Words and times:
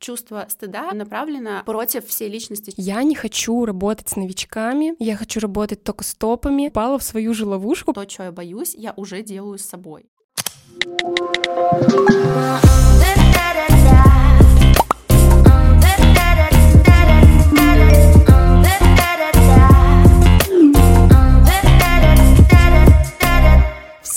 чувство 0.00 0.46
стыда 0.48 0.92
направлено 0.92 1.62
против 1.64 2.06
всей 2.06 2.28
личности. 2.28 2.72
Я 2.76 3.02
не 3.02 3.14
хочу 3.14 3.64
работать 3.64 4.08
с 4.08 4.16
новичками, 4.16 4.94
я 4.98 5.16
хочу 5.16 5.40
работать 5.40 5.84
только 5.84 6.02
с 6.02 6.14
топами. 6.14 6.68
Пала 6.68 6.98
в 6.98 7.02
свою 7.02 7.34
же 7.34 7.46
ловушку. 7.46 7.92
То, 7.92 8.04
чего 8.04 8.24
я 8.24 8.32
боюсь, 8.32 8.74
я 8.74 8.92
уже 8.96 9.22
делаю 9.22 9.58
с 9.58 9.62
собой. 9.62 10.06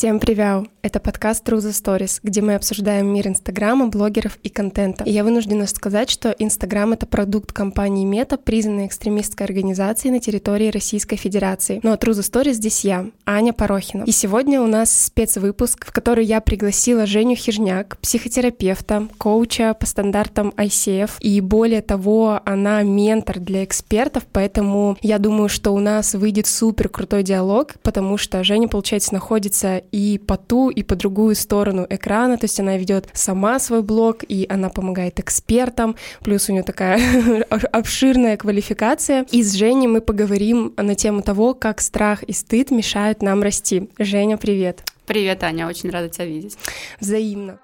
Всем 0.04 0.20
привет! 0.20 0.66
Это 0.82 1.00
подкаст 1.00 1.48
True 1.48 1.60
the 1.60 1.70
Stories, 1.70 2.20
где 2.24 2.42
мы 2.42 2.56
обсуждаем 2.56 3.08
мир 3.08 3.30
Инстаграма, 3.30 3.88
блогеров 3.88 4.38
и 4.44 4.50
контента. 4.50 5.06
И 5.06 5.12
я 5.12 5.24
вынуждена 5.24 5.66
сказать, 5.66 6.10
что 6.10 6.36
Инстаграм— 6.38 6.92
это 6.94 7.06
продукт 7.06 7.54
компании 7.54 8.04
Мета, 8.04 8.38
признанной 8.38 8.88
экстремистской 8.88 9.46
организацией 9.46 10.12
на 10.12 10.20
территории 10.20 10.72
Российской 10.72 11.16
Федерации. 11.16 11.80
Но 11.84 11.94
True 11.94 12.12
the 12.12 12.20
Stories 12.20 12.56
здесь 12.56 12.84
я, 12.84 13.06
Аня 13.26 13.54
Порохина. 13.54 14.04
И 14.04 14.12
сегодня 14.12 14.62
у 14.62 14.68
нас 14.68 15.06
спецвыпуск, 15.06 15.86
в 15.86 15.94
который 15.94 16.26
я 16.26 16.42
пригласила 16.42 17.06
Женю 17.06 17.38
Хижняк, 17.38 17.98
психотерапевта, 18.00 19.08
коуча 19.18 19.74
по 19.74 19.86
стандартам 19.86 20.50
ICF. 20.58 21.12
И 21.22 21.40
более 21.40 21.82
того, 21.82 22.42
она 22.44 22.84
ментор 22.84 23.40
для 23.40 23.64
экспертов, 23.64 24.26
поэтому 24.34 24.98
я 25.02 25.18
думаю, 25.18 25.48
что 25.48 25.72
у 25.72 25.80
нас 25.80 26.14
выйдет 26.14 26.48
супер 26.48 26.90
крутой 26.90 27.24
диалог, 27.24 27.76
потому 27.84 28.18
что 28.18 28.44
Женя, 28.44 28.68
получается, 28.68 29.14
находится 29.14 29.82
и 29.94 30.18
по 30.18 30.38
ту, 30.38 30.72
и 30.72 30.82
по 30.82 30.96
другую 30.96 31.36
сторону 31.36 31.86
экрана, 31.88 32.38
то 32.38 32.46
есть 32.46 32.60
она 32.60 32.78
ведет 32.78 33.08
сама 33.14 33.60
свой 33.60 33.84
блог, 33.84 34.24
и 34.28 34.48
она 34.50 34.70
помогает 34.70 35.20
экспертам, 35.20 35.96
плюс 36.22 36.50
у 36.50 36.52
нее 36.52 36.64
такая 36.64 37.00
обширная 37.72 38.36
квалификация. 38.36 39.26
И 39.30 39.44
с 39.44 39.54
Женей 39.54 39.88
мы 39.88 40.02
поговорим 40.02 40.74
на 40.78 40.96
тему 40.96 41.22
того, 41.22 41.54
как 41.54 41.80
страх 41.80 42.24
и 42.24 42.34
стыд 42.34 42.72
мешают 42.72 43.22
нам 43.22 43.44
расти. 43.44 43.90
Женя, 44.00 44.38
привет! 44.38 44.84
Привет, 45.06 45.44
Аня, 45.44 45.68
очень 45.68 45.92
рада 45.92 46.10
тебя 46.10 46.26
видеть. 46.26 46.58
Взаимно. 47.00 47.60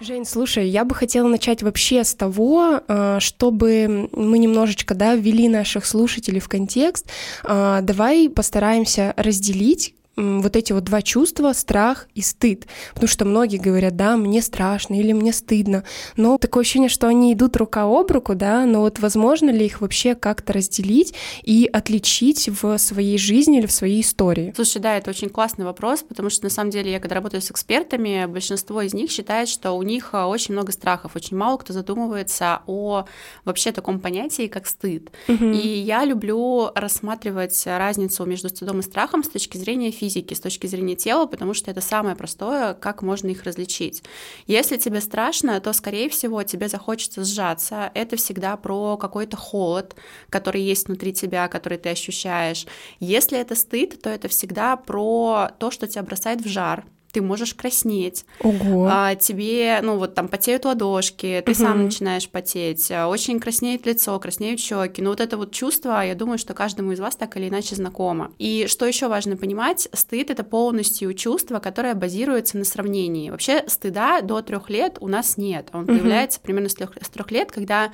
Жень, 0.00 0.24
слушай, 0.24 0.68
я 0.68 0.84
бы 0.84 0.94
хотела 0.94 1.26
начать 1.26 1.64
вообще 1.64 2.04
с 2.04 2.14
того, 2.14 2.82
а, 2.86 3.18
чтобы 3.18 4.08
мы 4.12 4.38
немножечко 4.38 4.94
да, 4.94 5.16
ввели 5.16 5.48
наших 5.48 5.84
слушателей 5.84 6.38
в 6.38 6.48
контекст. 6.48 7.10
А, 7.42 7.80
давай 7.80 8.28
постараемся 8.28 9.12
разделить 9.16 9.96
вот 10.18 10.56
эти 10.56 10.72
вот 10.72 10.84
два 10.84 11.00
чувства, 11.00 11.52
страх 11.52 12.08
и 12.14 12.20
стыд. 12.20 12.66
Потому 12.92 13.08
что 13.08 13.24
многие 13.24 13.58
говорят, 13.58 13.96
да, 13.96 14.16
мне 14.16 14.42
страшно 14.42 14.94
или 14.94 15.12
мне 15.12 15.32
стыдно. 15.32 15.84
Но 16.16 16.38
такое 16.38 16.62
ощущение, 16.62 16.88
что 16.88 17.06
они 17.06 17.32
идут 17.32 17.56
рука 17.56 17.84
об 17.84 18.10
руку, 18.10 18.34
да, 18.34 18.64
но 18.66 18.80
вот 18.80 18.98
возможно 18.98 19.50
ли 19.50 19.66
их 19.66 19.80
вообще 19.80 20.14
как-то 20.14 20.52
разделить 20.52 21.14
и 21.42 21.68
отличить 21.72 22.48
в 22.48 22.76
своей 22.78 23.18
жизни 23.18 23.58
или 23.58 23.66
в 23.66 23.72
своей 23.72 24.00
истории? 24.00 24.52
Слушай, 24.56 24.82
да, 24.82 24.96
это 24.96 25.10
очень 25.10 25.28
классный 25.28 25.64
вопрос, 25.64 26.02
потому 26.02 26.30
что 26.30 26.44
на 26.44 26.50
самом 26.50 26.70
деле 26.70 26.90
я 26.90 27.00
когда 27.00 27.14
работаю 27.14 27.40
с 27.40 27.50
экспертами, 27.50 28.26
большинство 28.26 28.82
из 28.82 28.94
них 28.94 29.10
считает, 29.10 29.48
что 29.48 29.72
у 29.72 29.82
них 29.82 30.10
а, 30.12 30.26
очень 30.26 30.54
много 30.54 30.72
страхов, 30.72 31.14
очень 31.14 31.36
мало 31.36 31.58
кто 31.58 31.72
задумывается 31.72 32.62
о 32.66 33.04
вообще 33.44 33.72
таком 33.72 34.00
понятии, 34.00 34.48
как 34.48 34.66
стыд. 34.66 35.10
Угу. 35.28 35.44
И 35.44 35.68
я 35.68 36.04
люблю 36.04 36.70
рассматривать 36.74 37.62
разницу 37.66 38.24
между 38.24 38.48
стыдом 38.48 38.80
и 38.80 38.82
страхом 38.82 39.22
с 39.22 39.28
точки 39.28 39.56
зрения 39.56 39.90
физики 39.90 40.07
физики, 40.08 40.34
с 40.34 40.40
точки 40.40 40.66
зрения 40.66 40.96
тела, 40.96 41.26
потому 41.26 41.54
что 41.54 41.70
это 41.70 41.80
самое 41.80 42.16
простое, 42.16 42.74
как 42.74 43.02
можно 43.02 43.28
их 43.28 43.44
различить. 43.44 44.02
Если 44.46 44.76
тебе 44.76 45.00
страшно, 45.00 45.60
то, 45.60 45.72
скорее 45.72 46.08
всего, 46.08 46.42
тебе 46.42 46.68
захочется 46.68 47.24
сжаться. 47.24 47.90
Это 47.94 48.16
всегда 48.16 48.56
про 48.56 48.96
какой-то 48.96 49.36
холод, 49.36 49.94
который 50.30 50.62
есть 50.62 50.88
внутри 50.88 51.12
тебя, 51.12 51.48
который 51.48 51.78
ты 51.78 51.90
ощущаешь. 51.90 52.66
Если 53.00 53.38
это 53.38 53.54
стыд, 53.54 54.00
то 54.02 54.08
это 54.10 54.28
всегда 54.28 54.76
про 54.76 55.50
то, 55.58 55.70
что 55.70 55.86
тебя 55.86 56.02
бросает 56.02 56.40
в 56.40 56.48
жар, 56.48 56.84
ты 57.12 57.22
можешь 57.22 57.54
краснеть, 57.54 58.24
Ого. 58.40 58.88
А, 58.90 59.14
тебе, 59.14 59.80
ну 59.82 59.96
вот 59.96 60.14
там 60.14 60.28
потеют 60.28 60.64
ладошки, 60.64 61.42
ты 61.44 61.52
угу. 61.52 61.58
сам 61.58 61.84
начинаешь 61.84 62.28
потеть, 62.28 62.90
а, 62.90 63.08
очень 63.08 63.40
краснеет 63.40 63.86
лицо, 63.86 64.18
краснеют 64.18 64.60
щеки. 64.60 65.02
Но 65.02 65.10
вот 65.10 65.20
это 65.20 65.36
вот 65.36 65.52
чувство, 65.52 66.04
я 66.04 66.14
думаю, 66.14 66.38
что 66.38 66.54
каждому 66.54 66.92
из 66.92 67.00
вас 67.00 67.16
так 67.16 67.36
или 67.36 67.48
иначе 67.48 67.74
знакомо. 67.74 68.32
И 68.38 68.66
что 68.68 68.86
еще 68.86 69.08
важно 69.08 69.36
понимать, 69.36 69.88
стыд 69.92 70.30
это 70.30 70.44
полностью 70.44 71.14
чувство, 71.14 71.58
которое 71.58 71.94
базируется 71.94 72.58
на 72.58 72.64
сравнении. 72.64 73.30
Вообще 73.30 73.64
стыда 73.66 74.20
до 74.20 74.42
трех 74.42 74.68
лет 74.70 74.98
у 75.00 75.08
нас 75.08 75.36
нет, 75.36 75.68
он 75.72 75.84
угу. 75.84 75.92
появляется 75.92 76.40
примерно 76.40 76.68
с 76.68 76.74
трех 76.74 77.30
лет, 77.30 77.50
когда 77.50 77.92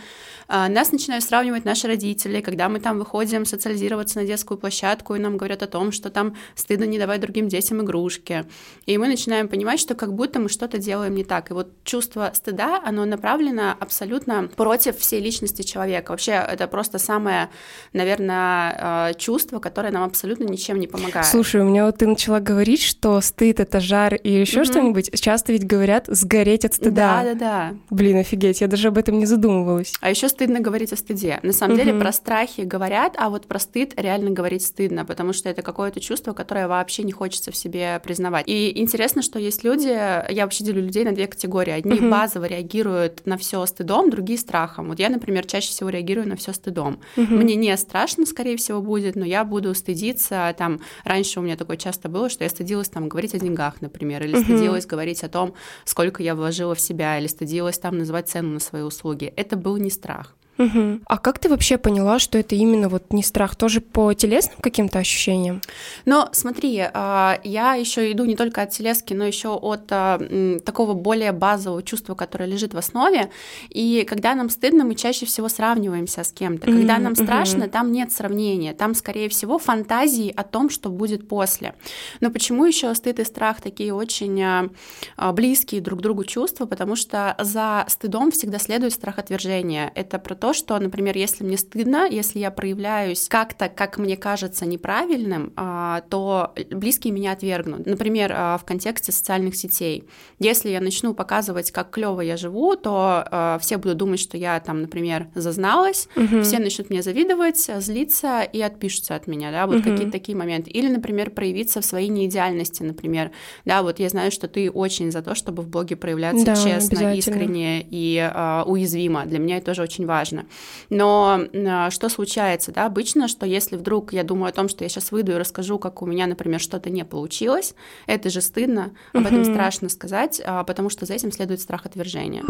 а, 0.48 0.68
нас 0.68 0.92
начинают 0.92 1.24
сравнивать 1.24 1.64
наши 1.64 1.86
родители, 1.86 2.40
когда 2.40 2.68
мы 2.68 2.80
там 2.80 2.98
выходим 2.98 3.44
социализироваться 3.44 4.18
на 4.18 4.26
детскую 4.26 4.58
площадку 4.58 5.14
и 5.14 5.18
нам 5.18 5.36
говорят 5.36 5.62
о 5.62 5.66
том, 5.66 5.92
что 5.92 6.10
там 6.10 6.36
стыдно 6.54 6.84
не 6.84 6.98
давать 6.98 7.20
другим 7.20 7.48
детям 7.48 7.82
игрушки, 7.82 8.44
и 8.86 8.98
мы 8.98 9.08
начинаем 9.14 9.48
понимать, 9.48 9.80
что 9.80 9.94
как 9.94 10.12
будто 10.12 10.40
мы 10.40 10.48
что-то 10.48 10.78
делаем 10.78 11.14
не 11.14 11.24
так. 11.24 11.50
И 11.50 11.54
вот 11.54 11.68
чувство 11.84 12.32
стыда, 12.34 12.80
оно 12.84 13.04
направлено 13.04 13.74
абсолютно 13.78 14.48
против 14.56 14.98
всей 14.98 15.20
личности 15.20 15.62
человека. 15.62 16.10
Вообще 16.10 16.32
это 16.32 16.66
просто 16.66 16.98
самое, 16.98 17.48
наверное, 17.92 19.10
э, 19.10 19.14
чувство, 19.14 19.60
которое 19.60 19.92
нам 19.92 20.02
абсолютно 20.02 20.44
ничем 20.44 20.80
не 20.80 20.86
помогает. 20.86 21.26
Слушай, 21.26 21.60
у 21.60 21.64
меня 21.64 21.86
вот 21.86 21.98
ты 21.98 22.06
начала 22.06 22.40
говорить, 22.40 22.82
что 22.82 23.20
стыд 23.20 23.60
это 23.60 23.80
жар 23.80 24.14
и 24.14 24.30
еще 24.30 24.60
mm-hmm. 24.60 24.64
что-нибудь. 24.64 25.20
Часто 25.20 25.52
ведь 25.52 25.66
говорят 25.66 26.06
сгореть 26.08 26.64
от 26.64 26.74
стыда. 26.74 27.22
Да, 27.22 27.34
да, 27.34 27.34
да. 27.34 27.74
Блин, 27.90 28.18
офигеть, 28.18 28.60
я 28.60 28.66
даже 28.66 28.88
об 28.88 28.98
этом 28.98 29.18
не 29.18 29.26
задумывалась. 29.26 29.92
А 30.00 30.10
еще 30.10 30.28
стыдно 30.28 30.60
говорить 30.60 30.92
о 30.92 30.96
стыде. 30.96 31.38
На 31.42 31.52
самом 31.52 31.76
mm-hmm. 31.76 31.84
деле 31.84 32.00
про 32.00 32.12
страхи 32.12 32.62
говорят, 32.62 33.14
а 33.16 33.30
вот 33.30 33.46
про 33.46 33.58
стыд 33.60 33.94
реально 33.96 34.30
говорить 34.30 34.64
стыдно, 34.64 35.04
потому 35.04 35.32
что 35.32 35.48
это 35.48 35.62
какое-то 35.62 36.00
чувство, 36.00 36.32
которое 36.32 36.66
вообще 36.66 37.04
не 37.04 37.12
хочется 37.12 37.52
в 37.52 37.56
себе 37.56 38.00
признавать. 38.02 38.44
И 38.48 38.80
интересно, 38.80 38.93
что 39.22 39.38
есть 39.38 39.64
люди, 39.64 39.88
я 39.88 40.44
вообще 40.44 40.64
делю 40.64 40.82
людей 40.82 41.04
на 41.04 41.12
две 41.12 41.26
категории. 41.26 41.72
Одни 41.72 41.98
uh-huh. 41.98 42.10
базово 42.10 42.44
реагируют 42.46 43.26
на 43.26 43.36
все 43.36 43.64
стыдом, 43.66 44.10
другие 44.10 44.38
страхом. 44.38 44.88
Вот 44.88 44.98
я, 44.98 45.08
например, 45.08 45.46
чаще 45.46 45.68
всего 45.68 45.90
реагирую 45.90 46.28
на 46.28 46.36
все 46.36 46.52
стыдом. 46.52 47.00
Uh-huh. 47.16 47.26
Мне 47.26 47.54
не 47.54 47.76
страшно, 47.76 48.26
скорее 48.26 48.56
всего, 48.56 48.80
будет, 48.80 49.16
но 49.16 49.24
я 49.24 49.44
буду 49.44 49.74
стыдиться. 49.74 50.54
Там 50.56 50.80
раньше 51.04 51.40
у 51.40 51.42
меня 51.42 51.56
такое 51.56 51.76
часто 51.76 52.08
было, 52.08 52.28
что 52.28 52.44
я 52.44 52.50
стыдилась 52.50 52.88
там 52.88 53.08
говорить 53.08 53.34
о 53.34 53.38
деньгах, 53.38 53.80
например, 53.80 54.22
или 54.24 54.36
uh-huh. 54.36 54.44
стыдилась 54.44 54.86
говорить 54.86 55.22
о 55.24 55.28
том, 55.28 55.54
сколько 55.84 56.22
я 56.22 56.34
вложила 56.34 56.74
в 56.74 56.80
себя, 56.80 57.18
или 57.18 57.26
стыдилась 57.26 57.78
там 57.78 57.98
называть 57.98 58.28
цену 58.28 58.50
на 58.50 58.60
свои 58.60 58.82
услуги. 58.82 59.32
Это 59.36 59.56
был 59.56 59.76
не 59.76 59.90
страх. 59.90 60.34
Угу. 60.58 61.00
А 61.06 61.18
как 61.18 61.38
ты 61.38 61.48
вообще 61.48 61.78
поняла, 61.78 62.18
что 62.18 62.38
это 62.38 62.54
именно 62.54 62.88
вот 62.88 63.12
не 63.12 63.22
страх, 63.22 63.56
тоже 63.56 63.80
по 63.80 64.12
телесным 64.14 64.58
каким-то 64.60 64.98
ощущениям? 64.98 65.60
Но 66.04 66.28
смотри, 66.32 66.80
а, 66.92 67.40
я 67.42 67.74
еще 67.74 68.12
иду 68.12 68.24
не 68.24 68.36
только 68.36 68.62
от 68.62 68.70
телески, 68.70 69.14
но 69.14 69.24
еще 69.24 69.48
от 69.48 69.86
а, 69.90 70.60
такого 70.64 70.94
более 70.94 71.32
базового 71.32 71.82
чувства, 71.82 72.14
которое 72.14 72.46
лежит 72.46 72.74
в 72.74 72.78
основе. 72.78 73.30
И 73.70 74.06
когда 74.08 74.34
нам 74.34 74.48
стыдно, 74.48 74.84
мы 74.84 74.94
чаще 74.94 75.26
всего 75.26 75.48
сравниваемся 75.48 76.22
с 76.22 76.32
кем-то. 76.32 76.66
Когда 76.66 76.98
нам 76.98 77.16
страшно, 77.16 77.68
там 77.68 77.90
нет 77.92 78.12
сравнения, 78.12 78.74
там, 78.74 78.94
скорее 78.94 79.28
всего, 79.28 79.58
фантазии 79.58 80.32
о 80.34 80.44
том, 80.44 80.70
что 80.70 80.88
будет 80.88 81.28
после. 81.28 81.74
Но 82.20 82.30
почему 82.30 82.64
еще 82.64 82.94
стыд 82.94 83.18
и 83.18 83.24
страх 83.24 83.60
такие 83.60 83.92
очень 83.92 84.40
а, 84.42 85.32
близкие 85.32 85.80
друг 85.80 85.98
к 85.98 86.02
другу 86.02 86.24
чувства? 86.24 86.66
Потому 86.66 86.96
что 86.96 87.34
за 87.40 87.84
стыдом 87.88 88.30
всегда 88.30 88.58
следует 88.58 88.92
страх 88.92 89.18
отвержения. 89.18 89.90
Это 89.94 90.18
про 90.18 90.34
то, 90.44 90.52
что, 90.52 90.78
например, 90.78 91.16
если 91.16 91.42
мне 91.42 91.56
стыдно, 91.56 92.06
если 92.06 92.38
я 92.38 92.50
проявляюсь 92.50 93.28
как-то, 93.30 93.70
как 93.70 93.96
мне 93.96 94.14
кажется, 94.14 94.66
неправильным, 94.66 95.54
а, 95.56 96.02
то 96.10 96.52
близкие 96.70 97.14
меня 97.14 97.32
отвергнут. 97.32 97.86
Например, 97.86 98.30
а, 98.36 98.58
в 98.58 98.64
контексте 98.66 99.10
социальных 99.10 99.56
сетей. 99.56 100.04
Если 100.38 100.68
я 100.68 100.82
начну 100.82 101.14
показывать, 101.14 101.70
как 101.70 101.88
клево 101.88 102.20
я 102.20 102.36
живу, 102.36 102.76
то 102.76 103.24
а, 103.30 103.58
все 103.58 103.78
будут 103.78 103.96
думать, 103.96 104.20
что 104.20 104.36
я 104.36 104.60
там, 104.60 104.82
например, 104.82 105.28
зазналась, 105.34 106.10
угу. 106.14 106.42
все 106.42 106.58
начнут 106.58 106.90
мне 106.90 107.00
завидовать, 107.00 107.70
злиться 107.78 108.42
и 108.42 108.60
отпишутся 108.60 109.14
от 109.14 109.26
меня, 109.26 109.50
да, 109.50 109.66
вот 109.66 109.76
угу. 109.76 109.84
какие-то 109.84 110.12
такие 110.12 110.36
моменты. 110.36 110.70
Или, 110.70 110.88
например, 110.88 111.30
проявиться 111.30 111.80
в 111.80 111.86
своей 111.86 112.08
неидеальности, 112.10 112.82
например, 112.82 113.30
да, 113.64 113.82
вот 113.82 113.98
я 113.98 114.10
знаю, 114.10 114.30
что 114.30 114.46
ты 114.46 114.70
очень 114.70 115.10
за 115.10 115.22
то, 115.22 115.34
чтобы 115.34 115.62
в 115.62 115.68
блоге 115.68 115.96
проявляться 115.96 116.44
да, 116.44 116.54
честно, 116.54 117.14
искренне 117.14 117.80
и 117.90 118.30
уязвимо. 118.66 119.24
Для 119.24 119.38
меня 119.38 119.56
это 119.56 119.68
тоже 119.68 119.80
очень 119.80 120.04
важно 120.04 120.33
сложно. 120.34 120.46
Но 120.90 121.40
а, 121.54 121.90
что 121.90 122.08
случается, 122.08 122.72
да, 122.72 122.86
обычно, 122.86 123.28
что 123.28 123.46
если 123.46 123.76
вдруг 123.76 124.12
я 124.12 124.24
думаю 124.24 124.50
о 124.50 124.52
том, 124.52 124.68
что 124.68 124.84
я 124.84 124.88
сейчас 124.88 125.12
выйду 125.12 125.32
и 125.32 125.36
расскажу, 125.36 125.78
как 125.78 126.02
у 126.02 126.06
меня, 126.06 126.26
например, 126.26 126.60
что-то 126.60 126.90
не 126.90 127.04
получилось, 127.04 127.74
это 128.06 128.30
же 128.30 128.40
стыдно, 128.40 128.92
об 129.12 129.26
этом 129.26 129.44
страшно 129.44 129.88
сказать, 129.88 130.40
а, 130.44 130.64
потому 130.64 130.90
что 130.90 131.06
за 131.06 131.14
этим 131.14 131.32
следует 131.32 131.60
страх 131.60 131.86
отвержения. 131.86 132.44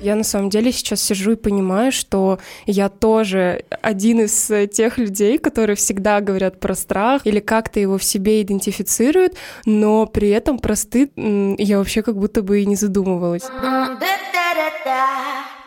Я 0.00 0.16
на 0.16 0.24
самом 0.24 0.50
деле 0.50 0.72
сейчас 0.72 1.00
сижу 1.00 1.32
и 1.32 1.36
понимаю, 1.36 1.92
что 1.92 2.38
я 2.66 2.88
тоже 2.88 3.64
один 3.82 4.22
из 4.22 4.50
тех 4.72 4.98
людей, 4.98 5.38
которые 5.38 5.76
всегда 5.76 6.20
говорят 6.20 6.58
про 6.58 6.74
страх 6.74 7.22
или 7.24 7.40
как-то 7.40 7.78
его 7.78 7.98
в 7.98 8.04
себе 8.04 8.42
идентифицируют, 8.42 9.34
но 9.64 10.06
при 10.06 10.30
этом 10.30 10.58
про 10.58 10.74
стыд 10.74 11.12
я 11.16 11.78
вообще 11.78 12.02
как 12.02 12.16
будто 12.16 12.42
бы 12.42 12.62
и 12.62 12.66
не 12.66 12.76
задумывалась. 12.76 13.42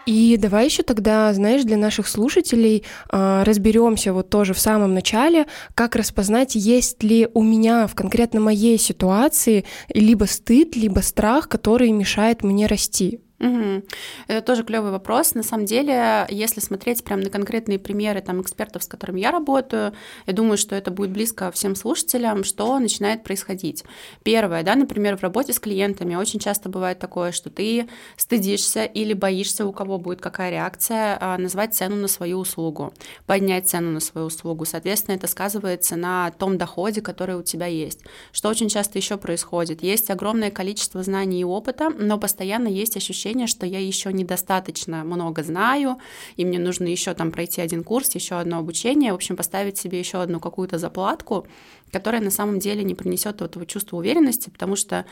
И 0.06 0.38
давай 0.38 0.66
еще 0.66 0.84
тогда, 0.84 1.34
знаешь, 1.34 1.64
для 1.64 1.78
наших 1.78 2.08
слушателей 2.08 2.84
э, 3.12 3.44
разберемся 3.44 4.14
вот 4.14 4.30
тоже 4.30 4.54
в 4.54 4.60
самом 4.60 4.94
начале, 4.94 5.48
как 5.74 5.96
распознать, 5.96 6.56
есть 6.56 7.02
ли 7.04 7.28
у 7.34 7.42
меня 7.42 7.88
в 7.88 7.96
конкретно 7.96 8.40
моей 8.40 8.78
ситуации 8.78 9.66
либо 9.90 10.26
стыд, 10.26 10.76
либо 10.76 11.00
страх, 11.00 11.50
который 11.50 11.92
мешает 11.92 12.44
мне 12.44 12.68
расти. 12.68 13.20
Угу. 13.40 13.84
Это 14.28 14.42
тоже 14.42 14.64
клевый 14.64 14.92
вопрос. 14.92 15.36
На 15.36 15.44
самом 15.44 15.66
деле, 15.66 16.26
если 16.30 16.62
смотреть 16.62 17.04
прямо 17.04 17.24
на 17.24 17.30
конкретные 17.30 17.80
примеры 17.80 18.22
там, 18.22 18.42
экспертов, 18.42 18.84
с 18.84 18.88
которыми 18.88 19.20
я 19.20 19.32
работаю, 19.32 19.94
я 20.26 20.34
думаю, 20.34 20.58
что 20.58 20.74
это 20.74 20.90
будет 20.90 21.12
близко 21.12 21.52
всем 21.52 21.76
слушателям, 21.76 22.46
что 22.46 22.80
начинает 22.80 23.24
происходить. 23.24 23.84
Первое, 24.24 24.64
да, 24.64 24.76
например, 24.76 25.18
в 25.18 25.22
работе 25.22 25.52
с 25.52 25.60
клиентами 25.60 26.16
очень 26.16 26.40
часто 26.40 26.70
бывает 26.70 27.00
такое, 27.00 27.34
что 27.34 27.50
ты 27.50 27.90
стыдишься 28.16 28.86
или 28.86 29.12
боишься, 29.14 29.66
у 29.66 29.74
кого 29.74 29.98
будет 29.98 30.22
какая 30.22 30.52
реакция, 30.52 31.18
а, 31.20 31.38
назвать 31.38 31.76
цену 31.76 31.98
на 31.98 32.08
свою 32.08 32.40
услугу, 32.40 32.94
поднять 33.26 33.68
цену 33.68 33.92
на 33.92 34.00
свою 34.00 34.28
услугу. 34.28 34.64
Соответственно, 34.64 35.16
это 35.16 35.28
сказывается 35.28 35.98
на 35.98 36.32
том 36.32 36.58
доходе, 36.58 37.02
который 37.02 37.36
у 37.36 37.44
тебя 37.44 37.66
есть. 37.66 38.00
Что 38.32 38.48
очень 38.48 38.70
часто 38.70 38.98
еще 38.98 39.18
происходит? 39.18 39.84
Есть 39.84 40.10
огромное 40.10 40.52
количество 40.52 41.04
знаний 41.04 41.42
и 41.42 41.44
опыта, 41.44 41.90
но 41.90 42.18
постоянно 42.18 42.70
есть 42.70 42.96
ощущение 42.96 43.25
ощущение, 43.26 43.48
что 43.48 43.66
я 43.66 43.80
еще 43.80 44.14
недостаточно 44.14 45.04
много 45.04 45.44
знаю, 45.44 45.98
и 46.38 46.46
мне 46.46 46.60
нужно 46.60 46.86
еще 46.86 47.14
там 47.14 47.32
пройти 47.32 47.62
один 47.62 47.84
курс, 47.84 48.16
еще 48.16 48.36
одно 48.36 48.60
обучение, 48.60 49.12
в 49.12 49.16
общем, 49.16 49.36
поставить 49.36 49.78
себе 49.78 49.98
еще 49.98 50.22
одну 50.22 50.40
какую-то 50.40 50.78
заплатку, 50.78 51.48
которая 51.92 52.22
на 52.22 52.32
самом 52.32 52.60
деле 52.60 52.84
не 52.84 52.94
принесет 52.94 53.42
этого 53.42 53.66
чувства 53.66 53.98
уверенности, 53.98 54.50
потому 54.50 54.76
что 54.76 55.06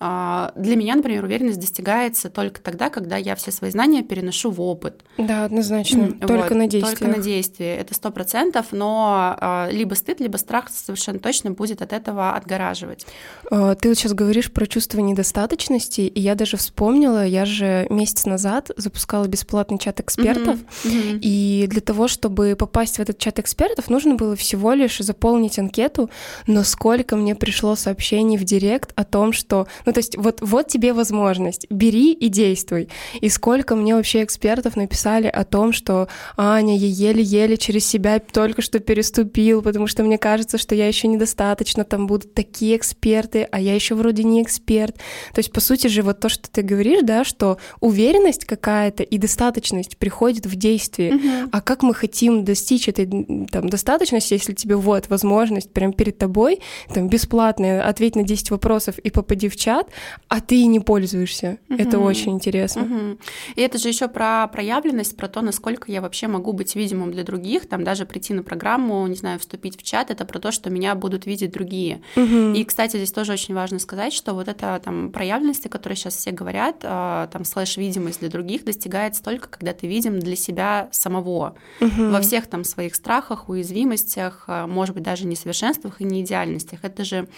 э, 0.00 0.50
для 0.56 0.76
меня, 0.76 0.94
например, 0.96 1.24
уверенность 1.24 1.60
достигается 1.60 2.30
только 2.30 2.60
тогда, 2.60 2.88
когда 2.88 3.16
я 3.16 3.34
все 3.34 3.50
свои 3.50 3.70
знания 3.70 4.02
переношу 4.02 4.50
в 4.50 4.60
опыт. 4.60 5.02
Да, 5.18 5.44
однозначно. 5.44 6.04
Вот, 6.04 6.20
только 6.20 6.54
на 6.54 6.66
действие. 6.66 6.96
Только 6.96 7.18
на 7.18 7.22
действие. 7.22 7.76
Это 7.76 7.94
сто 7.94 8.10
процентов, 8.10 8.66
но 8.72 9.36
э, 9.40 9.72
либо 9.72 9.94
стыд, 9.94 10.20
либо 10.20 10.36
страх 10.38 10.70
совершенно 10.70 11.18
точно 11.18 11.50
будет 11.50 11.82
от 11.82 11.92
этого 11.92 12.32
отгораживать. 12.32 13.06
Ты 13.50 13.88
вот 13.88 13.98
сейчас 13.98 14.14
говоришь 14.14 14.50
про 14.50 14.66
чувство 14.66 15.00
недостаточности, 15.00 16.02
и 16.02 16.20
я 16.20 16.34
даже 16.34 16.56
вспомнила, 16.56 17.26
я 17.26 17.44
же 17.44 17.86
месяц 17.90 18.24
назад 18.24 18.70
запускала 18.76 19.26
бесплатный 19.26 19.78
чат 19.78 20.00
экспертов, 20.00 20.58
mm-hmm. 20.84 21.18
и 21.20 21.66
для 21.68 21.80
того, 21.80 22.08
чтобы 22.08 22.56
попасть 22.56 22.96
в 22.96 23.00
этот 23.00 23.18
чат 23.18 23.38
экспертов, 23.38 23.90
нужно 23.90 24.14
было 24.14 24.36
всего 24.36 24.72
лишь 24.72 24.98
заполнить 24.98 25.58
анкету, 25.58 26.10
но 26.46 26.64
сколько 26.64 27.16
мне 27.16 27.34
пришло 27.34 27.74
сообщений 27.74 28.36
в 28.36 28.44
директ 28.44 28.92
о 28.96 29.04
том, 29.04 29.32
что, 29.32 29.66
ну 29.86 29.92
то 29.92 29.98
есть 29.98 30.16
вот, 30.16 30.40
вот 30.40 30.68
тебе 30.68 30.92
возможность, 30.92 31.66
бери 31.70 32.12
и 32.12 32.28
действуй. 32.28 32.88
И 33.20 33.28
сколько 33.28 33.76
мне 33.76 33.94
вообще 33.94 34.24
экспертов 34.24 34.76
написали 34.76 35.26
о 35.26 35.44
том, 35.44 35.72
что 35.72 36.08
Аня, 36.36 36.76
я 36.76 36.88
еле-еле 36.88 37.56
через 37.56 37.86
себя 37.86 38.18
только 38.18 38.62
что 38.62 38.78
переступил, 38.78 39.62
потому 39.62 39.86
что 39.86 40.02
мне 40.02 40.18
кажется, 40.18 40.58
что 40.58 40.74
я 40.74 40.86
еще 40.86 41.08
недостаточно, 41.08 41.84
там 41.84 42.06
будут 42.06 42.34
такие 42.34 42.76
эксперты, 42.76 43.48
а 43.50 43.60
я 43.60 43.74
еще 43.74 43.94
вроде 43.94 44.24
не 44.24 44.42
эксперт. 44.42 44.96
То 45.32 45.38
есть, 45.38 45.52
по 45.52 45.60
сути 45.60 45.86
же, 45.86 46.02
вот 46.02 46.20
то, 46.20 46.28
что 46.28 46.50
ты 46.50 46.62
говоришь, 46.62 47.00
да, 47.02 47.24
что 47.24 47.58
уверенность 47.80 48.44
какая-то 48.44 49.02
и 49.02 49.18
достаточность 49.18 49.96
приходит 49.96 50.46
в 50.46 50.56
действии. 50.56 51.12
Угу. 51.12 51.50
А 51.52 51.60
как 51.60 51.82
мы 51.82 51.94
хотим 51.94 52.44
достичь 52.44 52.88
этой 52.88 53.06
там, 53.50 53.68
достаточности, 53.68 54.34
если 54.34 54.52
тебе 54.52 54.76
вот 54.76 55.08
возможность 55.08 55.72
прям 55.72 55.92
перед 55.92 56.09
тобой, 56.18 56.60
там, 56.92 57.08
бесплатно 57.08 57.84
ответь 57.84 58.16
на 58.16 58.22
10 58.22 58.50
вопросов 58.50 58.98
и 58.98 59.10
попади 59.10 59.48
в 59.48 59.56
чат, 59.56 59.88
а 60.28 60.40
ты 60.40 60.66
не 60.66 60.80
пользуешься. 60.80 61.58
Угу. 61.68 61.78
Это 61.78 61.98
очень 61.98 62.32
интересно. 62.32 62.82
Угу. 62.82 63.18
И 63.56 63.60
это 63.60 63.78
же 63.78 63.88
еще 63.88 64.08
про 64.08 64.46
проявленность, 64.48 65.16
про 65.16 65.28
то, 65.28 65.42
насколько 65.42 65.90
я 65.90 66.00
вообще 66.00 66.26
могу 66.28 66.52
быть 66.52 66.74
видимым 66.76 67.10
для 67.12 67.24
других, 67.24 67.68
там 67.68 67.84
даже 67.84 68.06
прийти 68.06 68.34
на 68.34 68.42
программу, 68.42 69.06
не 69.06 69.16
знаю, 69.16 69.38
вступить 69.38 69.78
в 69.78 69.82
чат, 69.82 70.10
это 70.10 70.24
про 70.24 70.38
то, 70.38 70.52
что 70.52 70.70
меня 70.70 70.94
будут 70.94 71.26
видеть 71.26 71.52
другие. 71.52 72.02
Угу. 72.16 72.54
И, 72.54 72.64
кстати, 72.64 72.96
здесь 72.96 73.12
тоже 73.12 73.32
очень 73.32 73.54
важно 73.54 73.78
сказать, 73.78 74.12
что 74.12 74.34
вот 74.34 74.48
эта 74.48 74.80
там 74.84 75.10
проявленность, 75.12 75.66
о 75.66 75.68
которой 75.68 75.94
сейчас 75.94 76.16
все 76.16 76.30
говорят, 76.30 76.76
а, 76.82 77.28
там 77.28 77.44
слэш-видимость 77.44 78.20
для 78.20 78.28
других 78.28 78.64
достигается 78.64 79.22
только, 79.22 79.48
когда 79.48 79.72
ты 79.72 79.86
видим 79.86 80.18
для 80.18 80.36
себя 80.36 80.88
самого. 80.92 81.54
Угу. 81.80 82.10
Во 82.10 82.20
всех 82.20 82.46
там 82.46 82.64
своих 82.64 82.94
страхах, 82.94 83.48
уязвимостях, 83.48 84.44
а, 84.46 84.66
может 84.66 84.94
быть, 84.94 85.04
даже 85.04 85.26
несовершенствах 85.26 85.99
и 86.00 86.04
неидеальностях. 86.04 86.80
Это 86.82 87.04
же 87.04 87.28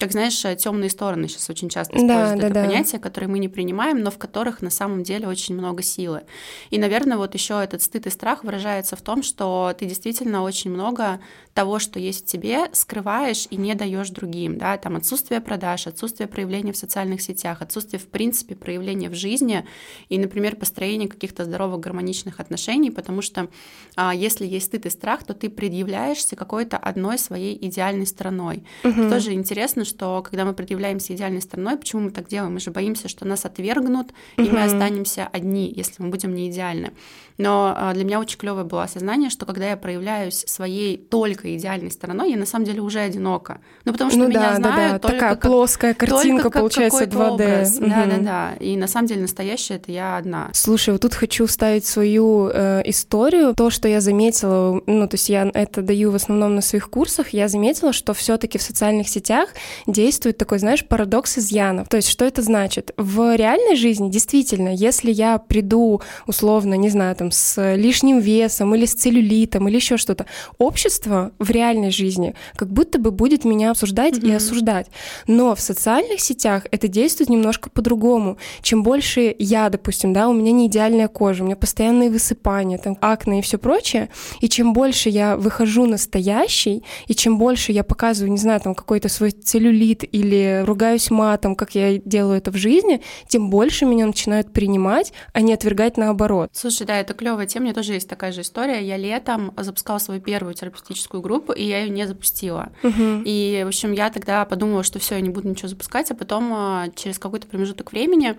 как 0.00 0.12
знаешь, 0.12 0.40
темные 0.56 0.88
стороны 0.88 1.28
сейчас 1.28 1.50
очень 1.50 1.68
часто 1.68 1.98
используют 1.98 2.40
да, 2.40 2.46
это 2.46 2.54
да, 2.54 2.64
понятие, 2.64 2.98
да. 2.98 3.02
которое 3.06 3.26
мы 3.26 3.38
не 3.38 3.48
принимаем, 3.48 4.00
но 4.00 4.10
в 4.10 4.16
которых 4.16 4.62
на 4.62 4.70
самом 4.70 5.02
деле 5.02 5.28
очень 5.28 5.54
много 5.54 5.82
силы. 5.82 6.22
И, 6.70 6.78
наверное, 6.78 7.18
вот 7.18 7.34
еще 7.34 7.62
этот 7.62 7.82
стыд 7.82 8.06
и 8.06 8.10
страх 8.10 8.42
выражается 8.42 8.96
в 8.96 9.02
том, 9.02 9.22
что 9.22 9.74
ты 9.78 9.84
действительно 9.84 10.42
очень 10.42 10.70
много 10.70 11.20
того, 11.54 11.78
что 11.78 11.98
есть 11.98 12.24
в 12.24 12.26
тебе, 12.26 12.68
скрываешь 12.72 13.46
и 13.50 13.56
не 13.56 13.74
даешь 13.74 14.10
другим, 14.10 14.56
да, 14.56 14.76
там 14.76 14.96
отсутствие 14.96 15.40
продаж, 15.40 15.86
отсутствие 15.86 16.28
проявления 16.28 16.72
в 16.72 16.76
социальных 16.76 17.22
сетях, 17.22 17.60
отсутствие, 17.60 17.98
в 17.98 18.06
принципе, 18.06 18.54
проявления 18.54 19.08
в 19.08 19.14
жизни 19.14 19.66
и, 20.08 20.18
например, 20.18 20.56
построение 20.56 21.08
каких-то 21.08 21.44
здоровых 21.44 21.80
гармоничных 21.80 22.38
отношений, 22.38 22.90
потому 22.90 23.20
что 23.20 23.48
а, 23.96 24.14
если 24.14 24.46
есть 24.46 24.66
стыд 24.66 24.86
и 24.86 24.90
страх, 24.90 25.24
то 25.24 25.34
ты 25.34 25.50
предъявляешься 25.50 26.36
какой-то 26.36 26.76
одной 26.76 27.18
своей 27.18 27.58
идеальной 27.66 28.06
стороной. 28.06 28.64
Угу. 28.84 29.10
Тоже 29.10 29.32
интересно, 29.32 29.84
что 29.84 30.22
когда 30.22 30.44
мы 30.44 30.54
предъявляемся 30.54 31.14
идеальной 31.14 31.42
стороной, 31.42 31.76
почему 31.76 32.02
мы 32.02 32.10
так 32.10 32.28
делаем? 32.28 32.54
Мы 32.54 32.60
же 32.60 32.70
боимся, 32.70 33.08
что 33.08 33.26
нас 33.26 33.44
отвергнут, 33.44 34.12
угу. 34.36 34.46
и 34.46 34.50
мы 34.50 34.62
останемся 34.62 35.26
одни, 35.26 35.72
если 35.74 36.02
мы 36.02 36.10
будем 36.10 36.34
не 36.34 36.48
идеальны. 36.48 36.92
Но 37.40 37.74
а, 37.76 37.94
для 37.94 38.04
меня 38.04 38.20
очень 38.20 38.38
клевое 38.38 38.64
было 38.64 38.82
осознание, 38.82 39.30
что 39.30 39.46
когда 39.46 39.70
я 39.70 39.76
проявляюсь 39.76 40.44
своей 40.46 40.98
только 40.98 41.56
идеальной 41.56 41.90
стороной, 41.90 42.30
я 42.30 42.36
на 42.36 42.46
самом 42.46 42.66
деле 42.66 42.80
уже 42.80 43.00
одинока. 43.00 43.60
Ну, 43.84 43.92
потому 43.92 44.10
что 44.10 44.20
ну, 44.20 44.28
меня 44.28 44.50
да, 44.50 44.56
знают 44.56 44.76
да, 44.76 44.92
да. 44.92 44.98
только 44.98 45.14
Такая 45.14 45.34
как, 45.34 45.42
плоская 45.42 45.94
картинка, 45.94 46.42
только 46.44 46.58
получается, 46.58 47.04
2D. 47.04 47.30
Образ. 47.30 47.78
Угу. 47.78 47.88
Да, 47.88 48.06
да, 48.06 48.16
да. 48.18 48.52
И 48.60 48.76
на 48.76 48.86
самом 48.86 49.06
деле 49.08 49.22
настоящая 49.22 49.74
это 49.74 49.90
я 49.90 50.16
одна. 50.16 50.50
Слушай, 50.52 50.90
вот 50.90 51.02
тут 51.02 51.14
хочу 51.14 51.46
вставить 51.46 51.86
свою 51.86 52.48
э, 52.52 52.82
историю. 52.84 53.54
То, 53.54 53.70
что 53.70 53.88
я 53.88 54.00
заметила, 54.00 54.80
ну, 54.86 55.08
то 55.08 55.14
есть 55.14 55.28
я 55.28 55.50
это 55.54 55.82
даю 55.82 56.10
в 56.10 56.16
основном 56.16 56.54
на 56.54 56.60
своих 56.60 56.90
курсах, 56.90 57.30
я 57.30 57.48
заметила, 57.48 57.92
что 57.92 58.12
все 58.12 58.36
таки 58.36 58.58
в 58.58 58.62
социальных 58.62 59.08
сетях 59.08 59.50
действует 59.86 60.36
такой, 60.36 60.58
знаешь, 60.58 60.86
парадокс 60.86 61.38
изъянов. 61.38 61.88
То 61.88 61.96
есть 61.96 62.08
что 62.08 62.24
это 62.24 62.42
значит? 62.42 62.92
В 62.96 63.34
реальной 63.34 63.76
жизни 63.76 64.10
действительно, 64.10 64.68
если 64.68 65.10
я 65.10 65.38
приду 65.38 66.02
условно, 66.26 66.74
не 66.74 66.90
знаю, 66.90 67.16
там, 67.16 67.29
с 67.30 67.74
лишним 67.76 68.18
весом 68.18 68.74
или 68.74 68.86
с 68.86 68.94
целлюлитом 68.94 69.68
или 69.68 69.76
еще 69.76 69.96
что-то, 69.96 70.26
общество 70.58 71.32
в 71.38 71.50
реальной 71.50 71.90
жизни 71.90 72.34
как 72.56 72.70
будто 72.72 72.98
бы 72.98 73.10
будет 73.10 73.44
меня 73.44 73.70
обсуждать 73.70 74.14
mm-hmm. 74.14 74.30
и 74.30 74.34
осуждать. 74.34 74.86
Но 75.26 75.54
в 75.54 75.60
социальных 75.60 76.20
сетях 76.20 76.66
это 76.70 76.88
действует 76.88 77.30
немножко 77.30 77.70
по-другому. 77.70 78.38
Чем 78.62 78.82
больше 78.82 79.34
я, 79.38 79.68
допустим, 79.68 80.12
да, 80.12 80.28
у 80.28 80.32
меня 80.32 80.52
не 80.52 80.66
идеальная 80.66 81.08
кожа, 81.08 81.42
у 81.42 81.46
меня 81.46 81.56
постоянные 81.56 82.10
высыпания, 82.10 82.78
там, 82.78 82.96
акне 83.00 83.40
и 83.40 83.42
все 83.42 83.58
прочее, 83.58 84.08
и 84.40 84.48
чем 84.48 84.72
больше 84.72 85.08
я 85.08 85.36
выхожу 85.36 85.86
настоящий, 85.86 86.82
и 87.06 87.14
чем 87.14 87.38
больше 87.38 87.72
я 87.72 87.84
показываю, 87.84 88.32
не 88.32 88.38
знаю, 88.38 88.60
там, 88.60 88.74
какой-то 88.74 89.08
свой 89.08 89.30
целлюлит 89.30 90.04
или 90.10 90.62
ругаюсь 90.66 91.10
матом, 91.10 91.54
как 91.54 91.74
я 91.74 91.98
делаю 91.98 92.38
это 92.38 92.50
в 92.50 92.56
жизни, 92.56 93.00
тем 93.28 93.50
больше 93.50 93.86
меня 93.86 94.06
начинают 94.06 94.52
принимать, 94.52 95.12
а 95.32 95.40
не 95.40 95.52
отвергать 95.52 95.96
наоборот. 95.96 96.50
Слушай, 96.52 96.86
да, 96.86 96.98
это 96.98 97.14
клевая 97.20 97.46
тема, 97.46 97.64
у 97.64 97.66
меня 97.66 97.74
тоже 97.74 97.92
есть 97.92 98.08
такая 98.08 98.32
же 98.32 98.40
история. 98.40 98.82
Я 98.82 98.96
летом 98.96 99.52
запускала 99.58 99.98
свою 99.98 100.22
первую 100.22 100.54
терапевтическую 100.54 101.20
группу, 101.20 101.52
и 101.52 101.62
я 101.62 101.82
ее 101.82 101.90
не 101.90 102.06
запустила. 102.06 102.72
Угу. 102.82 103.22
И, 103.26 103.60
в 103.62 103.68
общем, 103.68 103.92
я 103.92 104.08
тогда 104.08 104.46
подумала, 104.46 104.82
что 104.82 104.98
все, 104.98 105.16
я 105.16 105.20
не 105.20 105.28
буду 105.28 105.46
ничего 105.46 105.68
запускать, 105.68 106.10
а 106.10 106.14
потом 106.14 106.50
а, 106.54 106.88
через 106.96 107.18
какой-то 107.18 107.46
промежуток 107.46 107.92
времени 107.92 108.36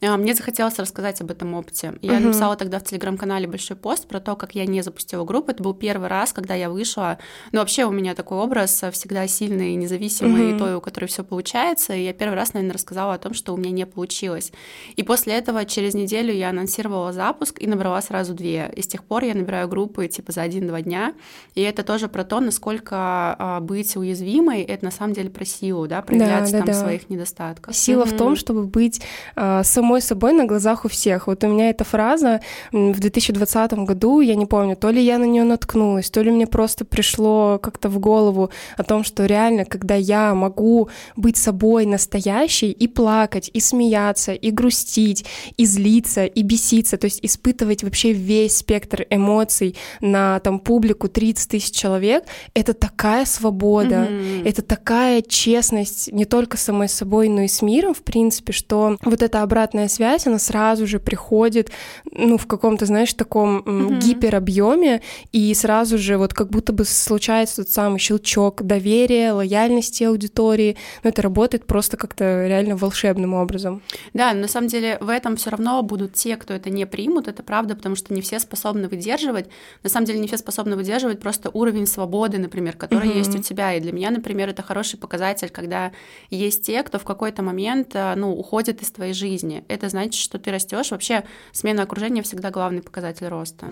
мне 0.00 0.34
захотелось 0.34 0.78
рассказать 0.78 1.20
об 1.20 1.30
этом 1.30 1.54
опыте. 1.54 1.94
Я 2.02 2.14
угу. 2.14 2.24
написала 2.24 2.56
тогда 2.56 2.78
в 2.78 2.84
телеграм-канале 2.84 3.48
большой 3.48 3.76
пост 3.76 4.06
про 4.06 4.20
то, 4.20 4.36
как 4.36 4.54
я 4.54 4.64
не 4.66 4.82
запустила 4.82 5.24
группу. 5.24 5.50
Это 5.50 5.62
был 5.62 5.74
первый 5.74 6.08
раз, 6.08 6.32
когда 6.32 6.54
я 6.54 6.70
вышла. 6.70 7.18
Ну, 7.52 7.60
вообще 7.60 7.84
у 7.84 7.90
меня 7.90 8.14
такой 8.14 8.38
образ 8.38 8.84
всегда 8.92 9.26
сильный, 9.26 9.74
независимый, 9.74 10.52
угу. 10.52 10.58
той, 10.58 10.74
у 10.76 10.80
которой 10.80 11.06
все 11.06 11.24
получается. 11.24 11.94
И 11.94 12.04
я 12.04 12.12
первый 12.12 12.34
раз, 12.34 12.54
наверное, 12.54 12.74
рассказала 12.74 13.14
о 13.14 13.18
том, 13.18 13.34
что 13.34 13.54
у 13.54 13.56
меня 13.56 13.70
не 13.70 13.86
получилось. 13.86 14.52
И 14.96 15.02
после 15.02 15.34
этого 15.34 15.64
через 15.64 15.94
неделю 15.94 16.32
я 16.32 16.50
анонсировала 16.50 17.12
запуск 17.12 17.60
и 17.60 17.66
набрала 17.66 18.00
сразу 18.00 18.34
две. 18.34 18.72
И 18.76 18.82
с 18.82 18.86
тех 18.86 19.04
пор 19.04 19.24
я 19.24 19.34
набираю 19.34 19.68
группы 19.68 20.06
типа 20.06 20.32
за 20.32 20.42
один-два 20.42 20.82
дня. 20.82 21.14
И 21.54 21.62
это 21.62 21.82
тоже 21.82 22.08
про 22.08 22.24
то, 22.24 22.40
насколько 22.40 22.96
а, 23.38 23.60
быть 23.60 23.96
уязвимой, 23.96 24.62
это 24.62 24.84
на 24.84 24.90
самом 24.90 25.14
деле 25.14 25.30
про 25.30 25.44
силу, 25.44 25.88
да, 25.88 26.02
проявлять 26.02 26.44
да, 26.44 26.50
да, 26.50 26.58
там 26.58 26.66
да. 26.66 26.74
своих 26.74 27.10
недостатков. 27.10 27.74
Сила 27.74 28.04
mm-hmm. 28.04 28.14
в 28.14 28.16
том, 28.16 28.36
чтобы 28.36 28.64
быть 28.64 29.02
а, 29.34 29.62
самой 29.88 30.02
собой 30.02 30.32
на 30.34 30.44
глазах 30.44 30.84
у 30.84 30.88
всех. 30.88 31.28
Вот 31.28 31.44
у 31.44 31.48
меня 31.48 31.70
эта 31.70 31.82
фраза 31.82 32.40
в 32.72 33.00
2020 33.00 33.72
году, 33.72 34.20
я 34.20 34.34
не 34.34 34.44
помню, 34.44 34.76
то 34.76 34.90
ли 34.90 35.02
я 35.02 35.16
на 35.18 35.24
нее 35.24 35.44
наткнулась, 35.44 36.10
то 36.10 36.20
ли 36.20 36.30
мне 36.30 36.46
просто 36.46 36.84
пришло 36.84 37.58
как-то 37.58 37.88
в 37.88 37.98
голову 37.98 38.50
о 38.76 38.82
том, 38.82 39.02
что 39.02 39.24
реально, 39.24 39.64
когда 39.64 39.94
я 39.94 40.34
могу 40.34 40.90
быть 41.16 41.38
собой 41.38 41.86
настоящей 41.86 42.70
и 42.70 42.86
плакать, 42.86 43.50
и 43.54 43.60
смеяться, 43.60 44.34
и 44.34 44.50
грустить, 44.50 45.24
и 45.56 45.64
злиться, 45.64 46.26
и 46.26 46.42
беситься, 46.42 46.98
то 46.98 47.06
есть 47.06 47.20
испытывать 47.22 47.82
вообще 47.82 48.12
весь 48.12 48.58
спектр 48.58 49.06
эмоций 49.08 49.74
на 50.00 50.38
там 50.40 50.58
публику 50.58 51.08
30 51.08 51.48
тысяч 51.48 51.70
человек, 51.74 52.24
это 52.52 52.74
такая 52.74 53.24
свобода, 53.24 54.06
mm-hmm. 54.10 54.48
это 54.48 54.60
такая 54.62 55.22
честность 55.22 56.12
не 56.12 56.26
только 56.26 56.58
с 56.58 56.62
самой 56.62 56.88
собой, 56.88 57.28
но 57.28 57.40
и 57.40 57.48
с 57.48 57.62
миром, 57.62 57.94
в 57.94 58.02
принципе, 58.02 58.52
что 58.52 58.98
вот 59.02 59.22
эта 59.22 59.42
обратная 59.42 59.77
связь, 59.86 60.26
она 60.26 60.40
сразу 60.40 60.86
же 60.88 60.98
приходит, 60.98 61.70
ну, 62.10 62.36
в 62.36 62.48
каком-то, 62.48 62.86
знаешь, 62.86 63.14
таком 63.14 63.60
mm-hmm. 63.60 63.98
гиперобъеме, 64.00 65.02
и 65.30 65.54
сразу 65.54 65.98
же 65.98 66.18
вот 66.18 66.34
как 66.34 66.50
будто 66.50 66.72
бы 66.72 66.84
случается 66.84 67.56
тот 67.62 67.68
самый 67.68 68.00
щелчок 68.00 68.62
доверия, 68.62 69.32
лояльности 69.32 70.02
аудитории, 70.04 70.76
но 71.04 71.10
это 71.10 71.22
работает 71.22 71.66
просто 71.66 71.96
как-то 71.96 72.46
реально 72.46 72.76
волшебным 72.76 73.34
образом. 73.34 73.82
Да, 74.14 74.32
на 74.32 74.48
самом 74.48 74.68
деле 74.68 74.98
в 75.00 75.08
этом 75.08 75.36
все 75.36 75.50
равно 75.50 75.82
будут 75.82 76.14
те, 76.14 76.36
кто 76.36 76.54
это 76.54 76.70
не 76.70 76.86
примут, 76.86 77.28
это 77.28 77.42
правда, 77.42 77.76
потому 77.76 77.94
что 77.94 78.14
не 78.14 78.22
все 78.22 78.40
способны 78.40 78.88
выдерживать. 78.88 79.46
На 79.82 79.90
самом 79.90 80.06
деле 80.06 80.18
не 80.18 80.26
все 80.26 80.38
способны 80.38 80.76
выдерживать 80.76 81.20
просто 81.20 81.50
уровень 81.52 81.86
свободы, 81.86 82.38
например, 82.38 82.76
который 82.76 83.10
mm-hmm. 83.10 83.18
есть 83.18 83.34
у 83.34 83.42
тебя. 83.42 83.74
И 83.74 83.80
для 83.80 83.92
меня, 83.92 84.10
например, 84.10 84.48
это 84.48 84.62
хороший 84.62 84.98
показатель, 84.98 85.50
когда 85.50 85.92
есть 86.30 86.64
те, 86.64 86.82
кто 86.82 86.98
в 86.98 87.04
какой-то 87.04 87.42
момент, 87.42 87.90
э, 87.94 88.14
ну, 88.16 88.32
уходит 88.32 88.82
из 88.82 88.90
твоей 88.90 89.12
жизни. 89.12 89.64
Это 89.68 89.88
значит, 89.88 90.20
что 90.20 90.38
ты 90.38 90.50
растешь. 90.50 90.90
Вообще, 90.90 91.24
смена 91.52 91.82
окружения 91.82 92.22
всегда 92.22 92.50
главный 92.50 92.82
показатель 92.82 93.28
роста. 93.28 93.66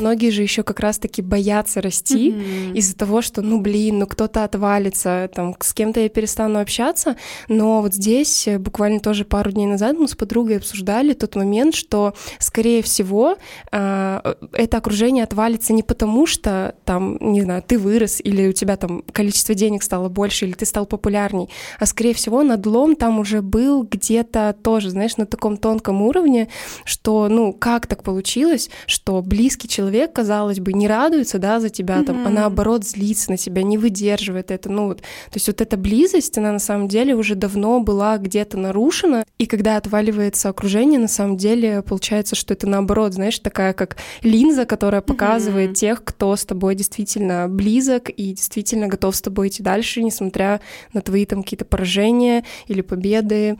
Многие 0.00 0.30
же 0.30 0.42
еще 0.42 0.62
как 0.62 0.80
раз-таки 0.80 1.22
боятся 1.22 1.82
расти 1.82 2.30
mm-hmm. 2.30 2.74
из-за 2.74 2.96
того, 2.96 3.20
что, 3.22 3.42
ну, 3.42 3.60
блин, 3.60 3.98
ну 3.98 4.06
кто-то 4.06 4.44
отвалится, 4.44 5.30
там, 5.34 5.54
с 5.60 5.74
кем-то 5.74 6.00
я 6.00 6.08
перестану 6.08 6.58
общаться. 6.58 7.16
Но 7.48 7.82
вот 7.82 7.94
здесь 7.94 8.48
э, 8.48 8.58
буквально 8.58 9.00
тоже 9.00 9.24
пару 9.24 9.52
дней 9.52 9.66
назад 9.66 9.98
мы 9.98 10.08
с 10.08 10.14
подругой 10.14 10.56
обсуждали 10.56 11.12
тот 11.12 11.36
момент, 11.36 11.74
что, 11.74 12.14
скорее 12.38 12.82
всего, 12.82 13.36
э, 13.72 14.34
это 14.52 14.76
окружение 14.78 15.24
отвалится 15.24 15.72
не 15.72 15.82
потому, 15.82 16.26
что, 16.26 16.74
там, 16.84 17.18
не 17.20 17.42
знаю, 17.42 17.62
ты 17.62 17.78
вырос, 17.78 18.20
или 18.24 18.48
у 18.48 18.52
тебя 18.52 18.76
там 18.76 19.02
количество 19.12 19.54
денег 19.54 19.82
стало 19.82 20.08
больше, 20.08 20.46
или 20.46 20.52
ты 20.52 20.64
стал 20.64 20.86
популярней, 20.86 21.50
а, 21.78 21.86
скорее 21.86 22.14
всего, 22.14 22.42
надлом 22.42 22.96
там 22.96 23.18
уже 23.18 23.42
был 23.42 23.82
где-то 23.82 24.56
тоже, 24.62 24.90
знаешь, 24.90 25.16
на 25.18 25.26
таком 25.26 25.56
тонком 25.56 26.02
уровне, 26.02 26.48
что, 26.84 27.28
ну, 27.28 27.52
как 27.52 27.86
так 27.86 28.02
получилось, 28.02 28.70
что 28.86 29.20
близкий 29.20 29.68
человек 29.68 29.89
человек, 29.90 30.12
казалось 30.12 30.60
бы, 30.60 30.72
не 30.72 30.86
радуется, 30.86 31.38
да, 31.38 31.58
за 31.58 31.68
тебя, 31.68 31.98
mm-hmm. 31.98 32.04
там, 32.04 32.26
а 32.26 32.30
наоборот 32.30 32.84
злится 32.84 33.30
на 33.30 33.36
тебя, 33.36 33.62
не 33.62 33.76
выдерживает 33.76 34.50
это, 34.50 34.70
ну 34.70 34.86
вот, 34.86 34.98
то 34.98 35.34
есть 35.34 35.48
вот 35.48 35.60
эта 35.60 35.76
близость, 35.76 36.38
она 36.38 36.52
на 36.52 36.58
самом 36.58 36.86
деле 36.86 37.14
уже 37.14 37.34
давно 37.34 37.80
была 37.80 38.16
где-то 38.18 38.56
нарушена, 38.56 39.24
и 39.38 39.46
когда 39.46 39.76
отваливается 39.76 40.48
окружение, 40.48 41.00
на 41.00 41.08
самом 41.08 41.36
деле 41.36 41.82
получается, 41.82 42.36
что 42.36 42.54
это 42.54 42.68
наоборот, 42.68 43.14
знаешь, 43.14 43.38
такая 43.38 43.72
как 43.72 43.96
линза, 44.22 44.64
которая 44.64 45.00
показывает 45.00 45.70
mm-hmm. 45.70 45.74
тех, 45.74 46.04
кто 46.04 46.36
с 46.36 46.44
тобой 46.44 46.74
действительно 46.74 47.48
близок 47.48 48.10
и 48.10 48.32
действительно 48.32 48.86
готов 48.86 49.16
с 49.16 49.22
тобой 49.22 49.48
идти 49.48 49.62
дальше, 49.62 50.02
несмотря 50.02 50.60
на 50.92 51.00
твои 51.00 51.26
там 51.26 51.42
какие-то 51.42 51.64
поражения 51.64 52.44
или 52.68 52.82
победы. 52.82 53.56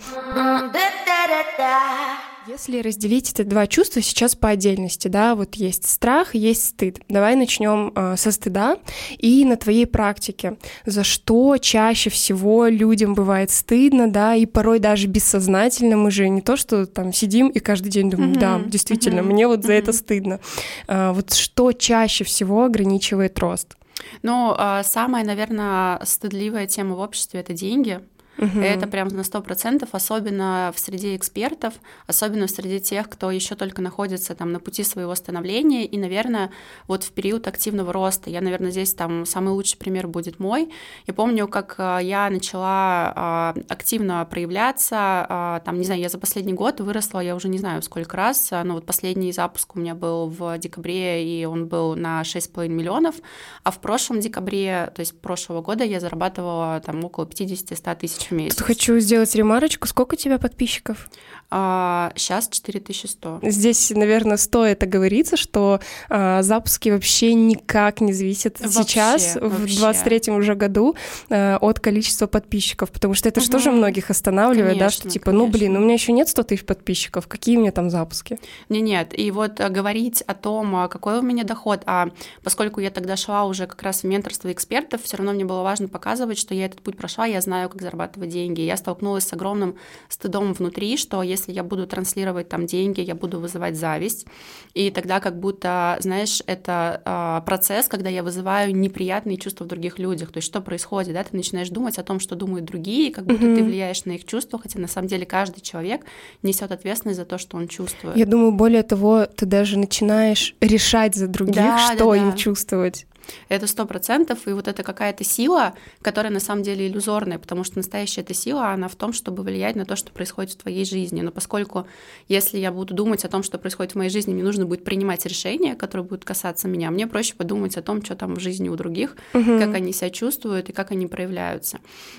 Если 2.50 2.80
разделить 2.80 3.30
эти 3.30 3.42
два 3.42 3.68
чувства 3.68 4.02
сейчас 4.02 4.34
по 4.34 4.48
отдельности, 4.48 5.06
да, 5.06 5.36
вот 5.36 5.54
есть 5.54 5.88
страх, 5.88 6.34
есть 6.34 6.64
стыд. 6.64 6.98
Давай 7.08 7.36
начнем 7.36 7.92
э, 7.94 8.16
со 8.16 8.32
стыда 8.32 8.78
и 9.18 9.44
на 9.44 9.56
твоей 9.56 9.86
практике. 9.86 10.56
За 10.84 11.04
что 11.04 11.58
чаще 11.58 12.10
всего 12.10 12.66
людям 12.66 13.14
бывает 13.14 13.52
стыдно, 13.52 14.10
да, 14.10 14.34
и 14.34 14.46
порой 14.46 14.80
даже 14.80 15.06
бессознательно 15.06 15.96
мы 15.96 16.10
же 16.10 16.28
не 16.28 16.40
то, 16.40 16.56
что 16.56 16.86
там 16.86 17.12
сидим 17.12 17.50
и 17.50 17.60
каждый 17.60 17.90
день 17.90 18.10
думаем, 18.10 18.32
mm-hmm. 18.32 18.40
да, 18.40 18.60
действительно, 18.66 19.20
mm-hmm. 19.20 19.32
мне 19.32 19.46
вот 19.46 19.62
за 19.62 19.74
mm-hmm. 19.74 19.78
это 19.78 19.92
стыдно. 19.92 20.40
А, 20.88 21.12
вот 21.12 21.32
что 21.32 21.70
чаще 21.70 22.24
всего 22.24 22.64
ограничивает 22.64 23.38
рост? 23.38 23.76
Ну, 24.22 24.54
а, 24.56 24.82
самая, 24.82 25.24
наверное, 25.24 26.00
стыдливая 26.04 26.66
тема 26.66 26.96
в 26.96 27.00
обществе 27.00 27.38
это 27.38 27.52
деньги. 27.52 28.00
Угу. 28.38 28.60
Это 28.60 28.86
прям 28.86 29.08
на 29.08 29.22
сто 29.22 29.42
процентов, 29.42 29.90
особенно 29.92 30.72
в 30.74 30.78
среде 30.78 31.16
экспертов, 31.16 31.74
особенно 32.06 32.46
в 32.46 32.50
среде 32.50 32.80
тех, 32.80 33.08
кто 33.08 33.30
еще 33.30 33.54
только 33.54 33.82
находится 33.82 34.34
там 34.34 34.52
на 34.52 34.60
пути 34.60 34.82
своего 34.82 35.14
становления 35.14 35.84
и, 35.84 35.98
наверное, 35.98 36.50
вот 36.86 37.04
в 37.04 37.12
период 37.12 37.46
активного 37.46 37.92
роста. 37.92 38.30
Я, 38.30 38.40
наверное, 38.40 38.70
здесь 38.70 38.94
там 38.94 39.26
самый 39.26 39.50
лучший 39.50 39.78
пример 39.78 40.08
будет 40.08 40.38
мой. 40.38 40.70
Я 41.06 41.14
помню, 41.14 41.48
как 41.48 41.74
а, 41.78 41.98
я 41.98 42.30
начала 42.30 43.12
а, 43.14 43.54
активно 43.68 44.24
проявляться, 44.24 44.96
а, 45.28 45.60
там, 45.60 45.78
не 45.78 45.84
знаю, 45.84 46.00
я 46.00 46.08
за 46.08 46.18
последний 46.18 46.54
год 46.54 46.80
выросла, 46.80 47.20
я 47.20 47.34
уже 47.34 47.48
не 47.48 47.58
знаю 47.58 47.82
сколько 47.82 48.16
раз, 48.16 48.50
но 48.64 48.74
вот 48.74 48.86
последний 48.86 49.32
запуск 49.32 49.76
у 49.76 49.80
меня 49.80 49.94
был 49.94 50.28
в 50.28 50.56
декабре, 50.58 51.24
и 51.24 51.44
он 51.44 51.66
был 51.66 51.94
на 51.94 52.22
6,5 52.22 52.68
миллионов, 52.68 53.16
а 53.64 53.70
в 53.70 53.80
прошлом 53.80 54.20
декабре, 54.20 54.90
то 54.94 55.00
есть 55.00 55.20
прошлого 55.20 55.60
года 55.60 55.84
я 55.84 56.00
зарабатывала 56.00 56.80
там 56.84 57.04
около 57.04 57.26
50-100 57.26 57.96
тысяч 57.96 58.19
в 58.24 58.30
месяц. 58.32 58.56
Тут 58.56 58.66
хочу 58.66 58.98
сделать 58.98 59.34
ремарочку. 59.34 59.86
Сколько 59.86 60.14
у 60.14 60.16
тебя 60.16 60.38
подписчиков? 60.38 61.08
А, 61.52 62.12
сейчас 62.14 62.48
4100. 62.48 63.40
Здесь, 63.42 63.90
наверное, 63.90 64.36
стоит 64.36 64.82
оговориться, 64.84 65.36
что 65.36 65.80
а, 66.08 66.42
запуски 66.42 66.90
вообще 66.90 67.34
никак 67.34 68.00
не 68.00 68.12
зависят 68.12 68.60
вообще, 68.60 68.82
сейчас, 68.84 69.34
вообще. 69.34 69.74
в 69.74 69.78
23 69.78 70.32
уже 70.32 70.54
году, 70.54 70.94
а, 71.28 71.58
от 71.60 71.80
количества 71.80 72.28
подписчиков, 72.28 72.92
потому 72.92 73.14
что 73.14 73.28
это 73.28 73.40
угу. 73.40 73.46
же 73.46 73.50
тоже 73.50 73.72
многих 73.72 74.10
останавливает, 74.10 74.78
конечно, 74.78 74.86
да, 74.86 74.90
что 74.90 75.10
типа, 75.10 75.26
конечно. 75.26 75.44
ну 75.44 75.50
блин, 75.50 75.76
у 75.76 75.80
меня 75.80 75.94
еще 75.94 76.12
нет 76.12 76.28
100 76.28 76.42
тысяч 76.44 76.64
подписчиков, 76.64 77.26
какие 77.26 77.56
у 77.56 77.60
меня 77.60 77.72
там 77.72 77.90
запуски? 77.90 78.38
Не, 78.68 78.80
нет, 78.80 79.18
и 79.18 79.32
вот 79.32 79.60
а, 79.60 79.70
говорить 79.70 80.22
о 80.22 80.34
том, 80.34 80.76
а, 80.76 80.86
какой 80.86 81.18
у 81.18 81.22
меня 81.22 81.42
доход, 81.42 81.82
а 81.86 82.10
поскольку 82.44 82.80
я 82.80 82.90
тогда 82.90 83.16
шла 83.16 83.44
уже 83.44 83.66
как 83.66 83.82
раз 83.82 84.02
в 84.02 84.04
менторство 84.04 84.52
экспертов, 84.52 85.02
все 85.02 85.16
равно 85.16 85.32
мне 85.32 85.44
было 85.44 85.62
важно 85.62 85.88
показывать, 85.88 86.38
что 86.38 86.54
я 86.54 86.66
этот 86.66 86.80
путь 86.80 86.96
прошла, 86.96 87.26
я 87.26 87.40
знаю, 87.40 87.68
как 87.68 87.82
зарабатывать 87.82 88.09
деньги. 88.18 88.60
Я 88.60 88.76
столкнулась 88.76 89.24
с 89.24 89.32
огромным 89.32 89.76
стыдом 90.08 90.52
внутри, 90.52 90.96
что 90.96 91.22
если 91.22 91.52
я 91.52 91.62
буду 91.62 91.86
транслировать 91.86 92.48
там 92.48 92.66
деньги, 92.66 93.00
я 93.00 93.14
буду 93.14 93.40
вызывать 93.40 93.76
зависть. 93.76 94.26
И 94.74 94.90
тогда 94.90 95.20
как 95.20 95.38
будто, 95.38 95.96
знаешь, 96.00 96.42
это 96.46 97.02
э, 97.04 97.46
процесс, 97.46 97.88
когда 97.88 98.08
я 98.08 98.22
вызываю 98.22 98.74
неприятные 98.74 99.36
чувства 99.36 99.64
в 99.64 99.66
других 99.68 99.98
людях. 99.98 100.32
То 100.32 100.38
есть 100.38 100.46
что 100.46 100.60
происходит, 100.60 101.14
да? 101.14 101.24
Ты 101.24 101.36
начинаешь 101.36 101.68
думать 101.70 101.98
о 101.98 102.02
том, 102.02 102.20
что 102.20 102.36
думают 102.36 102.64
другие, 102.64 103.12
как 103.12 103.24
будто 103.24 103.44
mm-hmm. 103.44 103.56
ты 103.56 103.64
влияешь 103.64 104.04
на 104.04 104.12
их 104.12 104.24
чувства, 104.24 104.58
хотя 104.58 104.78
на 104.78 104.88
самом 104.88 105.08
деле 105.08 105.26
каждый 105.26 105.60
человек 105.60 106.02
несет 106.42 106.72
ответственность 106.72 107.18
за 107.18 107.24
то, 107.24 107.38
что 107.38 107.56
он 107.56 107.68
чувствует. 107.68 108.16
Я 108.16 108.26
думаю, 108.26 108.52
более 108.52 108.82
того, 108.82 109.26
ты 109.26 109.46
даже 109.46 109.78
начинаешь 109.78 110.54
решать 110.60 111.14
за 111.14 111.26
других, 111.26 111.56
да, 111.56 111.78
что 111.78 111.98
да, 111.98 112.10
да. 112.10 112.16
им 112.16 112.36
чувствовать. 112.36 113.06
Это 113.48 113.66
сто 113.66 113.86
процентов, 113.86 114.46
и 114.46 114.52
вот 114.52 114.68
это 114.68 114.82
какая-то 114.82 115.24
сила, 115.24 115.74
которая 116.02 116.32
на 116.32 116.40
самом 116.40 116.62
деле 116.62 116.86
иллюзорная, 116.86 117.38
потому 117.38 117.64
что 117.64 117.78
настоящая 117.78 118.22
эта 118.22 118.34
сила, 118.34 118.70
она 118.70 118.88
в 118.88 118.96
том, 118.96 119.12
чтобы 119.12 119.42
влиять 119.42 119.76
на 119.76 119.84
то, 119.84 119.96
что 119.96 120.12
происходит 120.12 120.52
в 120.52 120.56
твоей 120.56 120.84
жизни. 120.84 121.20
Но 121.20 121.30
поскольку 121.30 121.86
если 122.28 122.58
я 122.58 122.72
буду 122.72 122.94
думать 122.94 123.24
о 123.24 123.28
том, 123.28 123.42
что 123.42 123.58
происходит 123.58 123.92
в 123.92 123.96
моей 123.96 124.10
жизни, 124.10 124.32
мне 124.32 124.42
нужно 124.42 124.66
будет 124.66 124.84
принимать 124.84 125.26
решения, 125.26 125.74
которые 125.74 126.06
будут 126.06 126.24
касаться 126.24 126.68
меня, 126.68 126.90
мне 126.90 127.06
проще 127.06 127.34
подумать 127.34 127.76
о 127.76 127.82
том, 127.82 128.04
что 128.04 128.14
там 128.14 128.34
в 128.34 128.40
жизни 128.40 128.68
у 128.68 128.76
других, 128.76 129.16
угу. 129.34 129.58
как 129.58 129.74
они 129.74 129.92
себя 129.92 130.10
чувствуют 130.10 130.68
и 130.68 130.72
как 130.72 130.90
они 130.90 131.06
проявляются. 131.06 131.78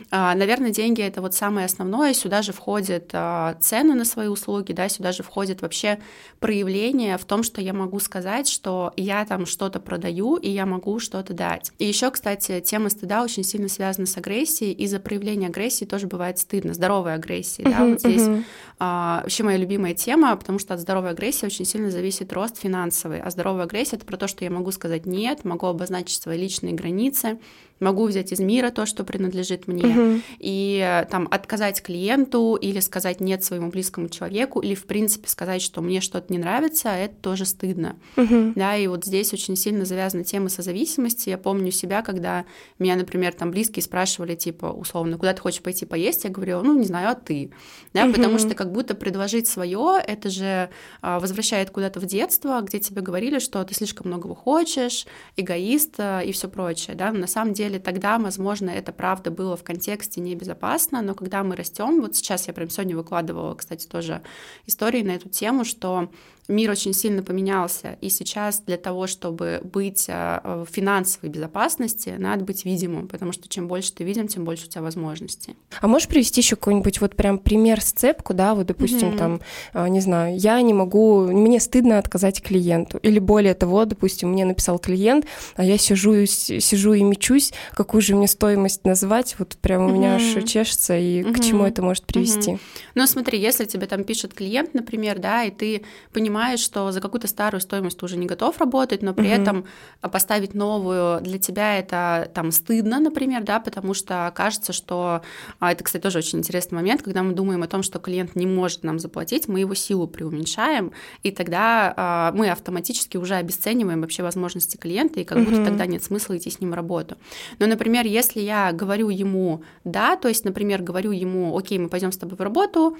А, 0.09 0.35
наверное, 0.35 0.71
деньги 0.71 1.01
это 1.01 1.21
вот 1.21 1.33
самое 1.33 1.65
основное. 1.65 2.13
Сюда 2.13 2.41
же 2.41 2.53
входят 2.53 3.09
а, 3.13 3.55
цены 3.59 3.93
на 3.93 4.05
свои 4.05 4.27
услуги, 4.27 4.73
да, 4.73 4.89
сюда 4.89 5.11
же 5.11 5.23
входит 5.23 5.61
вообще 5.61 5.99
проявление 6.39 7.17
в 7.17 7.25
том, 7.25 7.43
что 7.43 7.61
я 7.61 7.73
могу 7.73 7.99
сказать, 7.99 8.47
что 8.47 8.93
я 8.97 9.25
там 9.25 9.45
что-то 9.45 9.79
продаю, 9.79 10.35
и 10.35 10.49
я 10.49 10.65
могу 10.65 10.90
могу 10.91 10.99
что-то 10.99 11.33
дать. 11.33 11.71
И 11.79 11.85
еще, 11.85 12.11
кстати, 12.11 12.59
тема 12.59 12.89
стыда 12.89 13.23
очень 13.23 13.43
сильно 13.43 13.69
связана 13.69 14.05
с 14.05 14.17
агрессией. 14.17 14.73
Из-за 14.73 14.99
проявления 14.99 15.47
агрессии 15.47 15.85
тоже 15.85 16.07
бывает 16.07 16.37
стыдно, 16.37 16.73
здоровой 16.73 17.13
агрессии. 17.13 17.63
Uh-huh, 17.63 17.71
да, 17.71 17.85
вот 17.85 17.99
здесь 17.99 18.21
uh-huh. 18.21 18.43
а, 18.79 19.21
вообще 19.21 19.43
моя 19.43 19.57
любимая 19.57 19.93
тема, 19.93 20.35
потому 20.35 20.59
что 20.59 20.73
от 20.73 20.79
здоровой 20.81 21.11
агрессии 21.11 21.45
очень 21.45 21.65
сильно 21.65 21.89
зависит 21.91 22.33
рост 22.33 22.57
финансовый. 22.57 23.21
А 23.21 23.29
здоровая 23.29 23.63
агрессия 23.63 23.95
это 23.95 24.05
про 24.05 24.17
то, 24.17 24.27
что 24.27 24.43
я 24.43 24.51
могу 24.51 24.71
сказать 24.71 25.05
нет, 25.05 25.45
могу 25.45 25.67
обозначить 25.67 26.21
свои 26.21 26.37
личные 26.37 26.73
границы, 26.73 27.39
могу 27.81 28.05
взять 28.05 28.31
из 28.31 28.39
мира 28.39 28.69
то, 28.69 28.85
что 28.85 29.03
принадлежит 29.03 29.67
мне, 29.67 29.85
угу. 29.85 30.21
и 30.39 31.03
там 31.09 31.27
отказать 31.29 31.81
клиенту 31.81 32.55
или 32.55 32.79
сказать 32.79 33.19
нет 33.19 33.43
своему 33.43 33.69
близкому 33.69 34.07
человеку, 34.09 34.59
или 34.61 34.75
в 34.75 34.85
принципе 34.85 35.27
сказать, 35.27 35.61
что 35.61 35.81
мне 35.81 35.99
что-то 35.99 36.31
не 36.31 36.39
нравится, 36.39 36.89
это 36.89 37.15
тоже 37.15 37.45
стыдно. 37.45 37.95
Угу. 38.17 38.53
Да, 38.55 38.77
и 38.77 38.87
вот 38.87 39.05
здесь 39.05 39.33
очень 39.33 39.55
сильно 39.55 39.85
завязана 39.85 40.23
тема 40.23 40.49
созависимости. 40.49 41.29
Я 41.29 41.37
помню 41.37 41.71
себя, 41.71 42.01
когда 42.01 42.45
меня, 42.79 42.95
например, 42.95 43.33
там 43.33 43.51
близкие 43.51 43.83
спрашивали, 43.83 44.35
типа, 44.35 44.67
условно, 44.67 45.17
куда 45.17 45.33
ты 45.33 45.41
хочешь 45.41 45.61
пойти 45.61 45.85
поесть, 45.85 46.23
я 46.23 46.29
говорю, 46.29 46.61
ну, 46.61 46.77
не 46.77 46.85
знаю, 46.85 47.09
а 47.09 47.15
ты? 47.15 47.51
Да, 47.93 48.05
угу. 48.05 48.13
потому 48.13 48.37
что 48.37 48.55
как 48.55 48.71
будто 48.71 48.95
предложить 48.95 49.47
свое, 49.47 50.01
это 50.05 50.29
же 50.29 50.69
а, 51.01 51.19
возвращает 51.19 51.71
куда-то 51.71 51.99
в 51.99 52.05
детство, 52.05 52.61
где 52.61 52.79
тебе 52.79 53.01
говорили, 53.01 53.39
что 53.39 53.63
ты 53.63 53.73
слишком 53.73 54.07
многого 54.07 54.35
хочешь, 54.35 55.05
эгоист 55.35 55.95
а, 55.97 56.21
и 56.21 56.31
все 56.31 56.47
прочее, 56.47 56.95
да, 56.95 57.11
но 57.11 57.19
на 57.19 57.27
самом 57.27 57.53
деле 57.53 57.70
деле 57.71 57.83
тогда, 57.83 58.19
возможно, 58.19 58.69
это 58.69 58.91
правда 58.91 59.31
было 59.31 59.55
в 59.55 59.63
контексте 59.63 60.21
небезопасно, 60.21 61.01
но 61.01 61.15
когда 61.15 61.43
мы 61.43 61.55
растем, 61.55 62.01
вот 62.01 62.15
сейчас 62.15 62.47
я 62.47 62.53
прям 62.53 62.69
сегодня 62.69 62.95
выкладывала, 62.95 63.55
кстати, 63.55 63.87
тоже 63.87 64.21
истории 64.65 65.01
на 65.01 65.11
эту 65.11 65.29
тему, 65.29 65.65
что 65.65 66.09
мир 66.47 66.71
очень 66.71 66.93
сильно 66.93 67.23
поменялся, 67.23 67.97
и 68.01 68.09
сейчас 68.09 68.61
для 68.61 68.77
того, 68.77 69.07
чтобы 69.07 69.61
быть 69.63 70.05
а, 70.09 70.65
в 70.65 70.73
финансовой 70.73 71.29
безопасности, 71.29 72.15
надо 72.17 72.43
быть 72.43 72.65
видимым, 72.65 73.07
потому 73.07 73.31
что 73.31 73.47
чем 73.47 73.67
больше 73.67 73.93
ты 73.93 74.03
видим, 74.03 74.27
тем 74.27 74.43
больше 74.43 74.65
у 74.65 74.69
тебя 74.69 74.81
возможностей. 74.81 75.55
А 75.79 75.87
можешь 75.87 76.07
привести 76.07 76.41
еще 76.41 76.55
какой-нибудь 76.55 77.01
вот 77.01 77.15
прям 77.15 77.37
пример 77.37 77.81
сцепку, 77.81 78.33
да, 78.33 78.55
вот, 78.55 78.67
допустим, 78.67 79.09
mm-hmm. 79.09 79.17
там, 79.17 79.41
а, 79.73 79.87
не 79.89 80.01
знаю, 80.01 80.37
я 80.37 80.61
не 80.61 80.73
могу, 80.73 81.21
мне 81.27 81.59
стыдно 81.59 81.97
отказать 81.97 82.41
клиенту, 82.41 82.97
или 82.99 83.19
более 83.19 83.53
того, 83.53 83.85
допустим, 83.85 84.29
мне 84.29 84.45
написал 84.45 84.79
клиент, 84.79 85.25
а 85.55 85.63
я 85.63 85.77
сижу, 85.77 86.13
и 86.13 86.25
сижу 86.25 86.93
и 86.93 87.03
мечусь, 87.03 87.53
какую 87.73 88.01
же 88.01 88.15
мне 88.15 88.27
стоимость 88.27 88.85
назвать, 88.85 89.35
вот 89.39 89.57
прям 89.57 89.85
у 89.85 89.89
mm-hmm. 89.89 89.93
меня 89.93 90.15
аж 90.15 90.43
чешется, 90.45 90.97
и 90.97 91.21
mm-hmm. 91.21 91.33
к 91.33 91.39
чему 91.43 91.65
это 91.65 91.81
может 91.81 92.05
привести? 92.05 92.51
Mm-hmm. 92.51 92.59
Ну, 92.95 93.07
смотри, 93.07 93.39
если 93.39 93.65
тебе 93.65 93.87
там 93.87 94.03
пишет 94.03 94.33
клиент, 94.33 94.73
например, 94.73 95.19
да, 95.19 95.43
и 95.43 95.51
ты 95.51 95.83
понимаешь, 96.11 96.40
понимаешь, 96.41 96.59
что 96.61 96.91
за 96.91 97.01
какую-то 97.01 97.27
старую 97.27 97.61
стоимость 97.61 97.99
ты 97.99 98.05
уже 98.05 98.17
не 98.17 98.25
готов 98.25 98.57
работать, 98.57 99.03
но 99.03 99.13
при 99.13 99.27
угу. 99.27 99.41
этом 99.41 99.65
поставить 100.01 100.55
новую 100.55 101.21
для 101.21 101.37
тебя 101.37 101.77
это 101.77 102.31
там 102.33 102.51
стыдно, 102.51 102.99
например, 102.99 103.43
да, 103.43 103.59
потому 103.59 103.93
что 103.93 104.31
кажется, 104.35 104.73
что 104.73 105.21
а, 105.59 105.71
это, 105.71 105.83
кстати, 105.83 106.01
тоже 106.01 106.17
очень 106.17 106.39
интересный 106.39 106.77
момент, 106.77 107.03
когда 107.03 107.21
мы 107.21 107.33
думаем 107.33 107.61
о 107.61 107.67
том, 107.67 107.83
что 107.83 107.99
клиент 107.99 108.35
не 108.35 108.47
может 108.47 108.83
нам 108.83 108.97
заплатить, 108.97 109.47
мы 109.47 109.59
его 109.59 109.75
силу 109.75 110.07
преуменьшаем, 110.07 110.93
и 111.21 111.29
тогда 111.29 111.93
а, 111.95 112.31
мы 112.31 112.49
автоматически 112.49 113.17
уже 113.17 113.35
обесцениваем 113.35 114.01
вообще 114.01 114.23
возможности 114.23 114.77
клиента, 114.77 115.19
и 115.19 115.23
как 115.23 115.37
угу. 115.37 115.51
будто 115.51 115.65
тогда 115.65 115.85
нет 115.85 116.03
смысла 116.03 116.37
идти 116.37 116.49
с 116.49 116.59
ним 116.59 116.71
в 116.71 116.73
работу. 116.73 117.17
Но, 117.59 117.67
например, 117.67 118.07
если 118.07 118.39
я 118.39 118.71
говорю 118.71 119.09
ему 119.09 119.61
да, 119.83 120.15
то 120.15 120.27
есть, 120.27 120.43
например, 120.43 120.81
говорю 120.81 121.11
ему, 121.11 121.55
окей, 121.55 121.77
мы 121.77 121.87
пойдем 121.87 122.11
с 122.11 122.17
тобой 122.17 122.35
в 122.35 122.41
работу, 122.41 122.97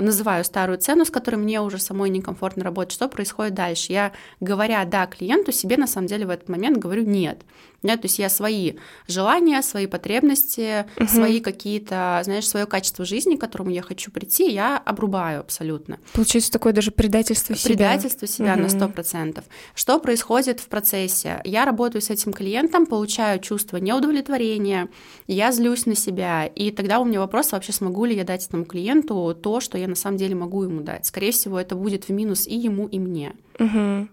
называю 0.00 0.44
старую 0.44 0.78
цену, 0.78 1.04
с 1.04 1.10
которой 1.10 1.36
мне 1.36 1.60
уже 1.60 1.78
самой 1.78 2.10
некомфортно 2.10 2.64
работать, 2.64 2.92
что 2.92 3.08
происходит 3.08 3.54
дальше? 3.54 3.92
Я, 3.92 4.12
говоря 4.40 4.84
«да» 4.84 5.06
клиенту, 5.06 5.52
себе 5.52 5.76
на 5.76 5.86
самом 5.86 6.08
деле 6.08 6.26
в 6.26 6.30
этот 6.30 6.48
момент 6.48 6.78
говорю 6.78 7.04
«нет». 7.04 7.42
Да, 7.84 7.98
то 7.98 8.06
есть 8.06 8.18
я 8.18 8.30
свои 8.30 8.72
желания, 9.06 9.60
свои 9.62 9.86
потребности, 9.86 10.86
угу. 10.98 11.06
свои 11.06 11.40
какие-то, 11.40 12.22
знаешь, 12.24 12.48
свое 12.48 12.64
качество 12.64 13.04
жизни, 13.04 13.36
к 13.36 13.40
которому 13.40 13.70
я 13.70 13.82
хочу 13.82 14.10
прийти, 14.10 14.50
я 14.50 14.78
обрубаю 14.78 15.40
абсолютно. 15.40 15.98
Получается 16.14 16.50
такое 16.50 16.72
даже 16.72 16.90
предательство 16.90 17.54
себя. 17.54 17.74
Предательство 17.74 18.26
себя 18.26 18.54
угу. 18.54 18.62
на 18.62 18.68
сто 18.70 18.88
процентов. 18.88 19.44
Что 19.74 20.00
происходит 20.00 20.60
в 20.60 20.68
процессе? 20.68 21.42
Я 21.44 21.66
работаю 21.66 22.00
с 22.00 22.08
этим 22.08 22.32
клиентом, 22.32 22.86
получаю 22.86 23.38
чувство 23.38 23.76
неудовлетворения, 23.76 24.88
я 25.26 25.52
злюсь 25.52 25.84
на 25.84 25.94
себя, 25.94 26.46
и 26.46 26.70
тогда 26.70 27.00
у 27.00 27.04
меня 27.04 27.20
вопрос 27.20 27.52
вообще, 27.52 27.72
смогу 27.72 28.06
ли 28.06 28.16
я 28.16 28.24
дать 28.24 28.46
этому 28.46 28.64
клиенту 28.64 29.38
то, 29.40 29.60
что 29.60 29.76
я 29.76 29.88
на 29.88 29.94
самом 29.94 30.16
деле 30.16 30.34
могу 30.34 30.62
ему 30.62 30.80
дать. 30.80 31.04
Скорее 31.04 31.32
всего, 31.32 31.60
это 31.60 31.74
будет 31.74 32.08
в 32.08 32.12
минус 32.12 32.46
и 32.46 32.56
ему, 32.56 32.86
и 32.86 32.98
мне. 32.98 33.34
Угу. 33.58 34.08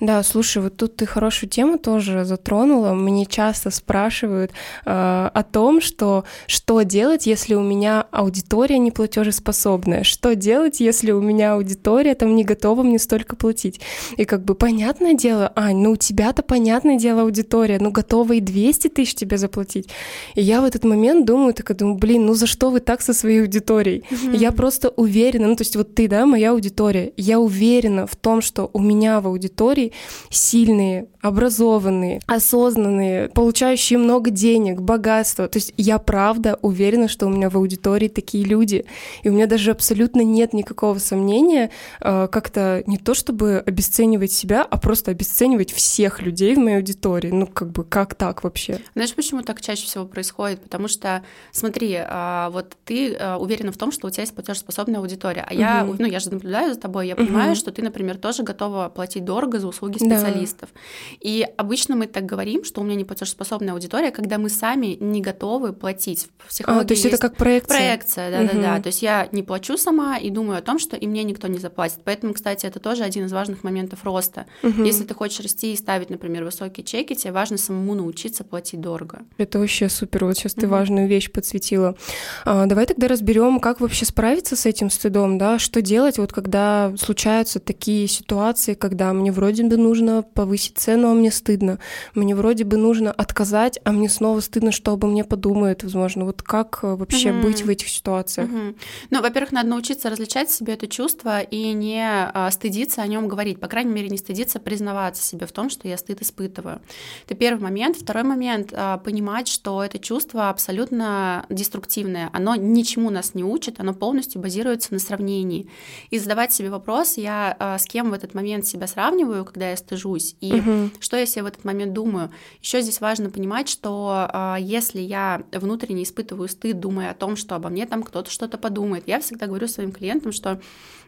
Да, 0.00 0.22
слушай, 0.22 0.60
вот 0.60 0.76
тут 0.76 0.96
ты 0.96 1.06
хорошую 1.06 1.48
тему 1.48 1.78
тоже 1.78 2.24
затронула. 2.24 2.92
Мне 2.92 3.24
часто 3.24 3.70
спрашивают 3.70 4.50
э, 4.84 4.90
о 5.32 5.42
том, 5.44 5.80
что 5.80 6.24
что 6.46 6.82
делать, 6.82 7.26
если 7.26 7.54
у 7.54 7.62
меня 7.62 8.06
аудитория 8.10 8.78
не 8.78 8.90
платежеспособная, 8.90 10.02
что 10.02 10.34
делать, 10.34 10.80
если 10.80 11.12
у 11.12 11.20
меня 11.20 11.54
аудитория 11.54 12.14
там 12.14 12.34
не 12.34 12.44
готова 12.44 12.82
мне 12.82 12.98
столько 12.98 13.36
платить. 13.36 13.80
И 14.16 14.24
как 14.24 14.44
бы 14.44 14.54
понятное 14.54 15.14
дело, 15.14 15.52
Ань, 15.54 15.78
ну 15.78 15.92
у 15.92 15.96
тебя-то 15.96 16.42
понятное 16.42 16.98
дело 16.98 17.22
аудитория, 17.22 17.78
ну 17.80 17.90
готова 17.90 18.32
и 18.34 18.40
200 18.40 18.88
тысяч 18.88 19.14
тебе 19.14 19.38
заплатить. 19.38 19.88
И 20.34 20.42
я 20.42 20.60
в 20.60 20.64
этот 20.64 20.84
момент 20.84 21.26
думаю, 21.26 21.54
так 21.54 21.76
думаю, 21.76 21.96
блин, 21.96 22.26
ну 22.26 22.34
за 22.34 22.46
что 22.46 22.70
вы 22.70 22.80
так 22.80 23.02
со 23.02 23.14
своей 23.14 23.42
аудиторией? 23.42 24.04
Mm-hmm. 24.10 24.36
Я 24.36 24.52
просто 24.52 24.88
уверена, 24.88 25.46
ну 25.48 25.56
то 25.56 25.62
есть 25.62 25.76
вот 25.76 25.94
ты, 25.94 26.08
да, 26.08 26.26
моя 26.26 26.50
аудитория, 26.50 27.12
я 27.16 27.38
уверена 27.38 28.06
в 28.06 28.16
том, 28.16 28.42
что 28.42 28.68
у 28.72 28.80
меня 28.80 29.20
в 29.20 29.28
аудитории 29.28 29.51
аудитории 29.52 29.92
сильные, 30.30 31.06
образованные, 31.20 32.20
осознанные, 32.26 33.28
получающие 33.28 33.98
много 33.98 34.30
денег, 34.30 34.80
богатство. 34.80 35.46
То 35.46 35.58
есть 35.58 35.72
я 35.76 35.98
правда 35.98 36.58
уверена, 36.62 37.08
что 37.08 37.26
у 37.26 37.28
меня 37.28 37.48
в 37.48 37.56
аудитории 37.56 38.08
такие 38.08 38.44
люди. 38.44 38.84
И 39.22 39.28
у 39.28 39.32
меня 39.32 39.46
даже 39.46 39.70
абсолютно 39.70 40.22
нет 40.22 40.52
никакого 40.52 40.98
сомнения 40.98 41.70
э, 42.00 42.28
как-то 42.30 42.82
не 42.86 42.96
то 42.96 43.14
чтобы 43.14 43.62
обесценивать 43.64 44.32
себя, 44.32 44.66
а 44.68 44.78
просто 44.78 45.10
обесценивать 45.10 45.72
всех 45.72 46.22
людей 46.22 46.54
в 46.54 46.58
моей 46.58 46.78
аудитории. 46.78 47.30
Ну, 47.30 47.46
как 47.46 47.70
бы, 47.70 47.84
как 47.84 48.14
так 48.14 48.42
вообще? 48.42 48.80
Знаешь, 48.94 49.14
почему 49.14 49.42
так 49.42 49.60
чаще 49.60 49.86
всего 49.86 50.06
происходит? 50.06 50.60
Потому 50.62 50.88
что, 50.88 51.22
смотри, 51.52 51.98
а, 51.98 52.50
вот 52.50 52.76
ты 52.84 53.14
а, 53.14 53.38
уверена 53.38 53.70
в 53.70 53.76
том, 53.76 53.92
что 53.92 54.08
у 54.08 54.10
тебя 54.10 54.22
есть 54.22 54.34
платежеспособная 54.34 54.98
аудитория, 54.98 55.46
а 55.48 55.52
угу. 55.52 55.60
я, 55.60 55.84
ну, 55.98 56.06
я 56.06 56.18
же 56.18 56.30
наблюдаю 56.30 56.74
за 56.74 56.80
тобой, 56.80 57.06
я 57.06 57.16
понимаю, 57.16 57.52
угу. 57.52 57.58
что 57.58 57.70
ты, 57.70 57.82
например, 57.82 58.16
тоже 58.18 58.42
готова 58.42 58.88
платить 58.88 59.24
дорого 59.24 59.41
дорого 59.42 59.58
за 59.58 59.68
услуги 59.68 59.98
специалистов. 59.98 60.68
Да. 60.72 60.80
И 61.20 61.46
обычно 61.56 61.96
мы 61.96 62.06
так 62.06 62.24
говорим, 62.24 62.64
что 62.64 62.80
у 62.80 62.84
меня 62.84 62.94
не 62.94 63.04
платежеспособная 63.04 63.74
аудитория, 63.74 64.10
когда 64.10 64.38
мы 64.38 64.48
сами 64.48 64.96
не 65.00 65.20
готовы 65.20 65.72
платить. 65.72 66.28
В 66.38 66.48
психологии 66.48 66.84
а, 66.84 66.86
то 66.86 66.92
есть, 66.92 67.04
есть 67.04 67.14
это 67.14 67.28
как 67.28 67.36
проекция? 67.36 67.76
Проекция, 67.76 68.30
да-да-да. 68.30 68.74
Угу. 68.74 68.82
То 68.82 68.86
есть 68.88 69.02
я 69.02 69.28
не 69.32 69.42
плачу 69.42 69.76
сама 69.76 70.16
и 70.18 70.30
думаю 70.30 70.58
о 70.58 70.62
том, 70.62 70.78
что 70.78 70.96
и 70.96 71.06
мне 71.06 71.24
никто 71.24 71.48
не 71.48 71.58
заплатит. 71.58 72.00
Поэтому, 72.04 72.34
кстати, 72.34 72.66
это 72.66 72.78
тоже 72.78 73.02
один 73.02 73.26
из 73.26 73.32
важных 73.32 73.64
моментов 73.64 74.04
роста. 74.04 74.46
Угу. 74.62 74.84
Если 74.84 75.04
ты 75.04 75.14
хочешь 75.14 75.40
расти 75.40 75.72
и 75.72 75.76
ставить, 75.76 76.10
например, 76.10 76.44
высокие 76.44 76.84
чеки, 76.84 77.14
тебе 77.14 77.32
важно 77.32 77.56
самому 77.56 77.94
научиться 77.94 78.44
платить 78.44 78.80
дорого. 78.80 79.20
Это 79.38 79.58
вообще 79.58 79.88
супер. 79.88 80.24
Вот 80.24 80.36
сейчас 80.36 80.52
угу. 80.52 80.62
ты 80.62 80.68
важную 80.68 81.08
вещь 81.08 81.30
подсветила. 81.30 81.96
А, 82.44 82.66
давай 82.66 82.86
тогда 82.86 83.08
разберем, 83.08 83.60
как 83.60 83.80
вообще 83.80 84.04
справиться 84.04 84.56
с 84.56 84.66
этим 84.66 84.90
стыдом, 84.90 85.38
да, 85.38 85.58
что 85.58 85.82
делать, 85.82 86.18
вот 86.18 86.32
когда 86.32 86.92
случаются 86.96 87.58
такие 87.58 88.06
ситуации, 88.06 88.74
когда 88.74 89.12
мне 89.12 89.31
вроде 89.32 89.64
бы 89.64 89.76
нужно 89.76 90.22
повысить 90.22 90.78
цену, 90.78 91.10
а 91.10 91.14
мне 91.14 91.30
стыдно. 91.30 91.78
Мне 92.14 92.34
вроде 92.34 92.64
бы 92.64 92.76
нужно 92.76 93.10
отказать, 93.10 93.80
а 93.84 93.92
мне 93.92 94.08
снова 94.08 94.40
стыдно, 94.40 94.72
что 94.72 94.92
обо 94.92 95.08
мне 95.08 95.24
подумают, 95.24 95.82
возможно. 95.82 96.24
Вот 96.24 96.42
как 96.42 96.80
э, 96.82 96.94
вообще 96.94 97.30
mm-hmm. 97.30 97.42
быть 97.42 97.64
в 97.64 97.68
этих 97.68 97.88
ситуациях? 97.88 98.48
Mm-hmm. 98.48 98.76
Ну, 99.10 99.22
во-первых, 99.22 99.52
надо 99.52 99.68
научиться 99.68 100.10
различать 100.10 100.50
себе 100.50 100.74
это 100.74 100.86
чувство 100.86 101.40
и 101.40 101.72
не 101.72 102.02
а, 102.04 102.50
стыдиться 102.50 103.02
о 103.02 103.06
нем 103.06 103.28
говорить. 103.28 103.60
По 103.60 103.68
крайней 103.68 103.92
мере, 103.92 104.08
не 104.08 104.18
стыдиться 104.18 104.60
признаваться 104.60 105.22
себе 105.22 105.46
в 105.46 105.52
том, 105.52 105.70
что 105.70 105.88
я 105.88 105.96
стыд 105.96 106.22
испытываю. 106.22 106.80
Это 107.26 107.34
первый 107.34 107.60
момент. 107.62 107.96
Второй 107.96 108.24
момент 108.24 108.72
а, 108.72 108.98
понимать, 108.98 109.48
что 109.48 109.82
это 109.82 109.98
чувство 109.98 110.50
абсолютно 110.50 111.46
деструктивное. 111.48 112.30
Оно 112.32 112.54
ничему 112.56 113.10
нас 113.10 113.34
не 113.34 113.44
учит, 113.44 113.80
оно 113.80 113.94
полностью 113.94 114.40
базируется 114.40 114.92
на 114.92 114.98
сравнении. 114.98 115.68
И 116.10 116.18
задавать 116.18 116.52
себе 116.52 116.70
вопрос, 116.70 117.16
я 117.16 117.56
а, 117.58 117.78
с 117.78 117.86
кем 117.86 118.10
в 118.10 118.12
этот 118.12 118.34
момент 118.34 118.66
себя 118.66 118.86
сравниваю, 118.86 119.21
испытываю, 119.22 119.44
когда 119.44 119.70
я 119.70 119.76
стыжусь, 119.76 120.36
и 120.40 120.52
угу. 120.54 120.90
что 121.00 121.16
я 121.16 121.26
себе 121.26 121.44
в 121.44 121.46
этот 121.46 121.64
момент 121.64 121.92
думаю. 121.92 122.30
Еще 122.60 122.82
здесь 122.82 123.00
важно 123.00 123.30
понимать, 123.30 123.68
что 123.68 124.28
э, 124.32 124.56
если 124.60 125.00
я 125.00 125.42
внутренне 125.52 126.02
испытываю 126.02 126.48
стыд, 126.48 126.80
думая 126.80 127.10
о 127.10 127.14
том, 127.14 127.36
что 127.36 127.54
обо 127.54 127.68
мне 127.68 127.86
там 127.86 128.02
кто-то 128.02 128.30
что-то 128.30 128.58
подумает, 128.58 129.04
я 129.06 129.20
всегда 129.20 129.46
говорю 129.46 129.68
своим 129.68 129.92
клиентам, 129.92 130.32
что 130.32 130.60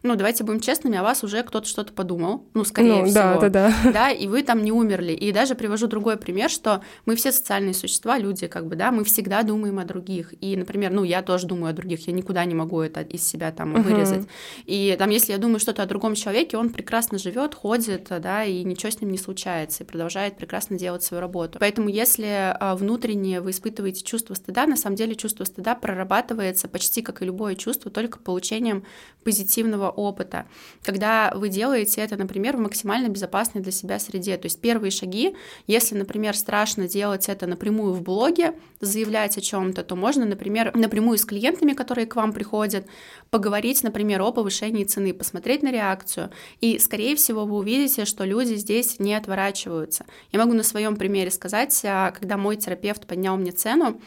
ну, 0.05 0.17
давайте 0.17 0.45
будем 0.45 0.61
честными, 0.61 0.97
о 0.97 1.03
вас 1.03 1.25
уже 1.25 1.43
кто-то 1.43 1.67
что-то 1.67 1.93
подумал, 1.93 2.45
ну, 2.55 2.65
скорее 2.65 3.03
ну, 3.03 3.05
всего. 3.07 3.15
Да, 3.15 3.41
да, 3.41 3.49
да. 3.49 3.93
Да, 3.93 4.11
и 4.11 4.27
вы 4.27 4.43
там 4.43 4.63
не 4.63 4.73
умерли. 4.73 5.13
И 5.13 5.33
даже 5.33 5.55
привожу 5.55 5.87
другой 5.87 6.17
пример, 6.17 6.51
что 6.51 6.83
мы 7.07 7.17
все 7.17 7.33
социальные 7.33 7.75
существа, 7.75 8.19
люди, 8.19 8.47
как 8.47 8.67
бы, 8.67 8.77
да, 8.77 8.91
мы 8.91 9.05
всегда 9.05 9.43
думаем 9.43 9.79
о 9.79 9.85
других. 9.85 10.35
И, 10.41 10.57
например, 10.57 10.93
ну, 10.93 11.05
я 11.05 11.23
тоже 11.23 11.47
думаю 11.47 11.71
о 11.71 11.73
других, 11.73 12.07
я 12.07 12.13
никуда 12.13 12.45
не 12.45 12.55
могу 12.55 12.81
это 12.81 13.01
из 13.01 13.27
себя 13.27 13.51
там 13.51 13.75
uh-huh. 13.75 13.83
вырезать. 13.83 14.27
И 14.67 14.95
там, 14.99 15.11
если 15.11 15.33
я 15.33 15.39
думаю 15.39 15.59
что-то 15.59 15.83
о 15.83 15.87
другом 15.87 16.15
человеке, 16.15 16.57
он 16.57 16.71
прекрасно 16.71 17.19
живет, 17.19 17.55
ходит, 17.55 17.75
уходит, 17.75 18.23
да, 18.23 18.45
и 18.45 18.65
ничего 18.65 18.91
с 18.91 19.01
ним 19.01 19.11
не 19.11 19.19
случается, 19.19 19.83
и 19.83 19.87
продолжает 19.87 20.37
прекрасно 20.37 20.79
делать 20.79 21.03
свою 21.03 21.21
работу. 21.21 21.59
Поэтому 21.59 21.89
если 21.89 22.55
а, 22.59 22.77
внутренне 22.77 23.41
вы 23.41 23.51
испытываете 23.51 24.05
чувство 24.05 24.35
стыда, 24.35 24.67
на 24.67 24.77
самом 24.77 24.97
деле 24.97 25.15
чувство 25.15 25.45
стыда 25.45 25.75
прорабатывается 25.75 26.69
почти 26.69 27.03
как 27.03 27.23
и 27.23 27.25
любое 27.25 27.55
чувство, 27.55 27.91
только 27.91 28.19
получением 28.19 28.85
позитивного 29.25 29.91
опыта. 29.95 30.47
Когда 30.83 31.33
вы 31.35 31.49
делаете 31.49 32.01
это, 32.01 32.17
например, 32.17 32.57
в 32.57 32.61
максимально 32.61 33.09
безопасной 33.09 33.63
для 33.63 33.73
себя 33.73 33.99
среде. 33.99 34.37
То 34.37 34.47
есть 34.47 34.61
первые 34.61 34.91
шаги, 34.91 35.35
если, 35.67 35.95
например, 35.95 36.37
страшно 36.37 36.89
делать 36.89 37.29
это 37.29 37.47
напрямую 37.47 37.95
в 37.95 38.03
блоге, 38.03 38.55
заявлять 38.81 39.39
о 39.39 39.41
чем-то, 39.41 39.83
то 39.83 39.97
можно, 39.97 40.25
например, 40.25 40.77
напрямую 40.77 41.19
с 41.19 41.25
клиентами, 41.25 41.73
которые 41.73 42.07
к 42.07 42.17
вам 42.17 42.33
приходят, 42.33 42.87
поговорить, 43.31 43.83
например, 43.83 44.23
о 44.23 44.33
повышении 44.33 44.85
цены, 44.85 45.15
посмотреть 45.15 45.63
на 45.63 45.73
реакцию. 45.73 46.31
И, 46.61 46.79
скорее 46.79 47.17
всего, 47.17 47.47
вы 47.47 47.57
увидите, 47.57 48.05
что 48.05 48.25
люди 48.25 48.55
здесь 48.55 48.99
не 48.99 49.15
отворачиваются. 49.15 50.05
Я 50.33 50.39
могу 50.39 50.53
на 50.53 50.63
своем 50.63 50.97
примере 50.97 51.31
сказать, 51.31 51.81
а, 51.85 52.11
когда 52.11 52.37
мой 52.37 52.57
терапевт 52.57 53.07
поднял 53.07 53.37
мне 53.37 53.53
цену, 53.53 54.01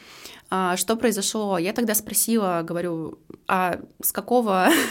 а, 0.50 0.76
что 0.76 0.96
произошло? 0.96 1.58
Я 1.58 1.72
тогда 1.72 1.94
спросила, 1.94 2.62
говорю, 2.64 3.18
а 3.48 3.80
с 4.02 4.12
какого... 4.12 4.68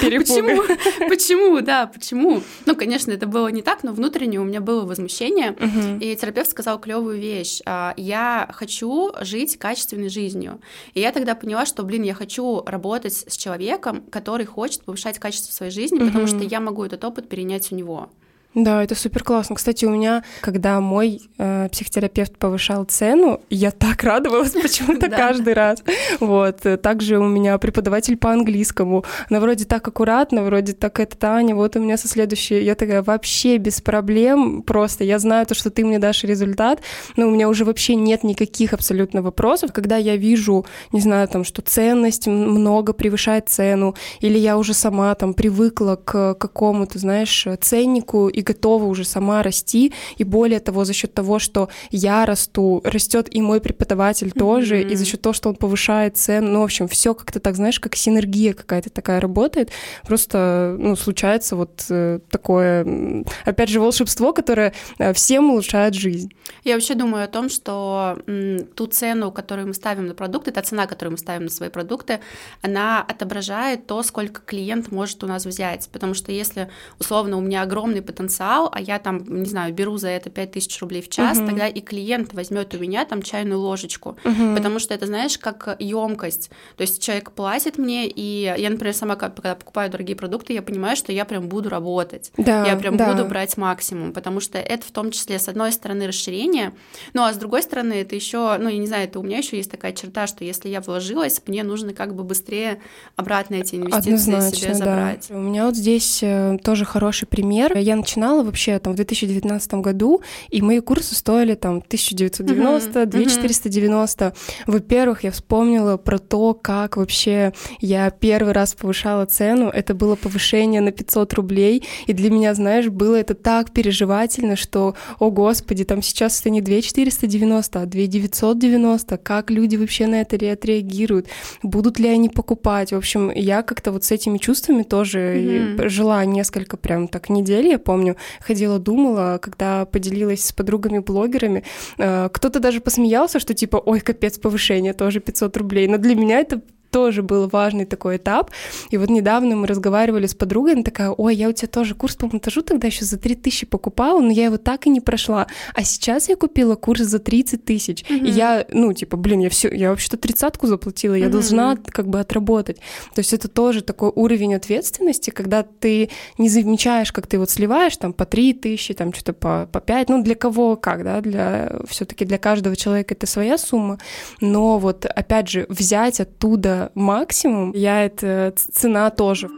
Почему? 0.00 0.62
Почему, 1.08 1.60
да, 1.60 1.86
почему? 1.86 2.40
Ну, 2.64 2.76
конечно, 2.76 3.10
это 3.10 3.26
было 3.26 3.48
не 3.48 3.62
так, 3.62 3.82
но 3.82 3.92
внутренне 3.92 4.40
у 4.40 4.44
меня 4.44 4.60
было 4.60 4.84
возмущение, 4.84 5.56
и 6.00 6.14
терапевт 6.16 6.50
сказал 6.50 6.78
клевую 6.80 7.18
вещь. 7.18 7.60
А, 7.66 7.94
я 7.96 8.48
хочу 8.52 9.12
жить 9.20 9.58
качественной 9.58 10.08
жизнью. 10.08 10.60
И 10.94 11.00
я 11.00 11.10
тогда 11.10 11.34
поняла, 11.34 11.66
что, 11.66 11.82
блин, 11.82 12.04
я 12.04 12.14
хочу 12.14 12.62
работать 12.64 13.24
с 13.26 13.36
человеком, 13.36 14.02
который 14.10 14.46
хочет 14.46 14.82
повышать 14.84 15.18
качество 15.18 15.52
своей 15.52 15.72
жизни, 15.72 15.98
потому 15.98 16.26
что 16.26 16.38
я 16.38 16.60
могу 16.60 16.84
этот 16.84 17.04
опыт 17.04 17.28
перенять 17.28 17.72
у 17.72 17.74
него. 17.74 18.10
Да, 18.56 18.82
это 18.82 18.94
супер 18.94 19.22
классно. 19.22 19.54
Кстати, 19.54 19.84
у 19.84 19.90
меня, 19.90 20.24
когда 20.40 20.80
мой 20.80 21.20
э, 21.36 21.68
психотерапевт 21.70 22.38
повышал 22.38 22.84
цену, 22.84 23.42
я 23.50 23.70
так 23.70 24.02
радовалась 24.02 24.52
почему-то 24.62 25.10
каждый 25.10 25.52
раз. 25.52 25.84
Вот. 26.20 26.64
Также 26.82 27.18
у 27.18 27.26
меня 27.26 27.58
преподаватель 27.58 28.16
по 28.16 28.32
английскому. 28.32 29.04
Она 29.28 29.40
вроде 29.40 29.66
так 29.66 29.86
аккуратно, 29.86 30.42
вроде 30.42 30.72
так 30.72 31.00
это 31.00 31.18
Таня, 31.18 31.54
вот 31.54 31.76
у 31.76 31.80
меня 31.80 31.98
со 31.98 32.08
следующей. 32.08 32.64
Я 32.64 32.74
такая 32.74 33.02
вообще 33.02 33.58
без 33.58 33.82
проблем, 33.82 34.62
просто 34.62 35.04
я 35.04 35.18
знаю 35.18 35.44
то, 35.44 35.54
что 35.54 35.68
ты 35.68 35.84
мне 35.84 35.98
дашь 35.98 36.24
результат, 36.24 36.80
но 37.16 37.28
у 37.28 37.30
меня 37.30 37.50
уже 37.50 37.66
вообще 37.66 37.94
нет 37.94 38.24
никаких 38.24 38.72
абсолютно 38.72 39.20
вопросов. 39.20 39.70
Когда 39.74 39.98
я 39.98 40.16
вижу, 40.16 40.64
не 40.92 41.02
знаю, 41.02 41.28
там, 41.28 41.44
что 41.44 41.60
ценность 41.60 42.26
много 42.26 42.94
превышает 42.94 43.50
цену, 43.50 43.94
или 44.20 44.38
я 44.38 44.56
уже 44.56 44.72
сама 44.72 45.14
там 45.14 45.34
привыкла 45.34 46.00
к 46.02 46.32
какому-то, 46.36 46.98
знаешь, 46.98 47.46
ценнику 47.60 48.28
и 48.28 48.45
готова 48.46 48.84
уже 48.84 49.04
сама 49.04 49.42
расти, 49.42 49.92
и 50.16 50.24
более 50.24 50.60
того, 50.60 50.84
за 50.84 50.92
счет 50.92 51.12
того, 51.12 51.38
что 51.38 51.68
я 51.90 52.24
расту, 52.24 52.80
растет 52.84 53.28
и 53.30 53.42
мой 53.42 53.60
преподаватель 53.60 54.28
mm-hmm. 54.28 54.38
тоже, 54.38 54.82
и 54.82 54.94
за 54.96 55.04
счет 55.04 55.20
того, 55.20 55.32
что 55.32 55.48
он 55.48 55.56
повышает 55.56 56.16
цену, 56.16 56.50
ну, 56.50 56.60
в 56.60 56.64
общем, 56.64 56.88
все 56.88 57.14
как-то 57.14 57.40
так, 57.40 57.56
знаешь, 57.56 57.80
как 57.80 57.96
синергия 57.96 58.54
какая-то 58.54 58.90
такая 58.90 59.20
работает, 59.20 59.70
просто, 60.06 60.76
ну, 60.78 60.96
случается 60.96 61.56
вот 61.56 61.84
э, 61.90 62.20
такое, 62.30 63.24
опять 63.44 63.68
же, 63.68 63.80
волшебство, 63.80 64.32
которое 64.32 64.72
э, 64.98 65.12
всем 65.12 65.50
улучшает 65.50 65.94
жизнь. 65.94 66.32
Я 66.64 66.74
вообще 66.74 66.94
думаю 66.94 67.24
о 67.24 67.28
том, 67.28 67.48
что 67.48 68.18
м, 68.26 68.66
ту 68.74 68.86
цену, 68.86 69.32
которую 69.32 69.68
мы 69.68 69.74
ставим 69.74 70.06
на 70.06 70.14
продукты, 70.14 70.52
та 70.52 70.62
цена, 70.62 70.86
которую 70.86 71.12
мы 71.12 71.18
ставим 71.18 71.44
на 71.44 71.50
свои 71.50 71.68
продукты, 71.68 72.20
она 72.62 73.02
отображает 73.02 73.86
то, 73.86 74.02
сколько 74.02 74.40
клиент 74.40 74.92
может 74.92 75.22
у 75.24 75.26
нас 75.26 75.46
взять, 75.46 75.88
потому 75.92 76.14
что 76.14 76.32
если, 76.32 76.68
условно, 76.98 77.36
у 77.36 77.40
меня 77.40 77.62
огромный 77.62 78.02
потенциал 78.02 78.25
потенциал, 78.26 78.68
а 78.72 78.80
я 78.80 78.98
там, 78.98 79.24
не 79.26 79.46
знаю, 79.46 79.72
беру 79.72 79.96
за 79.96 80.08
это 80.08 80.30
5000 80.30 80.80
рублей 80.80 81.02
в 81.02 81.08
час, 81.08 81.38
угу. 81.38 81.46
тогда 81.46 81.68
и 81.68 81.80
клиент 81.80 82.34
возьмет 82.34 82.74
у 82.74 82.78
меня 82.78 83.04
там 83.04 83.22
чайную 83.22 83.60
ложечку, 83.60 84.16
угу. 84.24 84.54
потому 84.54 84.78
что 84.78 84.94
это, 84.94 85.06
знаешь, 85.06 85.38
как 85.38 85.76
емкость. 85.78 86.50
То 86.76 86.82
есть 86.82 87.02
человек 87.02 87.32
платит 87.32 87.78
мне, 87.78 88.06
и 88.08 88.54
я, 88.56 88.70
например, 88.70 88.94
сама, 88.94 89.16
когда 89.16 89.54
покупаю 89.54 89.90
дорогие 89.90 90.16
продукты, 90.16 90.52
я 90.52 90.62
понимаю, 90.62 90.96
что 90.96 91.12
я 91.12 91.24
прям 91.24 91.48
буду 91.48 91.68
работать. 91.68 92.32
Да, 92.36 92.66
я 92.66 92.76
прям 92.76 92.96
да. 92.96 93.12
буду 93.12 93.24
брать 93.24 93.56
максимум, 93.56 94.12
потому 94.12 94.40
что 94.40 94.58
это 94.58 94.84
в 94.84 94.90
том 94.90 95.10
числе, 95.10 95.38
с 95.38 95.48
одной 95.48 95.72
стороны, 95.72 96.06
расширение, 96.06 96.72
ну 97.14 97.22
а 97.22 97.32
с 97.32 97.36
другой 97.36 97.62
стороны, 97.62 97.94
это 97.94 98.14
еще, 98.14 98.56
ну, 98.58 98.68
я 98.68 98.78
не 98.78 98.86
знаю, 98.86 99.04
это 99.04 99.20
у 99.20 99.22
меня 99.22 99.38
еще 99.38 99.56
есть 99.56 99.70
такая 99.70 99.92
черта, 99.92 100.26
что 100.26 100.44
если 100.44 100.68
я 100.68 100.80
вложилась, 100.80 101.40
мне 101.46 101.62
нужно 101.62 101.92
как 101.92 102.14
бы 102.14 102.24
быстрее 102.24 102.80
обратно 103.16 103.56
эти 103.56 103.76
инвестиции 103.76 104.12
Однозначно, 104.12 104.58
себе 104.58 104.74
забрать. 104.74 105.26
Да. 105.28 105.36
У 105.36 105.40
меня 105.40 105.66
вот 105.66 105.76
здесь 105.76 106.20
э, 106.22 106.58
тоже 106.62 106.84
хороший 106.84 107.26
пример. 107.26 107.76
Я 107.76 107.96
начинала 107.96 108.15
начинала 108.16 108.42
вообще 108.42 108.78
там 108.78 108.94
в 108.94 108.96
2019 108.96 109.74
году, 109.74 110.22
и 110.50 110.62
мои 110.62 110.80
курсы 110.80 111.14
стоили 111.14 111.54
там 111.54 111.76
1990, 111.76 113.02
mm-hmm. 113.02 113.06
2490. 113.06 114.24
Mm-hmm. 114.24 114.32
Во-первых, 114.66 115.24
я 115.24 115.30
вспомнила 115.30 115.96
про 115.98 116.18
то, 116.18 116.54
как 116.54 116.96
вообще 116.96 117.52
я 117.80 118.10
первый 118.10 118.52
раз 118.52 118.74
повышала 118.74 119.26
цену. 119.26 119.68
Это 119.68 119.94
было 119.94 120.16
повышение 120.16 120.80
на 120.80 120.92
500 120.92 121.34
рублей, 121.34 121.84
и 122.06 122.12
для 122.12 122.30
меня, 122.30 122.54
знаешь, 122.54 122.88
было 122.88 123.16
это 123.16 123.34
так 123.34 123.72
переживательно, 123.72 124.56
что, 124.56 124.94
о 125.18 125.30
господи, 125.30 125.84
там 125.84 126.00
сейчас 126.02 126.40
это 126.40 126.50
не 126.50 126.62
2490, 126.62 127.82
а 127.82 127.86
2990. 127.86 129.18
Как 129.18 129.50
люди 129.50 129.76
вообще 129.76 130.06
на 130.06 130.22
это 130.22 130.36
отреагируют? 130.36 131.26
Будут 131.62 131.98
ли 131.98 132.08
они 132.08 132.28
покупать? 132.28 132.92
В 132.92 132.96
общем, 132.96 133.30
я 133.30 133.62
как-то 133.62 133.92
вот 133.92 134.04
с 134.04 134.10
этими 134.10 134.38
чувствами 134.38 134.84
тоже 134.84 135.18
mm-hmm. 135.18 135.88
жила 135.88 136.24
несколько 136.24 136.76
прям 136.76 137.08
так 137.08 137.28
недель, 137.28 137.68
я 137.68 137.78
помню, 137.78 138.05
ходила, 138.40 138.78
думала, 138.78 139.38
когда 139.42 139.84
поделилась 139.84 140.44
с 140.44 140.52
подругами-блогерами. 140.52 141.64
Э, 141.98 142.28
кто-то 142.32 142.60
даже 142.60 142.80
посмеялся, 142.80 143.40
что 143.40 143.54
типа, 143.54 143.76
ой, 143.76 144.00
капец, 144.00 144.38
повышение 144.38 144.92
тоже 144.92 145.20
500 145.20 145.56
рублей. 145.56 145.88
Но 145.88 145.98
для 145.98 146.14
меня 146.14 146.40
это 146.40 146.60
тоже 146.96 147.22
был 147.22 147.46
важный 147.46 147.84
такой 147.84 148.16
этап. 148.16 148.50
И 148.88 148.96
вот 148.96 149.10
недавно 149.10 149.54
мы 149.54 149.66
разговаривали 149.66 150.26
с 150.26 150.34
подругой, 150.34 150.72
она 150.72 150.82
такая, 150.82 151.10
ой, 151.10 151.34
я 151.34 151.50
у 151.50 151.52
тебя 151.52 151.68
тоже 151.68 151.94
курс 151.94 152.16
по 152.16 152.26
монтажу 152.26 152.62
тогда 152.62 152.86
еще 152.86 153.04
за 153.04 153.18
3000 153.18 153.66
покупала, 153.66 154.18
но 154.22 154.30
я 154.30 154.46
его 154.46 154.56
так 154.56 154.86
и 154.86 154.88
не 154.88 155.02
прошла. 155.02 155.46
А 155.74 155.84
сейчас 155.84 156.30
я 156.30 156.36
купила 156.36 156.74
курс 156.74 157.02
за 157.02 157.18
30 157.18 157.66
тысяч. 157.66 158.02
Mm-hmm. 158.02 158.26
И 158.26 158.30
я, 158.30 158.66
ну, 158.70 158.94
типа, 158.94 159.18
блин, 159.18 159.40
я 159.40 159.50
все, 159.50 159.68
я 159.68 159.90
вообще-то 159.90 160.16
тридцатку 160.16 160.68
заплатила, 160.68 161.12
я 161.12 161.26
mm-hmm. 161.26 161.30
должна 161.30 161.76
как 161.76 162.08
бы 162.08 162.18
отработать. 162.18 162.78
То 163.14 163.18
есть 163.18 163.34
это 163.34 163.48
тоже 163.48 163.82
такой 163.82 164.10
уровень 164.14 164.54
ответственности, 164.54 165.28
когда 165.28 165.64
ты 165.64 166.08
не 166.38 166.48
замечаешь, 166.48 167.12
как 167.12 167.26
ты 167.26 167.38
вот 167.38 167.50
сливаешь 167.50 167.98
там 167.98 168.14
по 168.14 168.24
3 168.24 168.54
тысячи, 168.54 168.94
там 168.94 169.12
что-то 169.12 169.34
по, 169.34 169.68
по 169.70 169.80
5, 169.80 170.08
ну, 170.08 170.22
для 170.22 170.34
кого 170.34 170.76
как, 170.76 171.04
да, 171.04 171.20
для 171.20 171.72
все 171.86 172.06
таки 172.06 172.24
для 172.24 172.38
каждого 172.38 172.74
человека 172.74 173.12
это 173.12 173.26
своя 173.26 173.58
сумма, 173.58 173.98
но 174.40 174.78
вот, 174.78 175.04
опять 175.04 175.50
же, 175.50 175.66
взять 175.68 176.20
оттуда 176.20 176.85
максимум, 176.94 177.72
я 177.74 178.04
это 178.04 178.54
цена 178.56 179.10
тоже. 179.10 179.48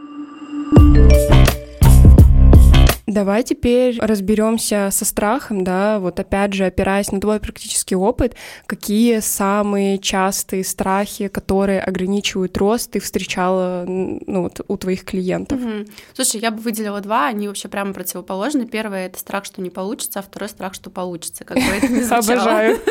Давай 3.09 3.41
теперь 3.43 3.97
разберемся 3.99 4.89
со 4.91 5.03
страхом, 5.03 5.63
да, 5.63 5.97
вот 5.97 6.19
опять 6.19 6.53
же, 6.53 6.65
опираясь 6.65 7.11
на 7.11 7.19
твой 7.19 7.39
практический 7.39 7.95
опыт, 7.95 8.35
какие 8.67 9.19
самые 9.19 9.97
частые 9.97 10.63
страхи, 10.63 11.27
которые 11.27 11.81
ограничивают 11.81 12.55
рост, 12.57 12.91
ты 12.91 12.99
встречала 12.99 13.83
ну, 13.87 14.43
вот, 14.43 14.61
у 14.67 14.77
твоих 14.77 15.05
клиентов? 15.05 15.59
Угу. 15.59 15.85
Слушай, 16.13 16.41
я 16.41 16.51
бы 16.51 16.61
выделила 16.61 17.01
два, 17.01 17.25
они 17.25 17.47
вообще 17.47 17.67
прямо 17.67 17.93
противоположны. 17.93 18.67
Первый— 18.67 19.05
это 19.05 19.17
страх, 19.17 19.45
что 19.45 19.59
не 19.59 19.71
получится, 19.71 20.19
а 20.19 20.21
второй— 20.21 20.49
страх, 20.49 20.75
что 20.75 20.91
получится, 20.91 21.45
как 21.45 21.57
бы 21.57 21.63
это 21.63 21.87
ни 21.87 22.01
Обожаю. 22.13 22.79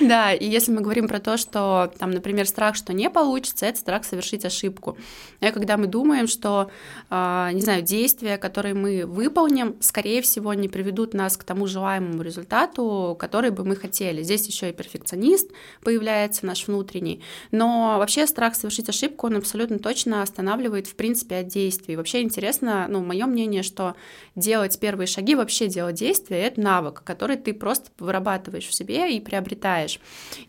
Да, 0.00 0.32
и 0.32 0.48
если 0.48 0.70
мы 0.72 0.80
говорим 0.80 1.08
про 1.08 1.18
то, 1.18 1.36
что, 1.36 1.92
там, 1.98 2.12
например, 2.12 2.46
страх, 2.46 2.76
что 2.76 2.92
не 2.92 3.10
получится, 3.10 3.66
это 3.66 3.78
страх 3.78 4.04
совершить 4.04 4.44
ошибку. 4.44 4.96
И 5.40 5.50
когда 5.50 5.76
мы 5.76 5.86
думаем, 5.86 6.28
что, 6.28 6.70
а, 7.10 7.50
не 7.52 7.60
знаю, 7.60 7.82
действия, 7.82 8.38
которые 8.38 8.74
мы 8.74 9.04
выполним, 9.04 9.47
выполним, 9.48 9.76
скорее 9.80 10.20
всего, 10.22 10.54
не 10.54 10.68
приведут 10.68 11.14
нас 11.14 11.36
к 11.36 11.44
тому 11.44 11.66
желаемому 11.66 12.22
результату, 12.22 13.16
который 13.18 13.50
бы 13.50 13.64
мы 13.64 13.76
хотели. 13.76 14.22
Здесь 14.22 14.46
еще 14.46 14.68
и 14.68 14.72
перфекционист 14.72 15.50
появляется 15.82 16.46
наш 16.46 16.66
внутренний. 16.66 17.22
Но 17.50 17.96
вообще 17.98 18.26
страх 18.26 18.54
совершить 18.54 18.88
ошибку, 18.88 19.26
он 19.26 19.36
абсолютно 19.36 19.78
точно 19.78 20.22
останавливает, 20.22 20.86
в 20.86 20.94
принципе, 20.94 21.36
от 21.36 21.48
действий. 21.48 21.96
Вообще 21.96 22.22
интересно, 22.22 22.86
ну, 22.88 23.02
мое 23.02 23.26
мнение, 23.26 23.62
что 23.62 23.94
делать 24.36 24.78
первые 24.78 25.06
шаги, 25.06 25.34
вообще 25.34 25.68
делать 25.68 25.96
действия, 25.96 26.42
это 26.42 26.60
навык, 26.60 27.02
который 27.04 27.36
ты 27.36 27.54
просто 27.54 27.90
вырабатываешь 27.98 28.66
в 28.66 28.74
себе 28.74 29.16
и 29.16 29.20
приобретаешь. 29.20 30.00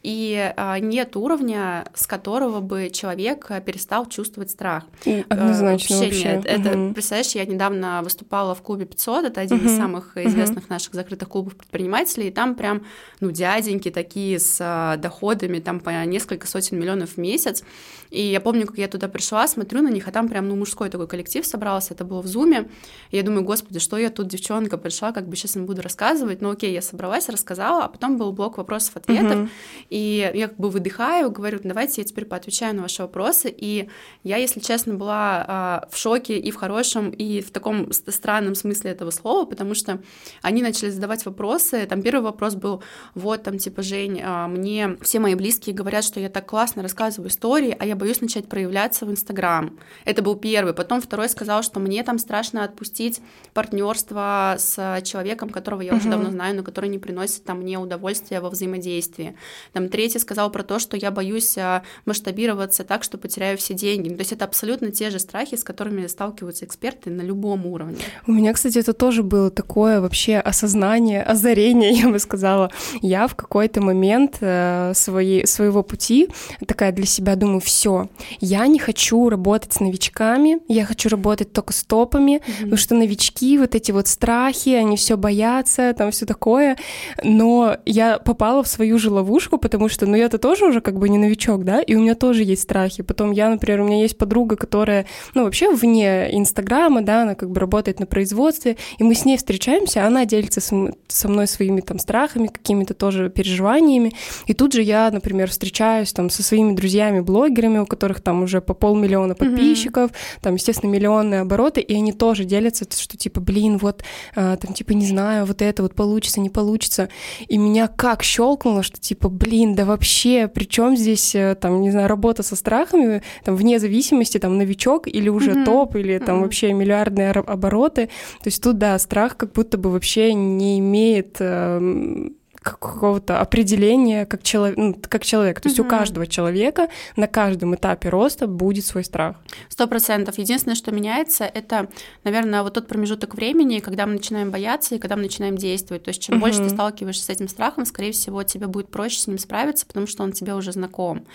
И 0.03 0.53
а, 0.57 0.79
нет 0.79 1.15
уровня, 1.15 1.85
с 1.95 2.05
которого 2.05 2.59
бы 2.59 2.89
человек 2.91 3.47
перестал 3.65 4.07
чувствовать 4.07 4.51
страх. 4.51 4.83
Однозначно 5.29 5.95
вообще, 5.95 6.05
вообще. 6.05 6.35
нет. 6.35 6.45
Это, 6.45 6.93
представляешь, 6.93 7.31
я 7.31 7.45
недавно 7.45 8.01
выступала 8.03 8.53
в 8.55 8.61
клубе 8.61 8.88
500, 8.89 9.25
это 9.25 9.41
один 9.41 9.65
из 9.65 9.75
самых 9.75 10.17
известных 10.17 10.69
наших 10.69 10.93
закрытых 10.93 11.29
клубов 11.29 11.55
предпринимателей, 11.55 12.27
и 12.27 12.31
там 12.31 12.55
прям, 12.55 12.85
ну, 13.19 13.31
дяденьки 13.31 13.89
такие 13.91 14.39
с 14.39 14.57
а, 14.59 14.97
доходами 14.97 15.59
там 15.59 15.79
по 15.79 15.89
несколько 16.05 16.47
сотен 16.47 16.79
миллионов 16.79 17.11
в 17.11 17.17
месяц, 17.17 17.63
и 18.09 18.21
я 18.21 18.41
помню, 18.41 18.67
как 18.67 18.77
я 18.77 18.87
туда 18.87 19.07
пришла, 19.07 19.47
смотрю 19.47 19.81
на 19.81 19.89
них, 19.89 20.07
а 20.07 20.11
там 20.11 20.27
прям, 20.27 20.47
ну, 20.47 20.55
мужской 20.55 20.89
такой 20.89 21.07
коллектив 21.07 21.45
собрался, 21.45 21.93
это 21.93 22.03
было 22.03 22.21
в 22.21 22.27
Зуме, 22.27 22.69
и 23.11 23.17
я 23.17 23.23
думаю, 23.23 23.43
господи, 23.43 23.79
что 23.79 23.97
я 23.97 24.09
тут, 24.09 24.27
девчонка, 24.27 24.77
пришла, 24.77 25.11
как 25.11 25.27
бы 25.27 25.35
сейчас 25.35 25.55
им 25.55 25.65
буду 25.65 25.81
рассказывать, 25.81 26.41
ну, 26.41 26.51
окей, 26.51 26.73
я 26.73 26.81
собралась, 26.81 27.29
рассказала, 27.29 27.85
а 27.85 27.87
потом 27.87 28.17
был 28.17 28.31
блок 28.31 28.57
вопросов-ответов, 28.57 29.37
uh-huh. 29.37 29.49
и 29.89 30.31
я 30.33 30.47
как 30.47 30.57
бы 30.57 30.69
выдыхаю, 30.69 31.31
говорю, 31.31 31.59
давайте 31.63 32.01
я 32.01 32.05
теперь 32.05 32.25
поотвечаю 32.25 32.75
на 32.75 32.81
ваши 32.81 33.01
вопросы, 33.01 33.53
и 33.55 33.89
я, 34.23 34.37
если 34.37 34.59
честно, 34.59 34.95
была 34.95 35.45
а, 35.47 35.87
в 35.91 35.97
шоке 35.97 36.37
и 36.37 36.51
в 36.51 36.55
хорошем, 36.55 37.09
и 37.09 37.41
в 37.41 37.51
таком 37.51 37.91
странном 37.91 38.55
смысле 38.55 38.78
этого 38.87 39.11
слова, 39.11 39.45
потому 39.45 39.73
что 39.73 39.99
они 40.41 40.61
начали 40.61 40.89
задавать 40.89 41.25
вопросы, 41.25 41.85
там 41.85 42.01
первый 42.01 42.21
вопрос 42.21 42.55
был, 42.55 42.83
вот, 43.15 43.43
там, 43.43 43.57
типа, 43.57 43.81
Жень, 43.81 44.21
а, 44.23 44.47
мне 44.47 44.97
все 45.01 45.19
мои 45.19 45.35
близкие 45.35 45.75
говорят, 45.75 46.03
что 46.03 46.19
я 46.19 46.29
так 46.29 46.45
классно 46.45 46.81
рассказываю 46.83 47.29
истории, 47.29 47.75
а 47.77 47.85
я 47.85 47.95
боюсь 47.95 48.21
начать 48.21 48.47
проявляться 48.47 49.05
в 49.05 49.11
Инстаграм. 49.11 49.77
Это 50.05 50.21
был 50.21 50.35
первый. 50.35 50.73
Потом 50.73 51.01
второй 51.01 51.29
сказал, 51.29 51.63
что 51.63 51.79
мне 51.79 52.03
там 52.03 52.19
страшно 52.19 52.63
отпустить 52.63 53.21
партнерство 53.53 54.55
с 54.57 55.01
человеком, 55.03 55.49
которого 55.49 55.81
я 55.81 55.91
uh-huh. 55.91 55.97
уже 55.97 56.09
давно 56.09 56.29
знаю, 56.29 56.55
но 56.55 56.63
который 56.63 56.89
не 56.89 56.99
приносит 56.99 57.43
там 57.43 57.61
мне 57.61 57.77
удовольствия 57.79 58.39
во 58.41 58.49
взаимодействии. 58.49 59.35
Там 59.73 59.89
третий 59.89 60.19
сказал 60.19 60.51
про 60.51 60.63
то, 60.63 60.79
что 60.79 60.95
я 60.95 61.11
боюсь 61.11 61.57
а, 61.57 61.83
масштабироваться 62.05 62.83
так, 62.83 63.03
что 63.03 63.17
потеряю 63.17 63.57
все 63.57 63.73
деньги. 63.73 64.09
То 64.09 64.19
есть 64.19 64.31
это 64.31 64.45
абсолютно 64.45 64.91
те 64.91 65.09
же 65.09 65.19
страхи, 65.19 65.55
с 65.55 65.63
которыми 65.63 66.05
сталкиваются 66.07 66.65
эксперты 66.65 67.09
на 67.09 67.21
любом 67.21 67.65
уровне. 67.65 67.97
У 68.27 68.31
меня, 68.31 68.53
кстати, 68.53 68.68
это 68.77 68.93
тоже 68.93 69.23
было 69.23 69.49
такое 69.49 70.01
вообще 70.01 70.37
осознание, 70.37 71.23
озарение, 71.23 71.91
я 72.01 72.09
бы 72.09 72.19
сказала. 72.19 72.71
Я 73.01 73.27
в 73.27 73.35
какой-то 73.35 73.81
момент 73.81 74.37
э, 74.41 74.93
своей, 74.95 75.47
своего 75.47 75.83
пути 75.83 76.29
такая 76.67 76.91
для 76.91 77.05
себя 77.05 77.35
думаю, 77.35 77.59
все, 77.61 78.09
я 78.41 78.67
не 78.67 78.79
хочу 78.79 79.29
работать 79.29 79.73
с 79.73 79.79
новичками, 79.79 80.59
я 80.67 80.85
хочу 80.85 81.09
работать 81.09 81.51
только 81.53 81.73
с 81.73 81.83
топами, 81.83 82.37
mm-hmm. 82.37 82.57
потому 82.57 82.77
что 82.77 82.95
новички, 82.95 83.57
вот 83.57 83.75
эти 83.75 83.91
вот 83.91 84.07
страхи, 84.07 84.69
они 84.69 84.97
все 84.97 85.17
боятся, 85.17 85.93
там 85.97 86.11
все 86.11 86.25
такое. 86.25 86.77
Но 87.23 87.77
я 87.85 88.19
попала 88.19 88.63
в 88.63 88.67
свою 88.67 88.99
же 88.99 89.09
ловушку, 89.09 89.57
потому 89.57 89.89
что, 89.89 90.05
ну, 90.05 90.15
я-то 90.15 90.37
тоже 90.37 90.65
уже 90.65 90.81
как 90.81 90.97
бы 90.97 91.09
не 91.09 91.17
новичок, 91.17 91.63
да, 91.63 91.81
и 91.81 91.95
у 91.95 91.99
меня 91.99 92.15
тоже 92.15 92.43
есть 92.43 92.63
страхи. 92.63 93.03
Потом 93.03 93.31
я, 93.31 93.49
например, 93.49 93.81
у 93.81 93.85
меня 93.85 94.01
есть 94.01 94.17
подруга, 94.17 94.55
которая, 94.55 95.05
ну, 95.33 95.43
вообще 95.43 95.73
вне 95.73 96.29
Инстаграма, 96.37 97.01
да, 97.01 97.23
она 97.23 97.35
как 97.35 97.49
бы 97.49 97.59
работает 97.59 97.99
на 97.99 98.05
производстве, 98.05 98.58
и 98.65 99.03
мы 99.03 99.15
с 99.15 99.25
ней 99.25 99.37
встречаемся, 99.37 100.05
она 100.05 100.25
делится 100.25 100.61
со 100.61 101.27
мной 101.27 101.47
своими 101.47 101.81
там 101.81 101.99
страхами, 101.99 102.47
какими-то 102.47 102.93
тоже 102.93 103.29
переживаниями, 103.29 104.13
и 104.45 104.53
тут 104.53 104.73
же 104.73 104.81
я, 104.81 105.09
например, 105.11 105.49
встречаюсь 105.49 106.13
там 106.13 106.29
со 106.29 106.43
своими 106.43 106.73
друзьями-блогерами, 106.73 107.79
у 107.79 107.85
которых 107.85 108.21
там 108.21 108.43
уже 108.43 108.61
по 108.61 108.73
полмиллиона 108.73 109.35
подписчиков, 109.35 110.11
mm-hmm. 110.11 110.39
там, 110.41 110.55
естественно, 110.55 110.91
миллионные 110.91 111.41
обороты, 111.41 111.81
и 111.81 111.93
они 111.95 112.13
тоже 112.13 112.43
делятся, 112.43 112.85
что 112.89 113.17
типа, 113.17 113.41
блин, 113.41 113.77
вот, 113.77 114.03
а, 114.35 114.55
там, 114.57 114.73
типа, 114.73 114.93
не 114.93 115.05
знаю, 115.05 115.45
вот 115.45 115.61
это 115.61 115.83
вот 115.83 115.95
получится, 115.95 116.39
не 116.39 116.49
получится, 116.49 117.09
и 117.47 117.57
меня 117.57 117.87
как 117.87 118.23
щелкнуло, 118.23 118.83
что 118.83 118.99
типа, 118.99 119.29
блин, 119.29 119.75
да 119.75 119.85
вообще, 119.85 120.47
при 120.47 120.65
чем 120.65 120.95
здесь, 120.95 121.35
э, 121.35 121.55
там, 121.55 121.81
не 121.81 121.91
знаю, 121.91 122.07
работа 122.07 122.43
со 122.43 122.55
страхами, 122.55 123.21
там, 123.43 123.55
вне 123.55 123.79
зависимости, 123.79 124.37
там, 124.37 124.57
новичок 124.57 125.07
или 125.07 125.29
уже 125.29 125.51
mm-hmm. 125.51 125.65
топ, 125.65 125.95
или 125.95 126.17
там 126.17 126.37
mm-hmm. 126.37 126.41
вообще 126.41 126.73
миллиардные 126.73 127.31
обороты, 127.31 128.09
то 128.41 128.48
есть 128.49 128.61
тут, 128.63 128.77
да, 128.77 128.97
страх 128.99 129.37
как 129.37 129.53
будто 129.53 129.77
бы 129.77 129.91
вообще 129.91 130.33
не 130.33 130.79
имеет 130.79 131.37
э, 131.39 132.29
какого-то 132.61 133.39
определения 133.39 134.25
как, 134.25 134.43
человек, 134.43 134.77
ну, 134.77 134.95
как 135.07 135.23
человек. 135.23 135.61
То 135.61 135.69
есть 135.69 135.79
угу. 135.79 135.87
у 135.87 135.89
каждого 135.89 136.27
человека 136.27 136.89
на 137.15 137.27
каждом 137.27 137.75
этапе 137.75 138.09
роста 138.09 138.47
будет 138.47 138.85
свой 138.85 139.03
страх. 139.03 139.37
Сто 139.69 139.87
процентов. 139.87 140.37
Единственное, 140.37 140.75
что 140.75 140.91
меняется, 140.91 141.45
это, 141.45 141.87
наверное, 142.23 142.63
вот 142.63 142.73
тот 142.73 142.87
промежуток 142.87 143.35
времени, 143.35 143.79
когда 143.79 144.05
мы 144.05 144.13
начинаем 144.13 144.51
бояться 144.51 144.95
и 144.95 144.99
когда 144.99 145.15
мы 145.15 145.23
начинаем 145.23 145.57
действовать. 145.57 146.03
То 146.03 146.09
есть 146.09 146.21
чем 146.21 146.35
угу. 146.35 146.41
больше 146.41 146.59
ты 146.59 146.69
сталкиваешься 146.69 147.25
с 147.25 147.29
этим 147.29 147.47
страхом, 147.47 147.85
скорее 147.85 148.11
всего, 148.11 148.43
тебе 148.43 148.67
будет 148.67 148.89
проще 148.89 149.19
с 149.19 149.27
ним 149.27 149.37
справиться, 149.37 149.85
потому 149.85 150.07
что 150.07 150.23
он 150.23 150.33
тебе 150.33 150.53
уже 150.53 150.73
знаком. 150.73 151.25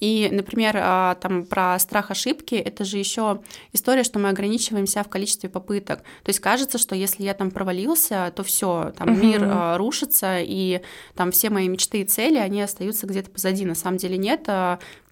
И, 0.00 0.28
например, 0.32 0.76
а, 0.80 1.14
там 1.16 1.44
про 1.44 1.78
страх 1.78 2.10
ошибки, 2.10 2.54
это 2.54 2.84
же 2.84 2.98
еще 2.98 3.40
история, 3.72 4.02
что 4.02 4.18
мы 4.18 4.30
ограничиваемся 4.30 5.02
в 5.02 5.08
количестве 5.08 5.50
попыток. 5.50 5.98
То 6.22 6.30
есть 6.30 6.40
кажется, 6.40 6.78
что 6.78 6.94
если 6.94 7.22
я 7.22 7.34
там 7.34 7.50
провалился, 7.50 8.32
то 8.34 8.42
все, 8.42 8.92
там 8.96 9.12
угу. 9.12 9.20
мир 9.20 9.42
а, 9.44 9.76
рушится, 9.76 10.38
и 10.40 10.69
там 11.14 11.32
все 11.32 11.50
мои 11.50 11.68
мечты 11.68 12.02
и 12.02 12.04
цели, 12.04 12.38
они 12.38 12.62
остаются 12.62 13.06
где-то 13.06 13.30
позади. 13.30 13.64
На 13.64 13.74
самом 13.74 13.98
деле 13.98 14.16
нет. 14.16 14.48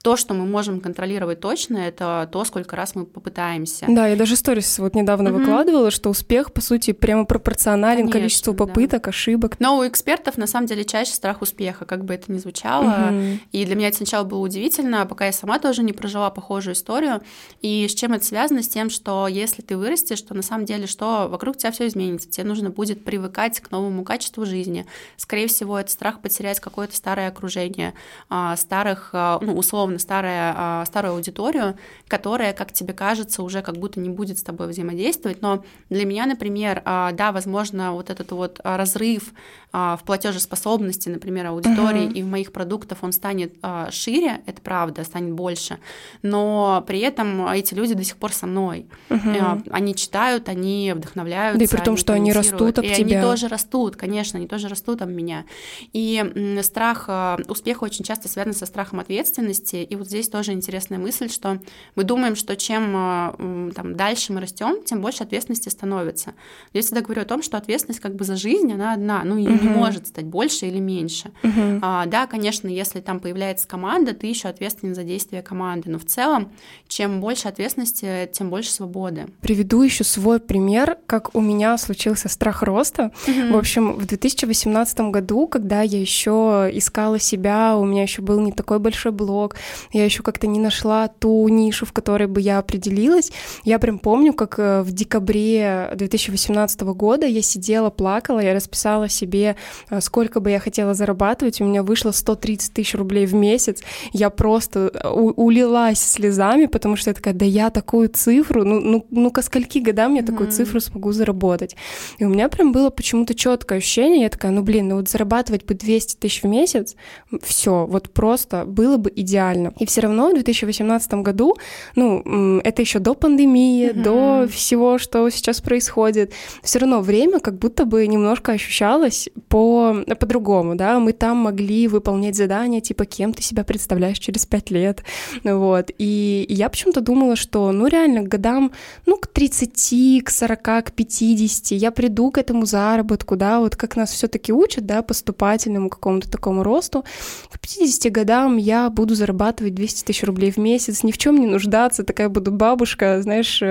То, 0.02 0.16
что 0.16 0.32
мы 0.32 0.46
можем 0.46 0.80
контролировать 0.80 1.40
точно, 1.40 1.78
это 1.78 2.28
то, 2.30 2.44
сколько 2.44 2.76
раз 2.76 2.94
мы 2.94 3.04
попытаемся. 3.04 3.86
Да, 3.88 4.06
я 4.06 4.16
даже 4.16 4.36
сторис 4.36 4.78
вот 4.78 4.94
недавно 4.94 5.28
mm-hmm. 5.28 5.32
выкладывала, 5.32 5.90
что 5.90 6.10
успех, 6.10 6.52
по 6.52 6.60
сути, 6.60 6.92
прямо 6.92 7.24
пропорционален 7.24 8.02
Конечно, 8.02 8.20
количеству 8.20 8.54
попыток, 8.54 9.04
да. 9.04 9.08
ошибок. 9.10 9.58
Но 9.58 9.78
у 9.78 9.86
экспертов, 9.86 10.38
на 10.38 10.46
самом 10.46 10.66
деле, 10.66 10.84
чаще 10.84 11.12
страх 11.12 11.42
успеха, 11.42 11.84
как 11.84 12.04
бы 12.04 12.14
это 12.14 12.30
ни 12.30 12.38
звучало. 12.38 12.84
Mm-hmm. 12.84 13.38
И 13.52 13.64
для 13.64 13.74
меня 13.74 13.88
это 13.88 13.96
сначала 13.96 14.24
было 14.24 14.38
удивительно, 14.38 15.04
пока 15.04 15.26
я 15.26 15.32
сама 15.32 15.58
тоже 15.58 15.82
не 15.82 15.92
прожила 15.92 16.30
похожую 16.30 16.74
историю. 16.74 17.20
И 17.60 17.86
с 17.88 17.94
чем 17.94 18.12
это 18.12 18.24
связано? 18.24 18.62
С 18.62 18.68
тем, 18.68 18.90
что 18.90 19.26
если 19.26 19.62
ты 19.62 19.76
вырастешь, 19.76 20.20
то 20.22 20.34
на 20.34 20.42
самом 20.42 20.64
деле 20.64 20.86
что? 20.86 21.26
Вокруг 21.28 21.56
тебя 21.56 21.72
все 21.72 21.88
изменится. 21.88 22.28
Тебе 22.28 22.44
нужно 22.44 22.70
будет 22.70 23.04
привыкать 23.04 23.60
к 23.60 23.70
новому 23.72 24.04
качеству 24.04 24.46
жизни. 24.46 24.86
Скорее 25.16 25.48
всего, 25.48 25.78
это 25.78 25.90
страх 25.90 26.20
потерять 26.20 26.60
какое-то 26.60 26.94
старое 26.94 27.28
окружение, 27.28 27.94
а, 28.28 28.56
старых, 28.56 29.10
а, 29.12 29.38
ну, 29.42 29.56
условно, 29.56 29.87
условно 29.88 29.98
старая, 29.98 30.54
а, 30.56 30.84
старую 30.86 31.14
аудиторию, 31.14 31.76
которая, 32.08 32.52
как 32.52 32.72
тебе 32.72 32.92
кажется, 32.92 33.42
уже 33.42 33.62
как 33.62 33.76
будто 33.76 34.00
не 34.00 34.08
будет 34.08 34.38
с 34.38 34.42
тобой 34.42 34.68
взаимодействовать. 34.68 35.42
Но 35.42 35.64
для 35.90 36.04
меня, 36.04 36.26
например, 36.26 36.82
а, 36.84 37.12
да, 37.12 37.32
возможно, 37.32 37.92
вот 37.92 38.10
этот 38.10 38.30
вот 38.32 38.60
разрыв 38.62 39.32
а, 39.72 39.96
в 39.96 40.04
платежеспособности, 40.04 41.08
например, 41.08 41.46
аудитории 41.46 42.08
uh-huh. 42.08 42.12
и 42.12 42.22
в 42.22 42.26
моих 42.26 42.52
продуктах 42.52 42.98
он 43.02 43.12
станет 43.12 43.54
шире, 43.90 44.40
это 44.46 44.60
правда, 44.62 45.04
станет 45.04 45.32
больше, 45.32 45.78
но 46.22 46.84
при 46.86 47.00
этом 47.00 47.46
эти 47.48 47.74
люди 47.74 47.94
до 47.94 48.04
сих 48.04 48.16
пор 48.16 48.32
со 48.32 48.46
мной. 48.46 48.86
Uh-huh. 49.08 49.62
Они 49.70 49.94
читают, 49.94 50.48
они 50.48 50.92
вдохновляются. 50.94 51.58
Да 51.58 51.64
и 51.64 51.68
при 51.68 51.84
том, 51.84 51.96
что 51.96 52.12
они 52.12 52.32
растут 52.32 52.78
об 52.78 52.84
и 52.84 52.94
тебя. 52.94 53.18
они 53.18 53.26
тоже 53.26 53.48
растут, 53.48 53.96
конечно, 53.96 54.38
они 54.38 54.46
тоже 54.46 54.68
растут 54.68 55.02
об 55.02 55.10
меня. 55.10 55.44
И 55.92 56.58
страх 56.62 57.08
успеха 57.48 57.84
очень 57.84 58.04
часто 58.04 58.28
связан 58.28 58.54
со 58.54 58.66
страхом 58.66 59.00
ответственности, 59.00 59.77
и 59.84 59.96
вот 59.96 60.06
здесь 60.06 60.28
тоже 60.28 60.52
интересная 60.52 60.98
мысль, 60.98 61.28
что 61.28 61.58
мы 61.94 62.04
думаем, 62.04 62.36
что 62.36 62.56
чем 62.56 62.94
э, 62.96 63.72
там, 63.74 63.94
дальше 63.94 64.32
мы 64.32 64.40
растем, 64.40 64.82
тем 64.84 65.00
больше 65.00 65.22
ответственности 65.22 65.68
становится. 65.68 66.34
Я 66.72 66.82
всегда 66.82 67.00
говорю 67.00 67.22
о 67.22 67.24
том, 67.24 67.42
что 67.42 67.56
ответственность 67.56 68.00
как 68.00 68.14
бы 68.14 68.24
за 68.24 68.36
жизнь, 68.36 68.72
она 68.72 68.92
одна, 68.92 69.22
ну, 69.24 69.36
ее 69.36 69.50
uh-huh. 69.50 69.62
не 69.62 69.68
может 69.68 70.06
стать 70.06 70.24
больше 70.24 70.66
или 70.66 70.78
меньше. 70.78 71.30
Uh-huh. 71.42 71.78
А, 71.82 72.06
да, 72.06 72.26
конечно, 72.26 72.68
если 72.68 73.00
там 73.00 73.20
появляется 73.20 73.66
команда, 73.66 74.14
ты 74.14 74.26
еще 74.26 74.48
ответственен 74.48 74.94
за 74.94 75.04
действия 75.04 75.42
команды, 75.42 75.90
но 75.90 75.98
в 75.98 76.04
целом, 76.04 76.52
чем 76.88 77.20
больше 77.20 77.48
ответственности, 77.48 78.28
тем 78.32 78.50
больше 78.50 78.70
свободы. 78.70 79.26
Приведу 79.40 79.82
еще 79.82 80.04
свой 80.04 80.40
пример, 80.40 80.98
как 81.06 81.34
у 81.34 81.40
меня 81.40 81.76
случился 81.78 82.28
страх 82.28 82.62
роста. 82.62 83.12
Uh-huh. 83.26 83.52
В 83.52 83.56
общем, 83.56 83.92
в 83.94 84.06
2018 84.06 85.00
году, 85.00 85.46
когда 85.46 85.82
я 85.82 86.00
еще 86.00 86.70
искала 86.72 87.18
себя, 87.18 87.76
у 87.76 87.84
меня 87.84 88.02
еще 88.02 88.22
был 88.22 88.40
не 88.40 88.52
такой 88.52 88.78
большой 88.78 89.12
блог, 89.12 89.56
я 89.92 90.04
еще 90.04 90.22
как-то 90.22 90.46
не 90.46 90.58
нашла 90.58 91.08
ту 91.08 91.48
нишу, 91.48 91.86
в 91.86 91.92
которой 91.92 92.26
бы 92.26 92.40
я 92.40 92.58
определилась. 92.58 93.32
Я 93.64 93.78
прям 93.78 93.98
помню, 93.98 94.32
как 94.32 94.58
э, 94.58 94.82
в 94.82 94.92
декабре 94.92 95.90
2018 95.94 96.80
года 96.82 97.26
я 97.26 97.42
сидела, 97.42 97.90
плакала, 97.90 98.40
я 98.40 98.54
расписала 98.54 99.08
себе, 99.08 99.56
э, 99.90 100.00
сколько 100.00 100.40
бы 100.40 100.50
я 100.50 100.58
хотела 100.58 100.94
зарабатывать, 100.94 101.60
у 101.60 101.64
меня 101.64 101.82
вышло 101.82 102.10
130 102.10 102.72
тысяч 102.72 102.94
рублей 102.94 103.26
в 103.26 103.34
месяц. 103.34 103.82
Я 104.12 104.30
просто 104.30 104.90
э, 104.92 105.08
улилась 105.08 106.00
слезами, 106.00 106.66
потому 106.66 106.96
что 106.96 107.10
я 107.10 107.14
такая, 107.14 107.34
да 107.34 107.44
я 107.44 107.70
такую 107.70 108.08
цифру, 108.08 108.64
ну, 108.64 108.80
ну, 108.80 109.06
ну 109.10 109.30
ко 109.30 109.42
скольки 109.42 109.78
годам 109.78 110.14
я 110.14 110.22
такую 110.22 110.48
mm-hmm. 110.48 110.52
цифру 110.52 110.80
смогу 110.80 111.12
заработать? 111.12 111.76
И 112.18 112.24
у 112.24 112.28
меня 112.28 112.48
прям 112.48 112.72
было 112.72 112.90
почему-то 112.90 113.34
четкое 113.34 113.78
ощущение, 113.78 114.22
я 114.22 114.28
такая, 114.28 114.52
ну 114.52 114.62
блин, 114.62 114.88
ну 114.88 114.96
вот 114.96 115.08
зарабатывать 115.08 115.64
бы 115.64 115.74
200 115.74 116.16
тысяч 116.16 116.42
в 116.42 116.46
месяц, 116.46 116.96
все, 117.42 117.86
вот 117.86 118.10
просто 118.10 118.64
было 118.64 118.96
бы 118.96 119.12
идеально 119.14 119.57
нормально. 119.58 119.72
И 119.78 119.86
все 119.86 120.00
равно 120.00 120.30
в 120.30 120.34
2018 120.34 121.14
году, 121.14 121.56
ну, 121.96 122.60
это 122.64 122.82
еще 122.82 122.98
до 122.98 123.14
пандемии, 123.14 123.90
mm-hmm. 123.90 124.02
до 124.02 124.48
всего, 124.48 124.98
что 124.98 125.28
сейчас 125.30 125.60
происходит, 125.60 126.32
все 126.62 126.78
равно 126.78 127.00
время 127.00 127.40
как 127.40 127.58
будто 127.58 127.84
бы 127.84 128.06
немножко 128.06 128.52
ощущалось 128.52 129.28
по, 129.48 129.96
по-другому, 130.18 130.74
да, 130.74 130.98
мы 130.98 131.12
там 131.12 131.38
могли 131.38 131.88
выполнять 131.88 132.36
задания, 132.36 132.80
типа, 132.80 133.04
кем 133.04 133.32
ты 133.32 133.42
себя 133.42 133.64
представляешь 133.64 134.18
через 134.18 134.46
пять 134.46 134.70
лет, 134.70 135.02
вот, 135.44 135.90
и 135.98 136.46
я 136.48 136.68
почему-то 136.68 137.00
думала, 137.00 137.36
что, 137.36 137.72
ну, 137.72 137.86
реально, 137.86 138.22
к 138.22 138.28
годам, 138.28 138.72
ну, 139.06 139.16
к 139.16 139.26
30, 139.26 140.24
к 140.24 140.30
40, 140.30 140.62
к 140.62 140.92
50 140.92 141.72
я 141.72 141.90
приду 141.90 142.30
к 142.30 142.38
этому 142.38 142.66
заработку, 142.66 143.36
да, 143.36 143.60
вот 143.60 143.76
как 143.76 143.96
нас 143.96 144.12
все 144.12 144.28
таки 144.28 144.52
учат, 144.52 144.86
да, 144.86 145.02
поступательному 145.02 145.88
какому-то 145.88 146.30
такому 146.30 146.62
росту, 146.62 147.04
к 147.50 147.58
50 147.60 148.12
годам 148.12 148.56
я 148.56 148.90
буду 148.90 149.14
зарабатывать 149.14 149.47
200 149.52 150.04
тысяч 150.04 150.22
рублей 150.22 150.50
в 150.50 150.56
месяц, 150.56 151.02
ни 151.02 151.12
в 151.12 151.18
чем 151.18 151.38
не 151.38 151.46
нуждаться, 151.46 152.04
такая 152.04 152.28
буду 152.28 152.52
бабушка, 152.52 153.20
знаешь, 153.22 153.62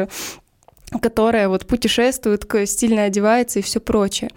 которая 1.02 1.50
вот 1.50 1.66
путешествует, 1.66 2.46
стильно 2.66 3.04
одевается 3.04 3.60
и 3.60 3.62
все 3.62 3.80
прочее. 3.80 4.30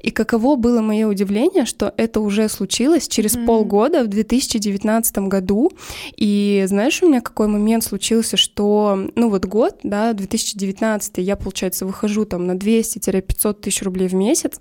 И 0.00 0.10
каково 0.10 0.56
было 0.56 0.80
мое 0.80 1.06
удивление, 1.06 1.64
что 1.64 1.94
это 1.96 2.20
уже 2.20 2.48
случилось 2.48 3.06
через 3.06 3.36
mm-hmm. 3.36 3.46
полгода 3.46 4.02
в 4.02 4.08
2019 4.08 5.18
году. 5.18 5.70
И 6.16 6.64
знаешь, 6.66 7.02
у 7.02 7.08
меня 7.08 7.20
какой 7.20 7.46
момент 7.46 7.84
случился, 7.84 8.36
что, 8.36 9.08
ну 9.14 9.30
вот 9.30 9.44
год, 9.44 9.78
да, 9.84 10.12
2019, 10.12 11.18
я, 11.18 11.36
получается, 11.36 11.86
выхожу 11.86 12.24
там 12.24 12.46
на 12.46 12.52
200-500 12.52 13.54
тысяч 13.54 13.82
рублей 13.82 14.08
в 14.08 14.14
месяц, 14.14 14.58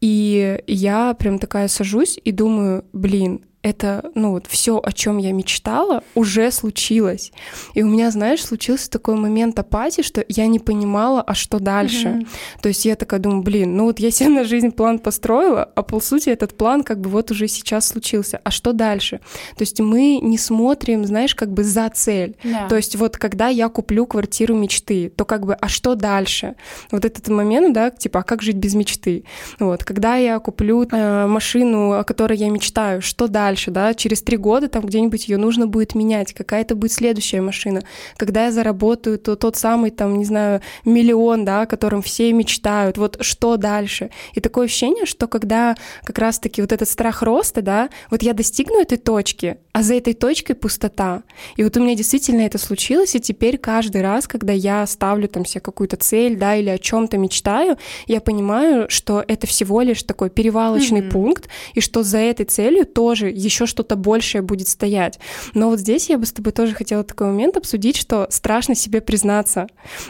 и 0.00 0.62
я 0.66 1.14
прям 1.14 1.38
такая 1.38 1.68
сажусь 1.68 2.20
и 2.22 2.30
думаю, 2.30 2.84
блин, 2.92 3.40
это, 3.62 4.10
ну 4.14 4.32
вот, 4.32 4.46
все, 4.46 4.80
о 4.82 4.92
чем 4.92 5.18
я 5.18 5.32
мечтала, 5.32 6.04
уже 6.14 6.50
случилось. 6.52 7.32
И 7.74 7.82
у 7.82 7.88
меня, 7.88 8.10
знаешь, 8.10 8.44
случился 8.44 8.88
такой 8.88 9.16
момент 9.16 9.58
апатии, 9.58 10.02
что 10.02 10.24
я 10.28 10.46
не 10.46 10.60
понимала, 10.60 11.22
а 11.22 11.34
что 11.34 11.58
дальше. 11.58 12.08
Mm-hmm. 12.08 12.28
То 12.62 12.68
есть 12.68 12.84
я 12.84 12.94
такая 12.94 13.18
думаю, 13.18 13.42
блин, 13.42 13.76
ну 13.76 13.84
вот 13.84 13.98
я 13.98 14.10
себе 14.10 14.28
на 14.28 14.44
жизнь 14.44 14.70
план 14.70 15.00
построила, 15.00 15.64
а 15.74 15.82
по 15.82 15.98
сути 16.00 16.28
этот 16.28 16.56
план 16.56 16.84
как 16.84 17.00
бы 17.00 17.10
вот 17.10 17.30
уже 17.32 17.48
сейчас 17.48 17.88
случился. 17.88 18.40
А 18.44 18.50
что 18.50 18.72
дальше? 18.72 19.20
То 19.56 19.62
есть 19.62 19.80
мы 19.80 20.20
не 20.22 20.38
смотрим, 20.38 21.04
знаешь, 21.04 21.34
как 21.34 21.52
бы 21.52 21.64
за 21.64 21.90
цель. 21.92 22.36
Yeah. 22.44 22.68
То 22.68 22.76
есть 22.76 22.94
вот 22.94 23.16
когда 23.16 23.48
я 23.48 23.68
куплю 23.68 24.06
квартиру 24.06 24.54
мечты, 24.54 25.10
то 25.10 25.24
как 25.24 25.44
бы, 25.44 25.54
а 25.54 25.68
что 25.68 25.96
дальше? 25.96 26.54
Вот 26.92 27.04
этот 27.04 27.26
момент, 27.28 27.74
да, 27.74 27.90
типа, 27.90 28.20
а 28.20 28.22
как 28.22 28.42
жить 28.42 28.56
без 28.56 28.74
мечты? 28.74 29.24
Вот, 29.58 29.82
когда 29.84 30.14
я 30.16 30.38
куплю 30.38 30.86
э, 30.90 31.26
машину, 31.26 31.98
о 31.98 32.04
которой 32.04 32.38
я 32.38 32.50
мечтаю, 32.50 33.02
что 33.02 33.26
дальше? 33.26 33.47
Дальше, 33.48 33.70
да, 33.70 33.94
через 33.94 34.20
три 34.20 34.36
года 34.36 34.68
там 34.68 34.84
где-нибудь 34.84 35.26
ее 35.28 35.38
нужно 35.38 35.66
будет 35.66 35.94
менять, 35.94 36.34
какая 36.34 36.60
это 36.60 36.74
будет 36.74 36.92
следующая 36.92 37.40
машина. 37.40 37.82
Когда 38.18 38.44
я 38.44 38.52
заработаю, 38.52 39.18
то 39.18 39.36
тот 39.36 39.56
самый 39.56 39.90
там, 39.90 40.18
не 40.18 40.26
знаю, 40.26 40.60
миллион, 40.84 41.46
да, 41.46 41.62
о 41.62 41.66
котором 41.66 42.02
все 42.02 42.30
мечтают, 42.32 42.98
вот 42.98 43.16
что 43.20 43.56
дальше? 43.56 44.10
И 44.34 44.40
такое 44.40 44.66
ощущение, 44.66 45.06
что 45.06 45.26
когда 45.28 45.76
как 46.04 46.18
раз-таки 46.18 46.60
вот 46.60 46.72
этот 46.72 46.88
страх 46.88 47.22
роста, 47.22 47.62
да, 47.62 47.88
вот 48.10 48.22
я 48.22 48.34
достигну 48.34 48.80
этой 48.80 48.98
точки, 48.98 49.56
а 49.72 49.82
за 49.82 49.94
этой 49.94 50.12
точкой 50.12 50.54
пустота. 50.54 51.22
И 51.56 51.64
вот 51.64 51.76
у 51.76 51.80
меня 51.80 51.94
действительно 51.94 52.42
это 52.42 52.58
случилось, 52.58 53.14
и 53.14 53.20
теперь 53.20 53.56
каждый 53.56 54.02
раз, 54.02 54.26
когда 54.26 54.52
я 54.52 54.86
ставлю 54.86 55.28
там 55.28 55.46
себе 55.46 55.60
какую-то 55.60 55.96
цель, 55.96 56.36
да, 56.36 56.56
или 56.56 56.68
о 56.68 56.78
чем-то 56.78 57.16
мечтаю, 57.16 57.78
я 58.06 58.20
понимаю, 58.20 58.90
что 58.90 59.24
это 59.26 59.46
всего 59.46 59.80
лишь 59.80 60.02
такой 60.02 60.28
перевалочный 60.28 61.00
mm-hmm. 61.00 61.10
пункт, 61.10 61.48
и 61.74 61.80
что 61.80 62.02
за 62.02 62.18
этой 62.18 62.44
целью 62.44 62.84
тоже 62.86 63.30
еще 63.38 63.66
что-то 63.66 63.96
большее 63.96 64.42
будет 64.42 64.68
стоять. 64.68 65.18
Но 65.54 65.70
вот 65.70 65.80
здесь 65.80 66.08
я 66.08 66.18
бы 66.18 66.26
с 66.26 66.32
тобой 66.32 66.52
тоже 66.52 66.74
хотела 66.74 67.04
такой 67.04 67.28
момент 67.28 67.56
обсудить, 67.56 67.96
что 67.96 68.26
страшно 68.30 68.74
себе 68.74 69.00
признаться. 69.00 69.66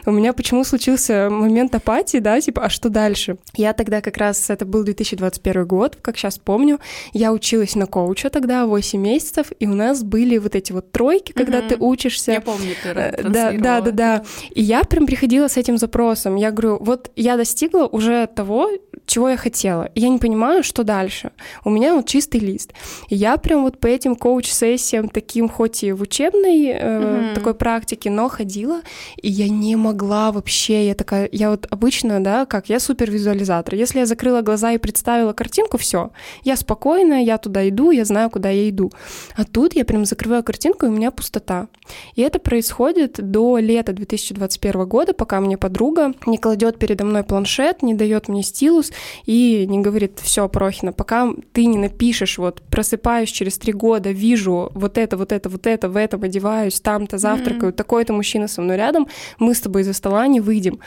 У 0.07 0.11
меня 0.11 0.33
почему 0.33 0.65
случился 0.65 1.29
момент 1.31 1.75
апатии, 1.75 2.19
да, 2.19 2.41
типа, 2.41 2.65
а 2.65 2.69
что 2.71 2.89
дальше? 2.89 3.37
Я 3.55 3.73
тогда 3.73 4.01
как 4.01 4.17
раз, 4.17 4.51
это 4.51 4.65
был 4.65 4.85
2021 4.85 5.67
год, 5.67 5.97
как 6.01 6.17
сейчас 6.17 6.39
помню, 6.39 6.81
я 7.13 7.33
училась 7.33 7.75
на 7.75 7.87
коуча 7.87 8.31
тогда 8.31 8.67
8 8.67 9.01
месяцев, 9.01 9.53
и 9.59 9.67
у 9.67 9.75
нас 9.75 10.03
были 10.03 10.39
вот 10.39 10.55
эти 10.55 10.73
вот 10.73 10.91
тройки, 10.93 11.33
когда 11.33 11.59
угу. 11.59 11.69
ты 11.69 11.77
учишься. 11.77 12.33
Я 12.33 12.41
помню, 12.41 12.75
ты 12.83 12.89
э, 12.89 13.23
Да, 13.23 13.53
да, 13.53 13.81
да, 13.81 13.91
да. 13.91 14.25
И 14.51 14.63
я 14.63 14.85
прям 14.85 15.07
приходила 15.07 15.49
с 15.49 15.57
этим 15.57 15.79
запросом. 15.79 16.37
Я 16.37 16.51
говорю, 16.51 16.79
вот 16.81 17.11
я 17.17 17.37
достигла 17.37 17.87
уже 17.87 18.27
того, 18.27 18.71
чего 19.07 19.31
я 19.31 19.37
хотела. 19.37 19.91
Я 19.95 20.09
не 20.09 20.19
понимаю, 20.19 20.63
что 20.63 20.85
дальше. 20.85 21.33
У 21.65 21.71
меня 21.71 21.95
вот 21.95 22.07
чистый 22.07 22.41
лист. 22.41 22.73
И 23.09 23.17
я 23.19 23.37
прям 23.37 23.65
вот 23.65 23.79
по 23.79 23.87
этим 23.89 24.15
коуч-сессиям, 24.15 25.09
таким 25.09 25.49
хоть 25.49 25.83
и 25.83 25.93
в 25.93 26.03
учебной 26.03 26.67
э, 26.67 26.79
mm-hmm. 26.79 27.35
такой 27.35 27.55
практике, 27.55 28.11
но 28.11 28.29
ходила, 28.29 28.81
и 29.21 29.29
я 29.29 29.49
не 29.49 29.75
могла 29.77 30.31
вообще, 30.31 30.87
я 30.87 30.95
такая, 30.95 31.29
я 31.33 31.51
вот 31.51 31.67
обычно, 31.71 32.23
да, 32.23 32.47
как, 32.47 32.69
я 32.69 32.79
супервизуализатор. 32.79 33.75
Если 33.75 33.99
я 33.99 34.07
закрыла 34.07 34.43
глаза 34.43 34.73
и 34.73 34.79
представила 34.79 35.33
картинку, 35.33 35.79
все, 35.79 36.11
я 36.45 36.57
спокойная, 36.57 37.23
я 37.23 37.39
туда 37.39 37.69
иду, 37.69 37.91
я 37.91 38.05
знаю, 38.05 38.31
куда 38.31 38.51
я 38.51 38.69
иду. 38.69 38.93
А 39.35 39.45
тут 39.45 39.75
я 39.75 39.85
прям 39.85 40.05
закрываю 40.05 40.45
картинку, 40.45 40.87
и 40.87 40.89
у 40.89 40.93
меня 40.93 41.11
пустота. 41.11 41.67
И 42.15 42.23
это 42.23 42.39
происходит 42.39 43.15
до 43.19 43.59
лета 43.59 43.93
2021 43.93 44.87
года, 44.87 45.13
пока 45.13 45.41
мне 45.41 45.57
подруга 45.59 46.15
не 46.27 46.39
кладет 46.39 46.79
передо 46.79 47.05
мной 47.05 47.25
планшет, 47.25 47.83
не 47.83 47.95
дает 47.95 48.29
мне 48.29 48.45
стилус, 48.45 48.93
и 49.27 49.67
не 49.67 49.81
говорит, 49.81 50.21
все, 50.23 50.49
Прохина, 50.49 50.93
пока 50.93 51.33
ты 51.53 51.65
не 51.67 51.79
напишешь, 51.79 52.39
вот 52.39 52.63
просыпаюсь 53.09 53.31
через 53.31 53.59
три 53.59 53.73
года, 53.73 54.11
вижу 54.11 54.71
вот 54.75 54.99
это, 54.99 55.17
вот 55.17 55.33
это, 55.33 55.49
вот 55.49 55.67
это, 55.67 55.89
в 55.89 55.97
этом 55.97 56.23
одеваюсь, 56.23 56.81
там-то 56.81 57.19
завтракаю, 57.19 57.73
mm-hmm. 57.73 57.77
такой-то 57.77 58.13
мужчина 58.13 58.49
со 58.49 58.61
мной 58.61 58.77
рядом, 58.77 59.07
мы 59.39 59.55
с 59.55 59.61
тобой 59.61 59.83
из-за 59.83 59.95
стола 59.95 60.27
не 60.27 60.41
выйдем. 60.41 60.79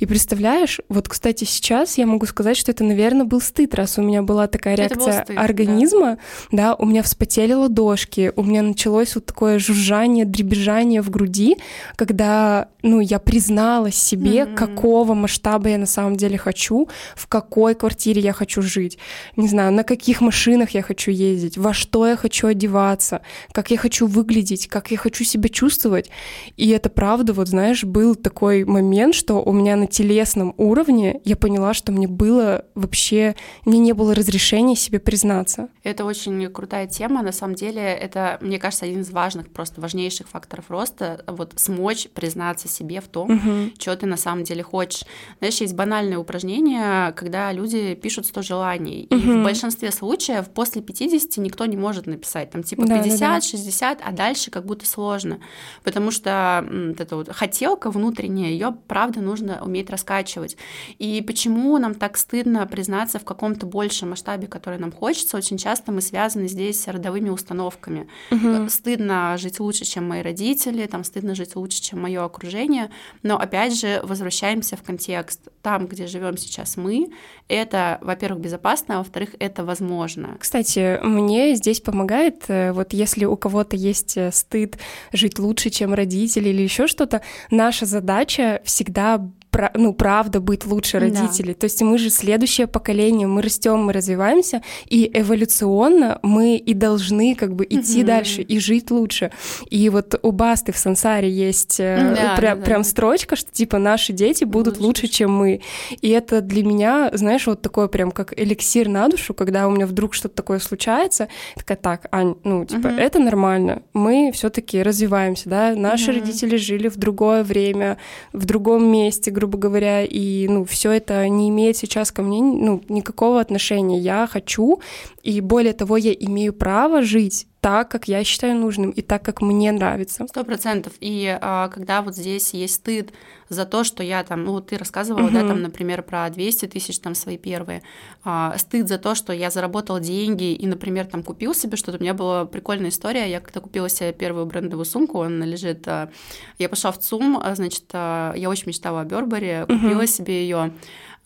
И 0.00 0.06
представляешь, 0.06 0.80
вот, 0.88 1.08
кстати, 1.08 1.44
сейчас 1.44 1.98
я 1.98 2.06
могу 2.06 2.26
сказать, 2.26 2.56
что 2.56 2.72
это, 2.72 2.84
наверное, 2.84 3.24
был 3.24 3.40
стыд, 3.40 3.74
раз 3.74 3.98
у 3.98 4.02
меня 4.02 4.22
была 4.22 4.46
такая 4.48 4.74
реакция 4.74 5.24
стыд, 5.24 5.38
организма, 5.38 6.18
да. 6.50 6.70
да, 6.70 6.74
у 6.74 6.86
меня 6.86 7.02
вспотели 7.02 7.52
ладошки, 7.52 8.32
у 8.36 8.42
меня 8.42 8.62
началось 8.62 9.14
вот 9.14 9.26
такое 9.26 9.58
жужжание, 9.58 10.24
дребезжание 10.24 11.00
в 11.00 11.10
груди, 11.10 11.56
когда, 11.96 12.68
ну, 12.82 13.00
я 13.00 13.18
призналась 13.18 13.96
себе, 13.96 14.40
mm-hmm. 14.40 14.54
какого 14.54 15.14
масштаба 15.14 15.68
я 15.68 15.78
на 15.78 15.86
самом 15.86 16.16
деле 16.16 16.38
хочу, 16.38 16.88
в 17.14 17.26
какой 17.28 17.74
квартире 17.74 18.20
я 18.20 18.32
хочу 18.32 18.62
жить, 18.62 18.98
не 19.36 19.48
знаю, 19.48 19.72
на 19.72 19.84
каких 19.84 20.20
машинах 20.20 20.70
я 20.70 20.82
хочу 20.82 21.12
ездить, 21.12 21.56
во 21.68 21.74
что 21.74 22.06
я 22.06 22.16
хочу 22.16 22.46
одеваться, 22.46 23.20
как 23.52 23.70
я 23.70 23.76
хочу 23.76 24.06
выглядеть, 24.06 24.68
как 24.68 24.90
я 24.90 24.96
хочу 24.96 25.22
себя 25.22 25.50
чувствовать. 25.50 26.10
И 26.56 26.70
это 26.70 26.88
правда, 26.88 27.34
вот 27.34 27.48
знаешь, 27.48 27.84
был 27.84 28.14
такой 28.14 28.64
момент, 28.64 29.14
что 29.14 29.42
у 29.42 29.52
меня 29.52 29.76
на 29.76 29.86
телесном 29.86 30.54
уровне 30.56 31.20
я 31.26 31.36
поняла, 31.36 31.74
что 31.74 31.92
мне 31.92 32.08
было 32.08 32.64
вообще, 32.74 33.34
мне 33.66 33.78
не 33.80 33.92
было 33.92 34.14
разрешения 34.14 34.76
себе 34.76 34.98
признаться. 34.98 35.68
Это 35.82 36.06
очень 36.06 36.50
крутая 36.50 36.86
тема, 36.86 37.20
на 37.20 37.32
самом 37.32 37.54
деле 37.54 37.82
это, 37.82 38.38
мне 38.40 38.58
кажется, 38.58 38.86
один 38.86 39.02
из 39.02 39.10
важных, 39.10 39.50
просто 39.50 39.82
важнейших 39.82 40.26
факторов 40.26 40.70
роста, 40.70 41.22
вот 41.26 41.52
смочь 41.56 42.08
признаться 42.14 42.66
себе 42.66 43.02
в 43.02 43.08
том, 43.08 43.30
угу. 43.30 43.72
что 43.78 43.94
ты 43.94 44.06
на 44.06 44.16
самом 44.16 44.44
деле 44.44 44.62
хочешь. 44.62 45.02
Знаешь, 45.40 45.60
есть 45.60 45.74
банальное 45.74 46.16
упражнение, 46.16 47.12
когда 47.12 47.52
люди 47.52 47.94
пишут 47.94 48.24
100 48.24 48.40
желаний. 48.40 49.02
И 49.02 49.14
в 49.14 49.44
большинстве 49.44 49.92
случаев 49.92 50.48
после 50.48 50.80
50 50.80 51.36
никто 51.38 51.57
не 51.64 51.76
может 51.76 52.06
написать. 52.06 52.50
Там 52.50 52.62
типа 52.62 52.86
50, 52.86 53.20
да, 53.20 53.34
да, 53.34 53.40
60, 53.40 54.00
а 54.04 54.12
дальше 54.12 54.50
как 54.50 54.66
будто 54.66 54.86
сложно. 54.86 55.40
Потому 55.84 56.10
что 56.10 56.66
вот 56.70 57.00
эта 57.00 57.16
вот 57.16 57.28
хотелка 57.32 57.90
внутренняя, 57.90 58.50
ее 58.50 58.76
правда 58.86 59.20
нужно 59.20 59.62
уметь 59.62 59.90
раскачивать. 59.90 60.56
И 60.98 61.22
почему 61.22 61.78
нам 61.78 61.94
так 61.94 62.16
стыдно 62.16 62.66
признаться 62.66 63.18
в 63.18 63.24
каком-то 63.24 63.66
большем 63.66 64.10
масштабе, 64.10 64.46
который 64.46 64.78
нам 64.78 64.92
хочется, 64.92 65.36
очень 65.36 65.58
часто 65.58 65.92
мы 65.92 66.00
связаны 66.00 66.48
здесь 66.48 66.82
с 66.82 66.88
родовыми 66.88 67.30
установками. 67.30 68.08
Угу. 68.30 68.68
Стыдно 68.68 69.36
жить 69.38 69.60
лучше, 69.60 69.84
чем 69.84 70.08
мои 70.08 70.22
родители, 70.22 70.86
там 70.86 71.04
стыдно 71.04 71.34
жить 71.34 71.56
лучше, 71.56 71.80
чем 71.80 72.00
мое 72.00 72.24
окружение. 72.24 72.90
Но 73.22 73.38
опять 73.38 73.78
же, 73.78 74.00
возвращаемся 74.02 74.76
в 74.76 74.82
контекст. 74.82 75.48
Там, 75.62 75.86
где 75.86 76.06
живем 76.06 76.36
сейчас 76.36 76.76
мы, 76.76 77.10
это, 77.48 77.98
во-первых, 78.00 78.40
безопасно, 78.40 78.96
а 78.96 78.98
во-вторых, 78.98 79.30
это 79.38 79.64
возможно. 79.64 80.36
Кстати, 80.38 80.98
мне 81.02 81.47
здесь 81.54 81.80
помогает, 81.80 82.44
э, 82.48 82.72
вот 82.72 82.92
если 82.92 83.24
у 83.24 83.36
кого-то 83.36 83.76
есть 83.76 84.16
э, 84.16 84.30
стыд 84.32 84.78
жить 85.12 85.38
лучше, 85.38 85.70
чем 85.70 85.94
родители 85.94 86.48
или 86.48 86.62
еще 86.62 86.86
что-то, 86.86 87.22
наша 87.50 87.86
задача 87.86 88.60
всегда 88.64 89.28
ну, 89.74 89.92
правда 89.92 90.40
быть 90.40 90.66
лучше 90.66 90.98
родителей. 90.98 91.54
Да. 91.54 91.60
То 91.60 91.64
есть 91.64 91.82
мы 91.82 91.98
же 91.98 92.10
следующее 92.10 92.66
поколение, 92.66 93.26
мы 93.26 93.42
растем, 93.42 93.84
мы 93.84 93.92
развиваемся, 93.92 94.62
и 94.86 95.10
эволюционно 95.12 96.18
мы 96.22 96.56
и 96.56 96.74
должны 96.74 97.34
как 97.34 97.54
бы 97.54 97.64
идти 97.64 98.02
mm-hmm. 98.02 98.04
дальше 98.04 98.42
и 98.42 98.58
жить 98.58 98.90
лучше. 98.90 99.30
И 99.70 99.88
вот 99.88 100.18
у 100.22 100.32
Басты 100.32 100.72
в 100.72 100.78
Сансаре 100.78 101.30
есть 101.30 101.80
э, 101.80 102.14
да, 102.14 102.36
пря- 102.36 102.56
да, 102.56 102.62
прям 102.62 102.82
да. 102.82 102.88
строчка, 102.88 103.36
что 103.36 103.50
типа 103.50 103.78
наши 103.78 104.12
дети 104.12 104.44
будут 104.44 104.78
лучше, 104.78 104.86
лучше, 104.86 105.08
чем 105.08 105.32
мы. 105.32 105.60
И 106.00 106.08
это 106.08 106.40
для 106.40 106.62
меня, 106.62 107.10
знаешь, 107.14 107.46
вот 107.46 107.62
такое 107.62 107.88
прям 107.88 108.10
как 108.10 108.38
эликсир 108.38 108.88
на 108.88 109.08
душу, 109.08 109.34
когда 109.34 109.66
у 109.66 109.70
меня 109.70 109.86
вдруг 109.86 110.14
что-то 110.14 110.34
такое 110.34 110.58
случается, 110.58 111.28
такая, 111.56 111.78
так, 111.78 112.06
Ань, 112.10 112.36
ну, 112.44 112.64
типа, 112.64 112.88
mm-hmm. 112.88 113.00
это 113.00 113.18
нормально, 113.18 113.82
мы 113.94 114.30
все 114.34 114.50
таки 114.50 114.82
развиваемся, 114.82 115.48
да, 115.48 115.74
наши 115.74 116.10
mm-hmm. 116.10 116.20
родители 116.20 116.56
жили 116.56 116.88
в 116.88 116.96
другое 116.96 117.42
время, 117.42 117.98
в 118.32 118.44
другом 118.44 118.86
месте, 118.90 119.30
грубо 119.30 119.47
говоря, 119.56 120.04
и, 120.04 120.46
ну, 120.48 120.64
все 120.64 120.92
это 120.92 121.26
не 121.28 121.48
имеет 121.48 121.76
сейчас 121.76 122.12
ко 122.12 122.22
мне, 122.22 122.42
ну, 122.42 122.82
никакого 122.88 123.40
отношения. 123.40 123.98
Я 123.98 124.26
хочу, 124.26 124.80
и 125.22 125.40
более 125.40 125.72
того, 125.72 125.96
я 125.96 126.12
имею 126.12 126.52
право 126.52 127.02
жить 127.02 127.46
так, 127.60 127.90
как 127.90 128.06
я 128.06 128.22
считаю 128.22 128.56
нужным, 128.56 128.90
и 128.90 129.02
так, 129.02 129.24
как 129.24 129.40
мне 129.42 129.72
нравится. 129.72 130.26
Сто 130.28 130.44
процентов. 130.44 130.92
И 131.00 131.36
а, 131.40 131.68
когда 131.68 132.02
вот 132.02 132.14
здесь 132.14 132.54
есть 132.54 132.76
стыд 132.76 133.12
за 133.48 133.64
то, 133.64 133.82
что 133.82 134.02
я 134.02 134.22
там, 134.22 134.44
ну, 134.44 134.60
ты 134.60 134.76
рассказывала, 134.76 135.24
угу. 135.24 135.32
да, 135.32 135.40
там, 135.40 135.62
например, 135.62 136.02
про 136.02 136.28
200 136.30 136.66
тысяч, 136.66 137.00
там, 137.00 137.14
свои 137.14 137.36
первые, 137.36 137.82
а, 138.22 138.56
стыд 138.58 138.88
за 138.88 138.98
то, 138.98 139.14
что 139.14 139.32
я 139.32 139.50
заработал 139.50 139.98
деньги 139.98 140.52
и, 140.52 140.66
например, 140.66 141.06
там, 141.06 141.22
купил 141.24 141.52
себе 141.52 141.76
что-то. 141.76 141.98
У 141.98 142.00
меня 142.00 142.14
была 142.14 142.44
прикольная 142.44 142.90
история, 142.90 143.28
я 143.28 143.40
когда 143.40 143.60
купила 143.60 143.88
себе 143.88 144.12
первую 144.12 144.46
брендовую 144.46 144.84
сумку, 144.84 145.22
она 145.22 145.44
лежит, 145.44 145.86
а, 145.88 146.10
я 146.58 146.68
пошла 146.68 146.92
в 146.92 146.98
ЦУМ, 146.98 147.40
а, 147.42 147.54
значит, 147.56 147.84
а, 147.92 148.34
я 148.34 148.48
очень 148.50 148.68
мечтала 148.68 149.00
о 149.00 149.04
Бербере, 149.04 149.66
купила 149.66 150.02
угу. 150.02 150.06
себе 150.06 150.42
ее 150.42 150.72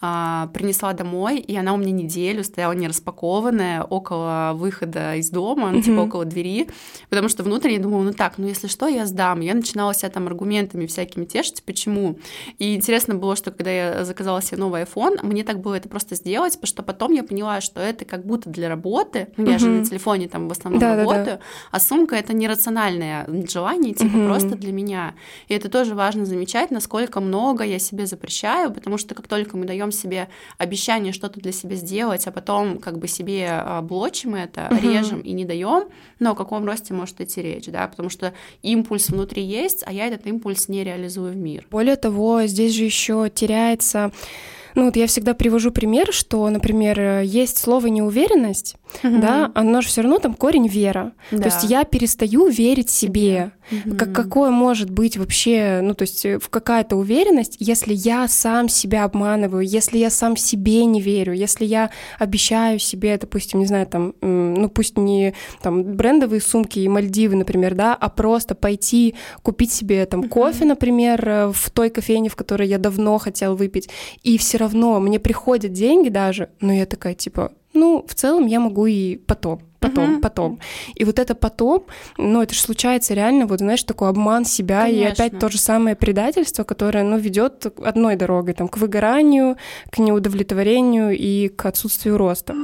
а, 0.05 0.49
принесла 0.49 0.95
домой, 0.95 1.39
и 1.39 1.57
она 1.57 1.75
у 1.75 1.77
меня 1.77 1.93
неделю 1.93 2.43
стояла 2.43 2.73
не 2.73 2.89
распакованная 2.89 3.85
около 3.85 4.51
выхода 4.53 5.15
из 5.15 5.31
дома, 5.31 5.71
mm-hmm. 5.71 5.83
типа 5.83 6.01
около 6.01 6.25
двери, 6.25 6.69
потому 7.09 7.29
что 7.29 7.45
внутренне 7.45 7.77
я 7.77 7.83
думала, 7.83 8.03
ну 8.03 8.13
так, 8.13 8.37
ну 8.37 8.49
если 8.49 8.67
что, 8.67 8.89
я 8.89 9.07
сдам. 9.07 9.39
Я 9.41 9.55
начинала 9.55 9.95
себя 9.95 10.11
там 10.11 10.27
аргументами 10.27 10.87
всякими 10.87 11.25
тешить, 11.25 11.63
почему. 11.63 12.19
И 12.59 12.75
интересно 12.75 13.15
было, 13.15 13.37
что 13.37 13.53
когда 13.53 13.71
я 13.71 14.05
заказала 14.05 14.43
себе 14.43 14.59
новый 14.59 14.83
iPhone, 14.83 15.25
мне 15.25 15.45
так 15.45 15.61
было 15.61 15.75
это 15.77 15.89
просто 15.89 16.17
сделать, 16.17 16.55
потому 16.55 16.67
что 16.67 16.83
потом 16.83 17.13
я 17.13 17.23
поняла, 17.23 17.61
что 17.61 17.81
это 17.81 18.05
как 18.05 18.27
будто 18.27 18.51
для 18.51 18.69
работы, 18.69 19.29
ну 19.37 19.47
я 19.47 19.55
mm-hmm. 19.55 19.59
же 19.61 19.69
на 19.69 19.85
телефоне 19.85 20.29
там 20.29 20.49
в 20.49 20.53
основном 20.53 20.81
да, 20.81 20.97
работаю, 20.97 21.25
да, 21.25 21.33
да. 21.37 21.41
а 21.71 21.79
сумка 21.79 22.17
это 22.17 22.33
нерациональное 22.35 23.29
желание, 23.49 23.95
типа 23.95 24.17
mm-hmm. 24.17 24.27
просто 24.27 24.57
для 24.57 24.73
меня. 24.73 25.15
И 25.47 25.55
это 25.55 25.69
тоже 25.69 25.95
важно 25.95 26.25
замечать, 26.25 26.73
насколько 26.73 27.21
много 27.21 27.63
я 27.63 27.79
себе 27.79 28.07
запрещаю, 28.07 28.73
потому 28.73 28.99
что 28.99 29.15
как 29.15 29.29
только 29.29 29.57
мы 29.57 29.65
даем 29.65 29.92
себе 29.93 30.29
обещание 30.59 31.13
что-то 31.13 31.41
для 31.41 31.53
себя 31.53 31.77
сделать, 31.77 32.27
а 32.27 32.33
потом 32.33 32.79
как 32.79 32.99
бы 32.99 33.09
себе 33.09 33.49
а, 33.51 33.83
блочим 33.83 34.35
это, 34.35 34.69
угу. 34.71 34.81
режем 34.81 35.21
и 35.21 35.33
не 35.33 35.45
даем, 35.45 35.89
но 36.19 36.33
о 36.33 36.35
каком 36.35 36.65
росте 36.65 36.95
может 36.95 37.21
идти 37.21 37.43
речь, 37.43 37.67
да, 37.67 37.87
потому 37.87 38.09
что 38.09 38.33
импульс 38.63 39.09
внутри 39.09 39.43
есть, 39.43 39.83
а 39.87 39.93
я 39.93 40.07
этот 40.07 40.27
импульс 40.27 40.69
не 40.69 40.85
реализую 40.85 41.33
в 41.33 41.37
мир. 41.37 41.67
Более 41.71 41.97
того, 41.97 42.43
здесь 42.47 42.73
же 42.75 42.85
еще 42.85 43.31
теряется 43.33 44.13
ну 44.75 44.87
вот 44.87 44.97
я 44.97 45.07
всегда 45.07 45.35
привожу 45.35 45.71
пример, 45.71 46.13
что, 46.13 46.49
например, 46.49 47.21
есть 47.21 47.59
слово 47.59 47.89
неуверенность, 47.89 48.77
mm-hmm. 49.03 49.21
да, 49.21 49.53
оно 49.55 49.81
же 49.81 49.89
все 49.89 50.03
равно 50.03 50.19
там 50.19 50.35
корень 50.35 50.69
вера. 50.69 51.13
Да. 51.31 51.39
То 51.39 51.45
есть 51.45 51.65
я 51.65 51.85
перестаю 51.85 52.49
верить 52.49 52.91
себе. 52.91 53.53
Mm-hmm. 53.71 53.97
Как, 53.97 54.13
какое 54.13 54.51
может 54.51 54.91
быть 54.91 55.17
вообще, 55.17 55.81
ну 55.83 55.95
то 55.95 56.03
есть 56.03 56.25
в 56.25 56.49
какая-то 56.49 56.97
уверенность, 56.97 57.57
если 57.59 57.95
я 57.95 58.29
сам 58.29 58.69
себя 58.69 59.05
обманываю, 59.05 59.65
если 59.67 59.99
я 59.99 60.11
сам 60.11 60.37
себе 60.37 60.85
не 60.85 61.01
верю, 61.01 61.33
если 61.33 61.65
я 61.65 61.91
обещаю 62.19 62.79
себе, 62.79 63.17
допустим, 63.17 63.61
не 63.61 63.67
знаю, 63.67 63.87
там, 63.87 64.15
ну 64.21 64.69
пусть 64.69 64.99
не 64.99 65.35
там 65.63 65.83
брендовые 65.85 66.41
сумки 66.41 66.79
и 66.79 66.89
Мальдивы, 66.89 67.37
например, 67.37 67.75
да, 67.75 67.95
а 67.95 68.09
просто 68.09 68.55
пойти 68.55 69.15
купить 69.43 69.73
себе 69.73 70.05
там 70.07 70.23
mm-hmm. 70.23 70.29
кофе, 70.29 70.65
например, 70.65 71.53
в 71.53 71.71
той 71.71 71.91
кофейне, 71.91 72.29
в 72.29 72.37
которой 72.37 72.69
я 72.69 72.79
давно 72.79 73.19
хотел 73.19 73.57
выпить, 73.57 73.89
и 74.23 74.39
все 74.39 74.59
равно 74.63 74.99
мне 75.01 75.19
приходят 75.21 75.73
деньги 75.73 76.09
даже, 76.09 76.49
но 76.61 76.73
я 76.73 76.87
такая, 76.87 77.15
типа, 77.15 77.53
ну, 77.75 78.05
в 78.07 78.15
целом 78.15 78.47
я 78.47 78.61
могу 78.61 78.87
и 78.87 79.17
потом 79.17 79.61
потом, 79.83 80.17
uh-huh. 80.17 80.21
потом. 80.21 80.59
И 80.95 81.05
вот 81.05 81.19
это 81.19 81.35
потом, 81.35 81.85
ну, 82.17 82.41
это 82.41 82.55
же 82.55 82.61
случается 82.61 83.15
реально, 83.15 83.47
вот, 83.47 83.59
знаешь, 83.59 83.83
такой 83.83 84.09
обман 84.09 84.45
себя, 84.45 84.83
Конечно. 84.83 85.01
и 85.01 85.13
опять 85.13 85.39
то 85.39 85.49
же 85.51 85.59
самое 85.59 85.97
предательство, 85.97 86.65
которое, 86.65 87.05
ну, 87.05 87.19
ведет 87.19 87.67
одной 87.85 88.17
дорогой, 88.17 88.55
там, 88.55 88.69
к 88.69 88.79
выгоранию, 88.79 89.57
к 89.91 89.99
неудовлетворению 89.99 91.19
и 91.19 91.49
к 91.49 91.67
отсутствию 91.67 92.17
роста. 92.17 92.55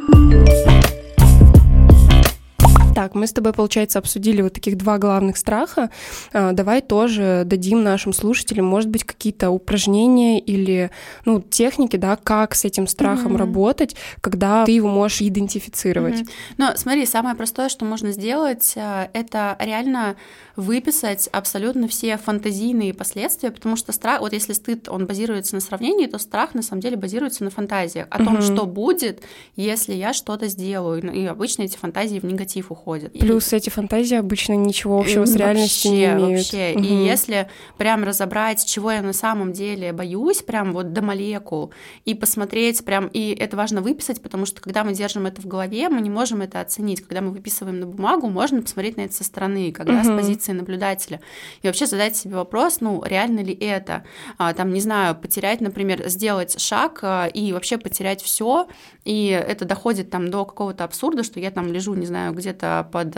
Так, 2.98 3.14
мы 3.14 3.28
с 3.28 3.32
тобой, 3.32 3.52
получается, 3.52 4.00
обсудили 4.00 4.42
вот 4.42 4.54
таких 4.54 4.76
два 4.76 4.98
главных 4.98 5.36
страха. 5.36 5.88
А, 6.32 6.50
давай 6.50 6.82
тоже 6.82 7.44
дадим 7.46 7.84
нашим 7.84 8.12
слушателям, 8.12 8.66
может 8.66 8.90
быть, 8.90 9.04
какие-то 9.04 9.50
упражнения 9.50 10.40
или 10.40 10.90
ну, 11.24 11.40
техники, 11.40 11.94
да, 11.94 12.16
как 12.16 12.56
с 12.56 12.64
этим 12.64 12.88
страхом 12.88 13.34
mm-hmm. 13.34 13.38
работать, 13.38 13.96
когда 14.20 14.64
ты 14.64 14.72
его 14.72 14.88
можешь 14.88 15.22
идентифицировать. 15.22 16.22
Mm-hmm. 16.22 16.54
Ну, 16.56 16.66
смотри, 16.74 17.06
самое 17.06 17.36
простое, 17.36 17.68
что 17.68 17.84
можно 17.84 18.10
сделать, 18.10 18.74
а, 18.76 19.08
это 19.12 19.56
реально 19.60 20.16
выписать 20.56 21.28
абсолютно 21.28 21.86
все 21.86 22.16
фантазийные 22.16 22.92
последствия, 22.92 23.52
потому 23.52 23.76
что 23.76 23.92
страх, 23.92 24.22
вот 24.22 24.32
если 24.32 24.54
стыд, 24.54 24.88
он 24.88 25.06
базируется 25.06 25.54
на 25.54 25.60
сравнении, 25.60 26.06
то 26.06 26.18
страх 26.18 26.52
на 26.52 26.62
самом 26.62 26.82
деле 26.82 26.96
базируется 26.96 27.44
на 27.44 27.50
фантазиях 27.50 28.08
о 28.10 28.24
том, 28.24 28.42
что 28.42 28.66
будет, 28.66 29.22
если 29.54 29.94
я 29.94 30.12
что-то 30.12 30.48
сделаю. 30.48 31.12
И 31.12 31.24
обычно 31.26 31.62
эти 31.62 31.76
фантазии 31.76 32.18
в 32.18 32.24
негатив 32.24 32.72
уходят. 32.72 32.87
Плюс 32.96 33.52
и... 33.52 33.56
эти 33.56 33.70
фантазии 33.70 34.16
обычно 34.16 34.54
ничего 34.54 35.00
общего 35.00 35.26
с 35.26 35.34
реальностью 35.36 35.90
вообще, 35.90 35.98
не 35.98 36.04
имеют. 36.06 36.38
Вообще. 36.38 36.72
Угу. 36.74 36.84
И 36.84 37.06
если 37.06 37.48
прям 37.76 38.04
разобрать, 38.04 38.64
чего 38.64 38.92
я 38.92 39.02
на 39.02 39.12
самом 39.12 39.52
деле 39.52 39.92
боюсь, 39.92 40.42
прям 40.42 40.72
вот 40.72 40.92
до 40.92 41.02
молекул, 41.02 41.72
и 42.04 42.14
посмотреть 42.14 42.84
прям, 42.84 43.08
и 43.08 43.34
это 43.34 43.56
важно 43.56 43.82
выписать, 43.82 44.22
потому 44.22 44.46
что 44.46 44.60
когда 44.60 44.84
мы 44.84 44.94
держим 44.94 45.26
это 45.26 45.42
в 45.42 45.46
голове, 45.46 45.88
мы 45.88 46.00
не 46.00 46.10
можем 46.10 46.40
это 46.40 46.60
оценить. 46.60 47.02
Когда 47.02 47.20
мы 47.20 47.32
выписываем 47.32 47.80
на 47.80 47.86
бумагу, 47.86 48.28
можно 48.28 48.62
посмотреть 48.62 48.96
на 48.96 49.02
это 49.02 49.14
со 49.14 49.24
стороны, 49.24 49.72
когда 49.72 50.00
угу. 50.00 50.04
с 50.04 50.06
позиции 50.06 50.38
позиции 50.38 50.52
наблюдателя. 50.52 51.20
И 51.62 51.66
вообще 51.66 51.86
задать 51.86 52.16
себе 52.16 52.36
вопрос, 52.36 52.80
ну, 52.80 53.02
реально 53.04 53.40
ли 53.40 53.54
это? 53.54 54.04
А, 54.38 54.52
там, 54.52 54.72
не 54.72 54.80
знаю, 54.80 55.14
потерять, 55.14 55.60
например, 55.60 56.08
сделать 56.08 56.60
шаг 56.60 57.00
а, 57.02 57.26
и 57.26 57.52
вообще 57.52 57.78
потерять 57.78 58.22
все, 58.22 58.68
и 59.04 59.28
это 59.28 59.64
доходит 59.64 60.10
там 60.10 60.30
до 60.30 60.44
какого-то 60.44 60.84
абсурда, 60.84 61.22
что 61.22 61.40
я 61.40 61.50
там 61.50 61.72
лежу, 61.72 61.94
не 61.94 62.06
знаю, 62.06 62.32
где-то 62.32 62.77
под 62.82 63.16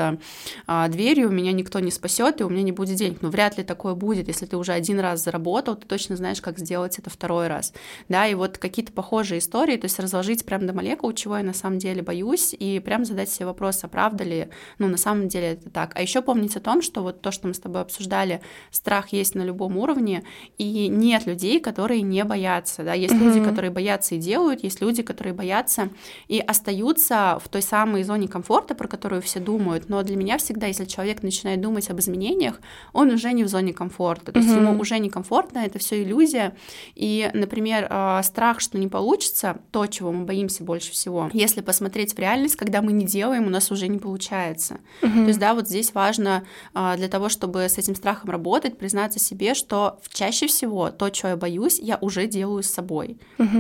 а, 0.66 0.88
дверью, 0.88 1.30
меня 1.30 1.52
никто 1.52 1.80
не 1.80 1.90
спасет, 1.90 2.40
и 2.40 2.44
у 2.44 2.48
меня 2.48 2.62
не 2.62 2.72
будет 2.72 2.96
денег. 2.96 3.18
Ну, 3.22 3.30
вряд 3.30 3.58
ли 3.58 3.64
такое 3.64 3.94
будет, 3.94 4.28
если 4.28 4.46
ты 4.46 4.56
уже 4.56 4.72
один 4.72 5.00
раз 5.00 5.22
заработал, 5.22 5.76
ты 5.76 5.86
точно 5.86 6.16
знаешь, 6.16 6.40
как 6.40 6.58
сделать 6.58 6.98
это 6.98 7.10
второй 7.10 7.48
раз. 7.48 7.72
Да, 8.08 8.26
и 8.26 8.34
вот 8.34 8.58
какие-то 8.58 8.92
похожие 8.92 9.38
истории, 9.38 9.76
то 9.76 9.86
есть 9.86 9.98
разложить 9.98 10.44
прям 10.44 10.66
до 10.66 10.72
молекул, 10.72 11.12
чего 11.12 11.36
я 11.36 11.42
на 11.42 11.54
самом 11.54 11.78
деле 11.78 12.02
боюсь, 12.02 12.54
и 12.58 12.80
прям 12.80 13.04
задать 13.04 13.30
себе 13.30 13.46
вопрос, 13.46 13.80
а 13.82 13.88
правда 13.88 14.24
ли, 14.24 14.48
ну, 14.78 14.88
на 14.88 14.96
самом 14.96 15.28
деле 15.28 15.52
это 15.52 15.70
так. 15.70 15.92
А 15.94 16.02
еще 16.02 16.22
помнить 16.22 16.56
о 16.56 16.60
том, 16.60 16.82
что 16.82 17.02
вот 17.02 17.20
то, 17.20 17.30
что 17.30 17.48
мы 17.48 17.54
с 17.54 17.60
тобой 17.60 17.82
обсуждали, 17.82 18.40
страх 18.70 19.08
есть 19.12 19.34
на 19.34 19.42
любом 19.42 19.76
уровне, 19.76 20.24
и 20.58 20.88
нет 20.88 21.26
людей, 21.26 21.60
которые 21.60 22.02
не 22.02 22.24
боятся, 22.24 22.84
да, 22.84 22.94
есть 22.94 23.14
mm-hmm. 23.14 23.34
люди, 23.34 23.44
которые 23.44 23.70
боятся 23.70 24.14
и 24.14 24.18
делают, 24.18 24.62
есть 24.62 24.80
люди, 24.80 25.02
которые 25.02 25.34
боятся 25.34 25.90
и 26.28 26.38
остаются 26.38 27.38
в 27.42 27.48
той 27.48 27.62
самой 27.62 28.02
зоне 28.02 28.28
комфорта, 28.28 28.74
про 28.74 28.88
которую 28.88 29.22
все 29.22 29.39
думают, 29.40 29.88
но 29.88 30.02
для 30.02 30.16
меня 30.16 30.38
всегда, 30.38 30.66
если 30.66 30.84
человек 30.84 31.22
начинает 31.22 31.60
думать 31.60 31.90
об 31.90 31.98
изменениях, 32.00 32.60
он 32.92 33.10
уже 33.10 33.32
не 33.32 33.44
в 33.44 33.48
зоне 33.48 33.72
комфорта, 33.72 34.32
то 34.32 34.38
есть 34.38 34.50
ему 34.50 34.78
уже 34.80 34.98
некомфортно, 34.98 35.58
это 35.58 35.78
все 35.78 36.02
иллюзия, 36.02 36.54
и, 36.94 37.30
например, 37.34 37.86
а, 37.90 38.22
страх, 38.22 38.60
что 38.60 38.78
не 38.78 38.88
получится, 38.88 39.58
то, 39.70 39.86
чего 39.86 40.12
мы 40.12 40.24
боимся 40.24 40.64
больше 40.64 40.92
всего, 40.92 41.30
если 41.32 41.60
посмотреть 41.60 42.14
в 42.14 42.18
реальность, 42.18 42.56
когда 42.56 42.82
мы 42.82 42.92
не 42.92 43.04
делаем, 43.04 43.46
у 43.46 43.50
нас 43.50 43.70
уже 43.70 43.88
не 43.88 43.98
получается. 43.98 44.78
То 45.00 45.28
есть, 45.28 45.38
да, 45.38 45.54
вот 45.54 45.68
здесь 45.68 45.94
важно 45.94 46.44
а, 46.74 46.96
для 46.96 47.08
того, 47.08 47.28
чтобы 47.28 47.62
с 47.62 47.78
этим 47.78 47.94
страхом 47.94 48.30
работать, 48.30 48.78
признаться 48.78 49.18
себе, 49.18 49.54
что 49.54 49.98
чаще 50.12 50.46
всего 50.46 50.90
то, 50.90 51.08
чего 51.10 51.30
я 51.30 51.36
боюсь, 51.36 51.78
я 51.78 51.98
уже 52.00 52.26
делаю 52.26 52.62
с 52.62 52.66
собой. 52.70 53.18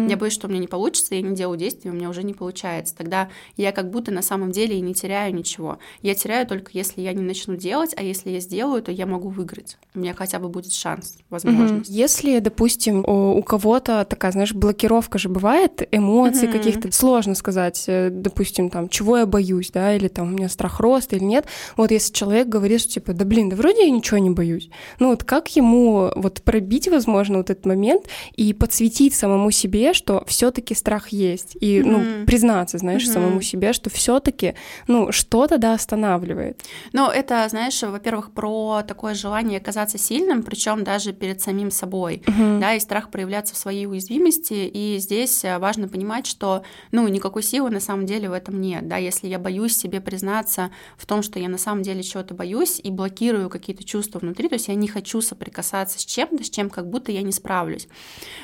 Я 0.08 0.16
боюсь, 0.16 0.34
что 0.34 0.46
у 0.46 0.50
меня 0.50 0.60
не 0.60 0.66
получится, 0.66 1.14
я 1.14 1.22
не 1.22 1.34
делаю 1.34 1.58
действия, 1.58 1.90
у 1.90 1.94
меня 1.94 2.08
уже 2.08 2.22
не 2.22 2.34
получается. 2.34 2.94
Тогда 2.96 3.28
я 3.56 3.72
как 3.72 3.90
будто 3.90 4.10
на 4.12 4.22
самом 4.22 4.50
деле 4.52 4.76
и 4.76 4.80
не 4.80 4.94
теряю 4.94 5.34
ничего. 5.34 5.69
Ничего. 5.70 5.78
Я 6.02 6.14
теряю 6.14 6.46
только 6.46 6.70
если 6.72 7.00
я 7.00 7.12
не 7.12 7.22
начну 7.22 7.56
делать, 7.56 7.94
а 7.96 8.02
если 8.02 8.30
я 8.30 8.40
сделаю, 8.40 8.82
то 8.82 8.92
я 8.92 9.06
могу 9.06 9.28
выиграть. 9.28 9.76
У 9.94 10.00
меня 10.00 10.14
хотя 10.14 10.38
бы 10.38 10.48
будет 10.48 10.72
шанс, 10.72 11.18
возможность. 11.30 11.90
Угу. 11.90 11.96
Если, 11.96 12.38
допустим, 12.38 13.04
у, 13.06 13.36
у 13.38 13.42
кого-то 13.42 14.04
такая, 14.04 14.32
знаешь, 14.32 14.52
блокировка 14.52 15.18
же 15.18 15.28
бывает, 15.28 15.86
эмоций 15.90 16.48
угу. 16.48 16.56
каких-то, 16.56 16.92
сложно 16.92 17.34
сказать, 17.34 17.84
э, 17.86 18.10
допустим, 18.10 18.70
там, 18.70 18.88
чего 18.88 19.18
я 19.18 19.26
боюсь, 19.26 19.70
да, 19.70 19.94
или 19.94 20.08
там 20.08 20.28
у 20.28 20.36
меня 20.36 20.48
страх 20.48 20.80
роста 20.80 21.16
или 21.16 21.24
нет. 21.24 21.46
Вот 21.76 21.90
если 21.90 22.12
человек 22.12 22.48
говорит, 22.48 22.80
что 22.80 22.90
типа, 22.94 23.12
да 23.12 23.24
блин, 23.24 23.48
да 23.48 23.56
вроде 23.56 23.84
я 23.84 23.90
ничего 23.90 24.18
не 24.18 24.30
боюсь. 24.30 24.70
Ну 24.98 25.10
вот 25.10 25.24
как 25.24 25.48
ему 25.56 26.10
вот 26.14 26.42
пробить, 26.42 26.88
возможно, 26.88 27.38
вот 27.38 27.50
этот 27.50 27.66
момент 27.66 28.04
и 28.36 28.52
подсветить 28.52 29.14
самому 29.14 29.50
себе, 29.50 29.92
что 29.92 30.24
все-таки 30.26 30.74
страх 30.74 31.08
есть, 31.08 31.56
и, 31.60 31.80
угу. 31.80 31.90
ну, 31.90 32.26
признаться, 32.26 32.78
знаешь, 32.78 33.04
угу. 33.04 33.12
самому 33.12 33.40
себе, 33.42 33.72
что 33.72 33.90
все-таки, 33.90 34.54
ну, 34.86 35.12
что-то 35.12 35.58
да 35.60 35.74
останавливает. 35.74 36.64
Ну, 36.92 37.08
это, 37.08 37.46
знаешь, 37.48 37.82
во-первых, 37.82 38.32
про 38.32 38.82
такое 38.82 39.14
желание 39.14 39.60
казаться 39.60 39.98
сильным, 39.98 40.42
причем 40.42 40.84
даже 40.84 41.12
перед 41.12 41.42
самим 41.42 41.70
собой, 41.70 42.22
угу. 42.26 42.58
да, 42.58 42.74
и 42.74 42.80
страх 42.80 43.10
проявляться 43.10 43.54
в 43.54 43.58
своей 43.58 43.86
уязвимости. 43.86 44.54
И 44.54 44.96
здесь 44.98 45.44
э, 45.44 45.58
важно 45.58 45.86
понимать, 45.86 46.26
что, 46.26 46.62
ну, 46.92 47.06
никакой 47.08 47.42
силы 47.42 47.70
на 47.70 47.80
самом 47.80 48.06
деле 48.06 48.30
в 48.30 48.32
этом 48.32 48.58
нет, 48.60 48.88
да, 48.88 48.96
если 48.96 49.28
я 49.28 49.38
боюсь 49.38 49.76
себе 49.76 50.00
признаться 50.00 50.70
в 50.96 51.04
том, 51.04 51.22
что 51.22 51.38
я 51.38 51.48
на 51.48 51.58
самом 51.58 51.82
деле 51.82 52.02
чего-то 52.02 52.32
боюсь 52.32 52.80
и 52.82 52.90
блокирую 52.90 53.50
какие-то 53.50 53.84
чувства 53.84 54.18
внутри, 54.18 54.48
то 54.48 54.54
есть 54.54 54.68
я 54.68 54.74
не 54.74 54.88
хочу 54.88 55.20
соприкасаться 55.20 55.98
с 55.98 56.04
чем-то, 56.04 56.42
с 56.42 56.48
чем 56.48 56.70
как 56.70 56.88
будто 56.88 57.12
я 57.12 57.20
не 57.20 57.32
справлюсь. 57.32 57.86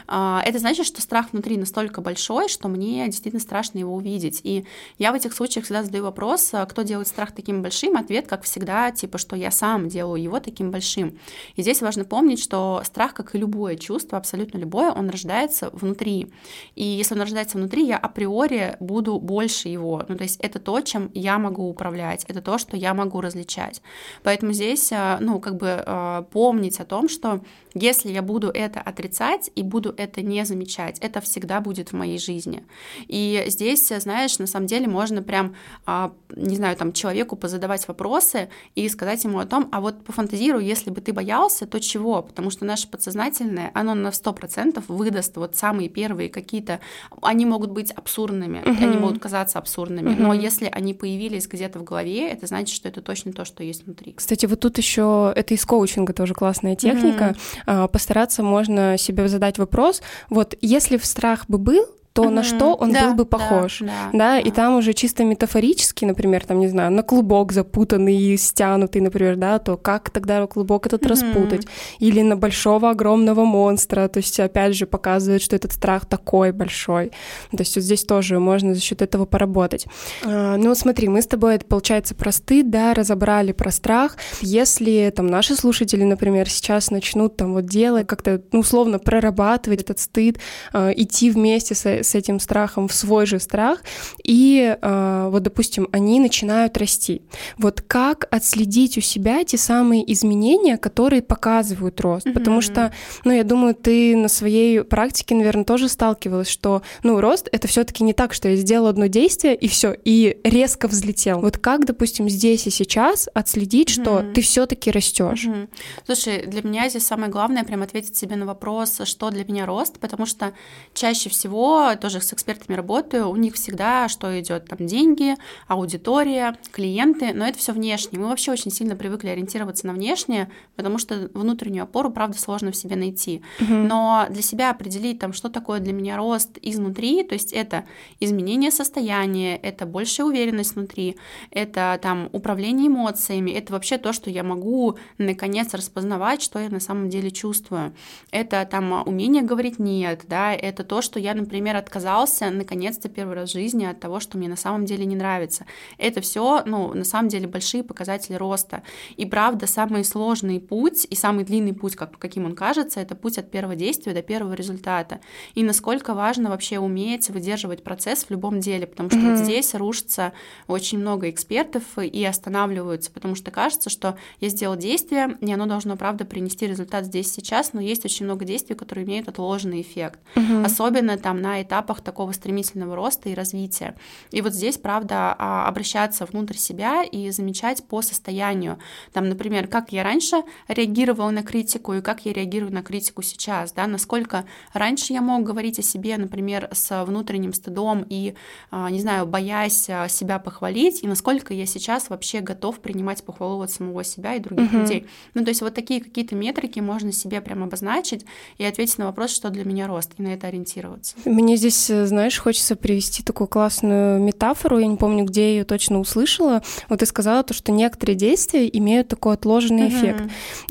А, 0.06 0.42
это 0.44 0.58
значит, 0.58 0.84
что 0.84 1.00
страх 1.00 1.32
внутри 1.32 1.56
настолько 1.56 2.02
большой, 2.02 2.48
что 2.48 2.68
мне 2.68 3.06
действительно 3.06 3.40
страшно 3.40 3.78
его 3.78 3.94
увидеть. 3.94 4.40
И 4.44 4.66
я 4.98 5.12
в 5.12 5.14
этих 5.14 5.32
случаях 5.32 5.64
всегда 5.64 5.82
задаю 5.82 6.04
вопрос, 6.04 6.50
а 6.52 6.66
кто 6.66 6.82
делает 6.82 7.05
страх 7.08 7.32
таким 7.32 7.62
большим? 7.62 7.96
Ответ, 7.96 8.26
как 8.26 8.42
всегда, 8.42 8.90
типа, 8.90 9.18
что 9.18 9.36
я 9.36 9.50
сам 9.50 9.88
делаю 9.88 10.22
его 10.22 10.40
таким 10.40 10.70
большим. 10.70 11.18
И 11.54 11.62
здесь 11.62 11.82
важно 11.82 12.04
помнить, 12.04 12.42
что 12.42 12.82
страх, 12.84 13.14
как 13.14 13.34
и 13.34 13.38
любое 13.38 13.76
чувство, 13.76 14.18
абсолютно 14.18 14.58
любое, 14.58 14.90
он 14.92 15.10
рождается 15.10 15.70
внутри. 15.70 16.32
И 16.74 16.84
если 16.84 17.14
он 17.14 17.20
рождается 17.20 17.58
внутри, 17.58 17.86
я 17.86 17.96
априори 17.96 18.76
буду 18.80 19.18
больше 19.18 19.68
его. 19.68 20.04
Ну, 20.08 20.16
то 20.16 20.22
есть 20.22 20.40
это 20.40 20.58
то, 20.58 20.80
чем 20.80 21.10
я 21.14 21.38
могу 21.38 21.68
управлять, 21.68 22.24
это 22.28 22.40
то, 22.40 22.58
что 22.58 22.76
я 22.76 22.94
могу 22.94 23.20
различать. 23.20 23.82
Поэтому 24.22 24.52
здесь, 24.52 24.90
а, 24.92 25.18
ну, 25.20 25.40
как 25.40 25.56
бы 25.56 25.82
а, 25.86 26.22
помнить 26.22 26.80
о 26.80 26.84
том, 26.84 27.08
что 27.08 27.40
если 27.74 28.10
я 28.10 28.22
буду 28.22 28.48
это 28.48 28.80
отрицать 28.80 29.50
и 29.54 29.62
буду 29.62 29.94
это 29.96 30.22
не 30.22 30.44
замечать, 30.44 30.98
это 31.00 31.20
всегда 31.20 31.60
будет 31.60 31.90
в 31.90 31.92
моей 31.92 32.18
жизни. 32.18 32.64
И 33.06 33.44
здесь, 33.48 33.88
знаешь, 33.88 34.38
на 34.38 34.46
самом 34.46 34.66
деле 34.66 34.88
можно 34.88 35.22
прям, 35.22 35.54
а, 35.84 36.12
не 36.34 36.56
знаю, 36.56 36.76
там 36.76 36.92
человеку 36.96 37.36
позадавать 37.36 37.86
вопросы 37.88 38.48
и 38.74 38.88
сказать 38.88 39.22
ему 39.24 39.38
о 39.38 39.46
том, 39.46 39.68
а 39.72 39.80
вот 39.80 40.04
пофантазируй, 40.04 40.64
если 40.64 40.90
бы 40.90 41.00
ты 41.00 41.12
боялся, 41.12 41.66
то 41.66 41.78
чего? 41.78 42.22
Потому 42.22 42.50
что 42.50 42.64
наше 42.64 42.88
подсознательное, 42.88 43.70
оно 43.74 43.94
на 43.94 44.08
100% 44.08 44.82
выдаст 44.88 45.36
вот 45.36 45.56
самые 45.56 45.88
первые 45.88 46.28
какие-то, 46.28 46.80
они 47.22 47.46
могут 47.46 47.70
быть 47.70 47.92
абсурдными, 47.92 48.58
uh-huh. 48.58 48.84
они 48.84 48.98
могут 48.98 49.20
казаться 49.20 49.58
абсурдными, 49.58 50.10
uh-huh. 50.10 50.20
но 50.20 50.34
если 50.34 50.66
они 50.66 50.94
появились 50.94 51.46
где-то 51.46 51.78
в 51.78 51.84
голове, 51.84 52.28
это 52.28 52.46
значит, 52.46 52.74
что 52.74 52.88
это 52.88 53.02
точно 53.02 53.32
то, 53.32 53.44
что 53.44 53.62
есть 53.62 53.84
внутри. 53.84 54.14
Кстати, 54.14 54.46
вот 54.46 54.60
тут 54.60 54.78
еще 54.78 55.32
это 55.36 55.54
из 55.54 55.64
коучинга 55.64 56.12
тоже 56.12 56.34
классная 56.34 56.76
техника. 56.76 57.36
Uh-huh. 57.66 57.88
Постараться 57.88 58.42
можно 58.42 58.96
себе 58.98 59.28
задать 59.28 59.58
вопрос, 59.58 60.02
вот 60.30 60.54
если 60.60 60.96
в 60.96 61.04
страх 61.04 61.44
бы 61.48 61.58
был, 61.58 61.86
то 62.16 62.24
mm-hmm. 62.24 62.30
на 62.30 62.42
что 62.42 62.74
он 62.74 62.92
да, 62.92 63.08
был 63.08 63.14
бы 63.14 63.26
похож, 63.26 63.80
да, 63.80 63.86
да, 63.86 64.18
да, 64.18 64.38
и 64.38 64.50
там 64.50 64.76
уже 64.76 64.94
чисто 64.94 65.22
метафорически, 65.22 66.06
например, 66.06 66.46
там, 66.46 66.60
не 66.60 66.68
знаю, 66.68 66.90
на 66.90 67.02
клубок 67.02 67.52
запутанный 67.52 68.16
и 68.16 68.38
стянутый, 68.38 69.02
например, 69.02 69.36
да, 69.36 69.58
то 69.58 69.76
как 69.76 70.08
тогда 70.08 70.46
клубок 70.46 70.86
этот 70.86 71.02
mm-hmm. 71.02 71.08
распутать, 71.08 71.66
или 71.98 72.22
на 72.22 72.34
большого 72.34 72.88
огромного 72.88 73.44
монстра, 73.44 74.08
то 74.08 74.16
есть 74.16 74.40
опять 74.40 74.74
же 74.74 74.86
показывает, 74.86 75.42
что 75.42 75.54
этот 75.56 75.72
страх 75.72 76.06
такой 76.06 76.52
большой, 76.52 77.10
то 77.50 77.58
есть 77.58 77.76
вот 77.76 77.84
здесь 77.84 78.04
тоже 78.04 78.38
можно 78.38 78.72
за 78.72 78.80
счет 78.80 79.02
этого 79.02 79.26
поработать. 79.26 79.84
А, 80.24 80.56
ну 80.56 80.74
смотри, 80.74 81.08
мы 81.08 81.20
с 81.20 81.26
тобой, 81.26 81.58
получается, 81.58 82.14
про 82.14 82.32
стыд, 82.32 82.70
да, 82.70 82.94
разобрали 82.94 83.52
про 83.52 83.70
страх, 83.70 84.16
если 84.40 85.12
там 85.14 85.26
наши 85.26 85.54
слушатели, 85.54 86.02
например, 86.02 86.48
сейчас 86.48 86.90
начнут 86.90 87.36
там 87.36 87.52
вот 87.52 87.66
делать, 87.66 88.06
как-то, 88.06 88.40
ну, 88.52 88.60
условно 88.60 88.98
прорабатывать 88.98 89.82
этот 89.82 89.98
стыд, 89.98 90.38
э, 90.72 90.92
идти 90.96 91.30
вместе 91.30 91.74
с 91.74 92.05
с 92.06 92.14
этим 92.14 92.40
страхом 92.40 92.88
в 92.88 92.94
свой 92.94 93.26
же 93.26 93.40
страх, 93.40 93.82
и 94.22 94.76
э, 94.80 95.28
вот, 95.30 95.42
допустим, 95.42 95.88
они 95.92 96.20
начинают 96.20 96.76
расти. 96.76 97.22
Вот 97.58 97.80
как 97.80 98.26
отследить 98.30 98.98
у 98.98 99.00
себя 99.00 99.44
те 99.44 99.58
самые 99.58 100.10
изменения, 100.12 100.76
которые 100.76 101.22
показывают 101.22 102.00
рост? 102.00 102.26
Mm-hmm. 102.26 102.32
Потому 102.32 102.60
что, 102.60 102.92
ну, 103.24 103.32
я 103.32 103.44
думаю, 103.44 103.74
ты 103.74 104.16
на 104.16 104.28
своей 104.28 104.82
практике, 104.82 105.34
наверное, 105.34 105.64
тоже 105.64 105.88
сталкивалась, 105.88 106.48
что, 106.48 106.82
ну, 107.02 107.20
рост 107.20 107.48
это 107.52 107.68
все-таки 107.68 108.04
не 108.04 108.12
так, 108.12 108.32
что 108.32 108.48
я 108.48 108.56
сделал 108.56 108.86
одно 108.86 109.06
действие 109.06 109.54
и 109.54 109.68
все, 109.68 109.94
и 110.04 110.38
резко 110.44 110.88
взлетел. 110.88 111.40
Вот 111.40 111.58
как, 111.58 111.84
допустим, 111.84 112.28
здесь 112.28 112.66
и 112.66 112.70
сейчас 112.70 113.28
отследить, 113.34 113.90
mm-hmm. 113.90 114.02
что 114.02 114.32
ты 114.34 114.40
все-таки 114.40 114.90
растешь? 114.90 115.46
Mm-hmm. 115.46 115.68
Слушай, 116.06 116.46
для 116.46 116.62
меня 116.62 116.88
здесь 116.88 117.06
самое 117.06 117.30
главное 117.30 117.64
прям 117.64 117.82
ответить 117.82 118.16
себе 118.16 118.36
на 118.36 118.46
вопрос, 118.46 119.00
что 119.04 119.30
для 119.30 119.44
меня 119.44 119.66
рост, 119.66 119.98
потому 119.98 120.26
что 120.26 120.52
чаще 120.94 121.28
всего 121.30 121.94
тоже 121.96 122.20
с 122.20 122.32
экспертами 122.32 122.76
работаю, 122.76 123.28
у 123.28 123.36
них 123.36 123.54
всегда 123.54 124.08
что 124.08 124.38
идет, 124.40 124.66
там 124.66 124.86
деньги, 124.86 125.36
аудитория, 125.68 126.56
клиенты, 126.72 127.32
но 127.34 127.46
это 127.46 127.58
все 127.58 127.72
внешне. 127.72 128.18
Мы 128.18 128.28
вообще 128.28 128.52
очень 128.52 128.70
сильно 128.70 128.96
привыкли 128.96 129.28
ориентироваться 129.28 129.86
на 129.86 129.92
внешнее, 129.92 130.50
потому 130.76 130.98
что 130.98 131.30
внутреннюю 131.34 131.84
опору, 131.84 132.10
правда, 132.10 132.38
сложно 132.38 132.72
в 132.72 132.76
себе 132.76 132.96
найти. 132.96 133.42
Угу. 133.60 133.72
Но 133.72 134.26
для 134.30 134.42
себя 134.42 134.70
определить, 134.70 135.18
там, 135.18 135.32
что 135.32 135.48
такое 135.48 135.80
для 135.80 135.92
меня 135.92 136.16
рост 136.16 136.58
изнутри, 136.62 137.22
то 137.24 137.34
есть 137.34 137.52
это 137.52 137.84
изменение 138.20 138.70
состояния, 138.70 139.56
это 139.56 139.86
большая 139.86 140.26
уверенность 140.26 140.74
внутри, 140.74 141.16
это 141.50 141.98
там 142.02 142.28
управление 142.32 142.88
эмоциями, 142.88 143.50
это 143.50 143.72
вообще 143.72 143.98
то, 143.98 144.12
что 144.12 144.30
я 144.30 144.42
могу 144.42 144.96
наконец 145.18 145.74
распознавать, 145.74 146.42
что 146.42 146.58
я 146.58 146.68
на 146.68 146.80
самом 146.80 147.08
деле 147.08 147.30
чувствую. 147.30 147.94
Это 148.30 148.66
там 148.70 149.02
умение 149.06 149.42
говорить 149.42 149.78
нет, 149.78 150.22
да, 150.28 150.52
это 150.52 150.84
то, 150.84 151.02
что 151.02 151.18
я, 151.18 151.34
например, 151.34 151.76
отказался 151.86 152.50
наконец-то 152.50 153.08
первый 153.08 153.36
раз 153.36 153.50
в 153.50 153.52
жизни 153.52 153.84
от 153.84 154.00
того, 154.00 154.18
что 154.20 154.36
мне 154.36 154.48
на 154.48 154.56
самом 154.56 154.84
деле 154.84 155.06
не 155.06 155.14
нравится. 155.14 155.66
Это 155.98 156.20
все, 156.20 156.62
ну, 156.66 156.92
на 156.92 157.04
самом 157.04 157.28
деле 157.28 157.46
большие 157.46 157.84
показатели 157.84 158.34
роста. 158.34 158.82
И 159.16 159.24
правда, 159.24 159.66
самый 159.66 160.04
сложный 160.04 160.60
путь 160.60 161.06
и 161.08 161.14
самый 161.14 161.44
длинный 161.44 161.72
путь, 161.72 161.94
как, 161.94 162.18
каким 162.18 162.44
он 162.44 162.54
кажется, 162.56 163.00
это 163.00 163.14
путь 163.14 163.38
от 163.38 163.50
первого 163.50 163.76
действия 163.76 164.12
до 164.12 164.22
первого 164.22 164.54
результата. 164.54 165.20
И 165.54 165.62
насколько 165.62 166.14
важно 166.14 166.50
вообще 166.50 166.78
уметь 166.78 167.30
выдерживать 167.30 167.84
процесс 167.84 168.24
в 168.24 168.30
любом 168.30 168.58
деле, 168.60 168.86
потому 168.86 169.10
что 169.10 169.18
mm-hmm. 169.18 169.36
вот 169.36 169.44
здесь 169.44 169.74
рушится 169.74 170.32
очень 170.66 170.98
много 170.98 171.30
экспертов 171.30 171.82
и 171.98 172.24
останавливаются, 172.24 173.12
потому 173.12 173.36
что 173.36 173.50
кажется, 173.50 173.90
что 173.90 174.16
я 174.40 174.48
сделал 174.48 174.76
действие, 174.76 175.38
и 175.40 175.52
оно 175.52 175.66
должно, 175.66 175.96
правда, 175.96 176.24
принести 176.24 176.66
результат 176.66 177.04
здесь 177.04 177.32
сейчас, 177.32 177.72
но 177.72 177.80
есть 177.80 178.04
очень 178.04 178.26
много 178.26 178.44
действий, 178.44 178.74
которые 178.74 179.06
имеют 179.06 179.28
отложенный 179.28 179.82
эффект. 179.82 180.18
Mm-hmm. 180.34 180.64
Особенно 180.64 181.16
там 181.16 181.40
на 181.40 181.62
этапе 181.62 181.75
этапах 181.76 182.00
такого 182.00 182.32
стремительного 182.32 182.96
роста 182.96 183.28
и 183.28 183.34
развития. 183.34 183.94
И 184.30 184.40
вот 184.40 184.54
здесь, 184.54 184.78
правда, 184.78 185.34
а, 185.38 185.68
обращаться 185.68 186.24
внутрь 186.24 186.56
себя 186.56 187.02
и 187.02 187.30
замечать 187.30 187.84
по 187.84 188.02
состоянию. 188.02 188.78
Там, 189.12 189.28
например, 189.28 189.68
как 189.68 189.92
я 189.92 190.02
раньше 190.02 190.42
реагировала 190.68 191.30
на 191.30 191.42
критику 191.42 191.94
и 191.94 192.00
как 192.00 192.24
я 192.24 192.32
реагирую 192.32 192.72
на 192.72 192.82
критику 192.82 193.22
сейчас, 193.22 193.72
да, 193.72 193.86
насколько 193.86 194.44
раньше 194.72 195.12
я 195.12 195.20
мог 195.20 195.42
говорить 195.42 195.78
о 195.78 195.82
себе, 195.82 196.16
например, 196.16 196.68
с 196.72 197.04
внутренним 197.04 197.52
стыдом 197.52 198.06
и, 198.08 198.34
а, 198.70 198.90
не 198.90 199.00
знаю, 199.00 199.26
боясь 199.26 199.90
а, 199.90 200.08
себя 200.08 200.38
похвалить, 200.38 201.02
и 201.02 201.06
насколько 201.06 201.52
я 201.52 201.66
сейчас 201.66 202.08
вообще 202.08 202.40
готов 202.40 202.80
принимать 202.80 203.22
похвалу 203.22 203.62
от 203.62 203.70
самого 203.70 204.04
себя 204.04 204.34
и 204.34 204.40
других 204.40 204.72
uh-huh. 204.72 204.80
людей. 204.80 205.06
Ну, 205.34 205.44
то 205.44 205.50
есть 205.50 205.60
вот 205.60 205.74
такие 205.74 206.00
какие-то 206.00 206.34
метрики 206.34 206.80
можно 206.80 207.12
себе 207.12 207.40
прям 207.40 207.62
обозначить 207.62 208.24
и 208.58 208.64
ответить 208.64 208.98
на 208.98 209.06
вопрос, 209.06 209.30
что 209.30 209.50
для 209.50 209.64
меня 209.64 209.86
рост, 209.86 210.12
и 210.18 210.22
на 210.22 210.28
это 210.28 210.46
ориентироваться. 210.46 211.16
Мне 211.24 211.55
здесь, 211.56 211.90
э, 211.90 212.06
знаешь, 212.06 212.38
хочется 212.38 212.76
привести 212.76 213.22
такую 213.22 213.48
классную 213.48 214.20
метафору, 214.20 214.78
я 214.78 214.86
не 214.86 214.96
помню, 214.96 215.24
где 215.24 215.42
я 215.42 215.50
ее 215.58 215.64
точно 215.64 216.00
услышала. 216.00 216.62
Вот 216.88 217.00
ты 217.00 217.06
сказала 217.06 217.42
то, 217.42 217.54
что 217.54 217.72
некоторые 217.72 218.16
действия 218.16 218.68
имеют 218.72 219.08
такой 219.08 219.34
отложенный 219.34 219.88
uh-huh. 219.88 219.98
эффект. 219.98 220.22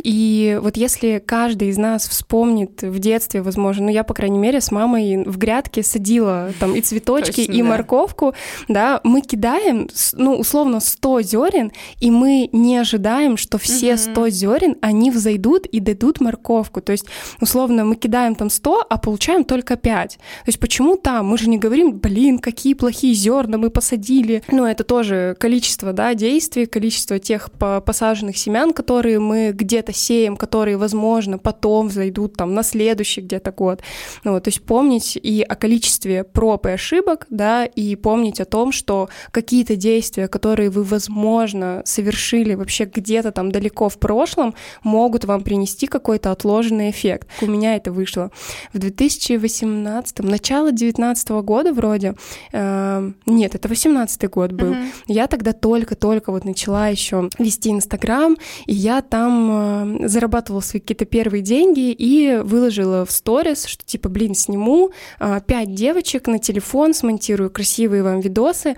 И 0.04 0.60
вот 0.62 0.78
если 0.78 1.22
каждый 1.26 1.70
из 1.70 1.78
нас 1.78 2.08
вспомнит 2.08 2.82
в 2.82 3.00
детстве, 3.00 3.42
возможно, 3.42 3.86
ну 3.86 3.92
я, 3.92 4.04
по 4.04 4.14
крайней 4.14 4.40
мере, 4.40 4.62
с 4.62 4.72
мамой 4.72 5.24
в 5.24 5.38
грядке 5.38 5.84
садила 5.84 6.52
там 6.60 6.76
и 6.76 6.82
цветочки, 6.82 7.46
Точно, 7.46 7.52
и 7.52 7.62
да. 7.62 7.68
морковку, 7.68 8.34
да, 8.68 9.02
мы 9.04 9.22
кидаем, 9.22 9.90
ну, 10.14 10.36
условно, 10.36 10.80
100 10.80 11.22
зерен, 11.22 11.72
и 12.00 12.12
мы 12.12 12.50
не 12.52 12.78
ожидаем, 12.78 13.38
что 13.38 13.58
все 13.58 13.98
100 13.98 14.30
зерен, 14.30 14.76
они 14.82 15.12
взойдут 15.12 15.66
и 15.66 15.80
дадут 15.80 16.22
морковку. 16.22 16.82
То 16.82 16.92
есть, 16.92 17.06
условно, 17.42 17.86
мы 17.86 17.96
кидаем 17.96 18.36
там 18.36 18.50
100, 18.50 18.88
а 18.90 18.98
получаем 18.98 19.44
только 19.44 19.76
5. 19.76 20.18
То 20.18 20.20
есть, 20.48 20.60
почему 20.60 20.75
почему 20.76 20.98
там? 20.98 21.28
Мы 21.28 21.38
же 21.38 21.48
не 21.48 21.58
говорим, 21.58 21.94
блин, 21.94 22.38
какие 22.38 22.74
плохие 22.74 23.14
зерна 23.14 23.58
мы 23.58 23.70
посадили. 23.70 24.44
Но 24.52 24.68
это 24.68 24.84
тоже 24.84 25.34
количество, 25.40 25.94
да, 25.94 26.14
действий, 26.16 26.66
количество 26.66 27.18
тех 27.18 27.50
посаженных 27.86 28.36
семян, 28.36 28.74
которые 28.74 29.20
мы 29.20 29.54
где-то 29.54 29.94
сеем, 29.94 30.36
которые, 30.36 30.76
возможно, 30.76 31.38
потом 31.38 31.90
зайдут 31.90 32.34
там 32.34 32.54
на 32.54 32.62
следующий 32.62 33.22
где-то 33.22 33.54
год. 33.54 33.84
Ну, 34.26 34.34
вот, 34.34 34.44
то 34.44 34.50
есть 34.50 34.64
помнить 34.64 35.16
и 35.16 35.42
о 35.44 35.56
количестве 35.56 36.26
проб 36.26 36.66
и 36.66 36.72
ошибок, 36.72 37.26
да, 37.30 37.64
и 37.64 37.96
помнить 37.96 38.42
о 38.42 38.46
том, 38.46 38.74
что 38.74 39.08
какие-то 39.32 39.78
действия, 39.78 40.28
которые 40.28 40.70
вы, 40.70 40.84
возможно, 40.84 41.84
совершили 41.86 42.54
вообще 42.54 42.84
где-то 42.84 43.32
там 43.32 43.50
далеко 43.50 43.88
в 43.88 43.98
прошлом, 43.98 44.54
могут 44.84 45.24
вам 45.24 45.42
принести 45.42 45.88
какой-то 45.88 46.34
отложенный 46.34 46.90
эффект. 46.90 47.30
У 47.42 47.46
меня 47.46 47.78
это 47.78 47.94
вышло. 47.94 48.30
В 48.74 48.80
2018, 48.80 50.20
начало 50.20 50.65
2019 50.72 51.30
года 51.44 51.74
вроде, 51.74 52.16
э, 52.52 53.12
нет, 53.26 53.56
это 53.56 53.68
18 53.68 54.30
год 54.30 54.52
был, 54.52 54.74
uh-huh. 54.74 54.86
я 55.08 55.28
тогда 55.28 55.54
только-только 55.54 56.32
вот 56.32 56.46
начала 56.46 56.88
еще 56.88 57.30
вести 57.40 57.72
Инстаграм, 57.72 58.38
и 58.66 58.74
я 58.74 59.02
там 59.02 60.04
э, 60.04 60.08
зарабатывала 60.08 60.62
свои 60.62 60.82
какие-то 60.82 61.06
первые 61.06 61.42
деньги 61.42 61.92
и 61.92 62.40
выложила 62.44 63.06
в 63.06 63.12
сторис, 63.12 63.66
что 63.66 63.86
типа, 63.86 64.10
блин, 64.10 64.36
сниму 64.36 64.92
э, 65.20 65.40
5 65.46 65.74
девочек 65.74 66.28
на 66.28 66.40
телефон, 66.40 66.94
смонтирую 66.94 67.50
красивые 67.50 68.04
вам 68.04 68.20
видосы, 68.20 68.76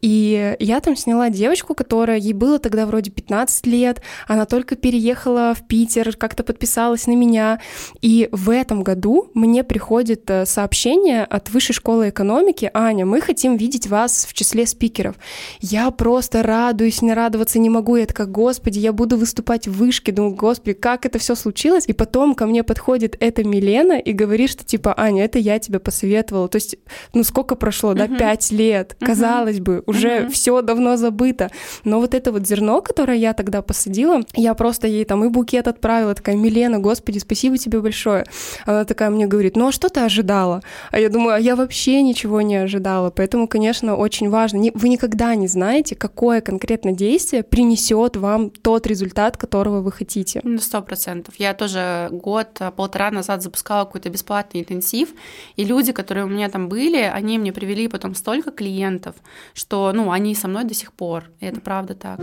и 0.00 0.56
я 0.58 0.80
там 0.80 0.96
сняла 0.96 1.30
девочку, 1.30 1.74
которая, 1.74 2.18
ей 2.18 2.32
было 2.32 2.58
тогда 2.58 2.86
вроде 2.86 3.10
15 3.10 3.66
лет, 3.66 4.02
она 4.28 4.46
только 4.46 4.76
переехала 4.76 5.54
в 5.54 5.66
Питер, 5.66 6.16
как-то 6.16 6.42
подписалась 6.42 7.06
на 7.06 7.12
меня, 7.12 7.60
и 8.00 8.28
в 8.32 8.50
этом 8.50 8.82
году 8.82 9.30
мне 9.34 9.64
приходит 9.64 10.28
э, 10.30 10.46
сообщение 10.46 11.24
от 11.30 11.50
Высшей 11.50 11.74
школы 11.74 12.08
экономики, 12.08 12.70
Аня, 12.74 13.06
мы 13.06 13.20
хотим 13.20 13.56
видеть 13.56 13.86
вас 13.86 14.26
в 14.28 14.32
числе 14.34 14.66
спикеров. 14.66 15.16
Я 15.60 15.90
просто 15.90 16.42
радуюсь, 16.42 17.02
не 17.02 17.14
радоваться 17.14 17.58
не 17.58 17.70
могу, 17.70 17.96
я 17.96 18.06
такая, 18.06 18.26
господи, 18.26 18.78
я 18.78 18.92
буду 18.92 19.16
выступать 19.16 19.68
в 19.68 19.72
вышке, 19.72 20.12
думаю, 20.12 20.34
господи, 20.34 20.74
как 20.74 21.06
это 21.06 21.18
все 21.18 21.34
случилось, 21.34 21.84
и 21.86 21.92
потом 21.92 22.34
ко 22.34 22.46
мне 22.46 22.62
подходит 22.62 23.16
эта 23.20 23.44
Милена 23.44 23.98
и 23.98 24.12
говорит, 24.12 24.50
что 24.50 24.64
типа, 24.64 24.94
Аня, 24.96 25.24
это 25.24 25.38
я 25.38 25.58
тебе 25.58 25.78
посоветовала, 25.78 26.48
то 26.48 26.56
есть, 26.56 26.76
ну 27.14 27.22
сколько 27.22 27.54
прошло, 27.54 27.94
да, 27.94 28.08
пять 28.08 28.50
лет, 28.50 28.96
казалось 29.00 29.60
бы, 29.60 29.82
уже 29.86 30.28
все 30.30 30.62
давно 30.62 30.96
забыто, 30.96 31.50
но 31.84 32.00
вот 32.00 32.14
это 32.14 32.32
вот 32.32 32.46
зерно, 32.46 32.82
которое 32.82 33.16
я 33.16 33.32
тогда 33.34 33.62
посадила, 33.62 34.22
я 34.34 34.54
просто 34.54 34.88
ей 34.88 35.04
там 35.04 35.24
и 35.24 35.28
букет 35.28 35.68
отправила, 35.68 36.14
такая, 36.14 36.36
Милена, 36.36 36.78
господи, 36.78 37.18
спасибо 37.18 37.56
тебе 37.56 37.80
большое. 37.80 38.24
Она 38.66 38.84
такая 38.84 39.10
мне 39.10 39.26
говорит, 39.26 39.56
ну 39.56 39.68
а 39.68 39.72
что 39.72 39.88
ты 39.88 40.00
ожидала? 40.00 40.62
А 40.90 40.98
я 40.98 41.08
думаю, 41.08 41.19
а 41.28 41.38
я 41.38 41.56
вообще 41.56 42.02
ничего 42.02 42.40
не 42.40 42.56
ожидала, 42.56 43.10
поэтому, 43.10 43.48
конечно, 43.48 43.96
очень 43.96 44.30
важно, 44.30 44.70
вы 44.74 44.88
никогда 44.88 45.34
не 45.34 45.48
знаете, 45.48 45.94
какое 45.94 46.40
конкретно 46.40 46.92
действие 46.92 47.42
принесет 47.42 48.16
вам 48.16 48.50
тот 48.50 48.86
результат, 48.86 49.36
которого 49.36 49.80
вы 49.80 49.92
хотите. 49.92 50.40
Ну, 50.44 50.58
сто 50.58 50.82
процентов. 50.82 51.34
Я 51.38 51.54
тоже 51.54 52.08
год-полтора 52.10 53.10
назад 53.10 53.42
запускала 53.42 53.84
какой-то 53.84 54.10
бесплатный 54.10 54.60
интенсив, 54.60 55.10
и 55.56 55.64
люди, 55.64 55.92
которые 55.92 56.24
у 56.24 56.28
меня 56.28 56.48
там 56.48 56.68
были, 56.68 56.98
они 57.02 57.38
мне 57.38 57.52
привели 57.52 57.88
потом 57.88 58.14
столько 58.14 58.50
клиентов, 58.50 59.16
что, 59.54 59.92
ну, 59.92 60.10
они 60.10 60.34
со 60.34 60.48
мной 60.48 60.64
до 60.64 60.74
сих 60.74 60.92
пор, 60.92 61.24
и 61.40 61.46
это 61.46 61.60
правда 61.60 61.94
так. 61.94 62.20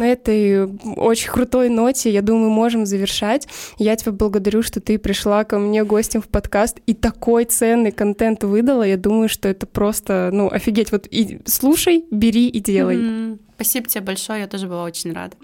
На 0.00 0.06
этой 0.06 0.64
очень 0.96 1.30
крутой 1.30 1.68
ноте, 1.68 2.10
я 2.10 2.22
думаю, 2.22 2.48
можем 2.48 2.86
завершать. 2.86 3.46
Я 3.76 3.94
тебя 3.96 4.12
благодарю, 4.12 4.62
что 4.62 4.80
ты 4.80 4.98
пришла 4.98 5.44
ко 5.44 5.58
мне 5.58 5.84
гостем 5.84 6.22
в 6.22 6.28
подкаст 6.28 6.78
и 6.86 6.94
такой 6.94 7.44
ценный 7.44 7.92
контент 7.92 8.42
выдала. 8.42 8.82
Я 8.82 8.96
думаю, 8.96 9.28
что 9.28 9.46
это 9.46 9.66
просто, 9.66 10.30
ну, 10.32 10.48
офигеть. 10.50 10.90
Вот 10.90 11.06
и 11.10 11.40
слушай, 11.44 12.06
бери 12.10 12.48
и 12.48 12.60
делай. 12.60 12.96
Mm-hmm. 12.96 13.38
Спасибо 13.56 13.88
тебе 13.88 14.00
большое, 14.00 14.40
я 14.40 14.46
тоже 14.46 14.68
была 14.68 14.84
очень 14.84 15.12
рада. 15.12 15.36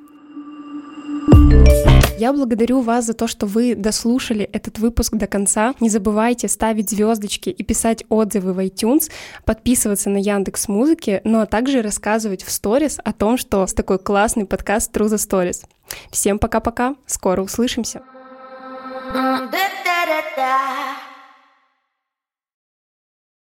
Я 2.18 2.32
благодарю 2.32 2.80
вас 2.80 3.04
за 3.04 3.12
то, 3.12 3.26
что 3.26 3.44
вы 3.46 3.74
дослушали 3.74 4.48
этот 4.52 4.78
выпуск 4.78 5.14
до 5.14 5.26
конца. 5.26 5.74
Не 5.80 5.90
забывайте 5.90 6.48
ставить 6.48 6.88
звездочки 6.88 7.50
и 7.50 7.62
писать 7.62 8.04
отзывы 8.08 8.54
в 8.54 8.58
iTunes, 8.58 9.10
подписываться 9.44 10.08
на 10.08 10.16
Яндекс 10.16 10.68
Музыки, 10.68 11.20
ну 11.24 11.40
а 11.40 11.46
также 11.46 11.82
рассказывать 11.82 12.42
в 12.42 12.50
сторис 12.50 12.98
о 13.04 13.12
том, 13.12 13.36
что 13.36 13.66
с 13.66 13.74
такой 13.74 13.98
классный 13.98 14.46
подкаст 14.46 14.96
True 14.96 15.08
the 15.08 15.16
Stories. 15.16 15.64
Всем 16.10 16.38
пока-пока, 16.38 16.96
скоро 17.06 17.42
услышимся. 17.42 18.00
da 19.12 19.48
da 20.36 21.15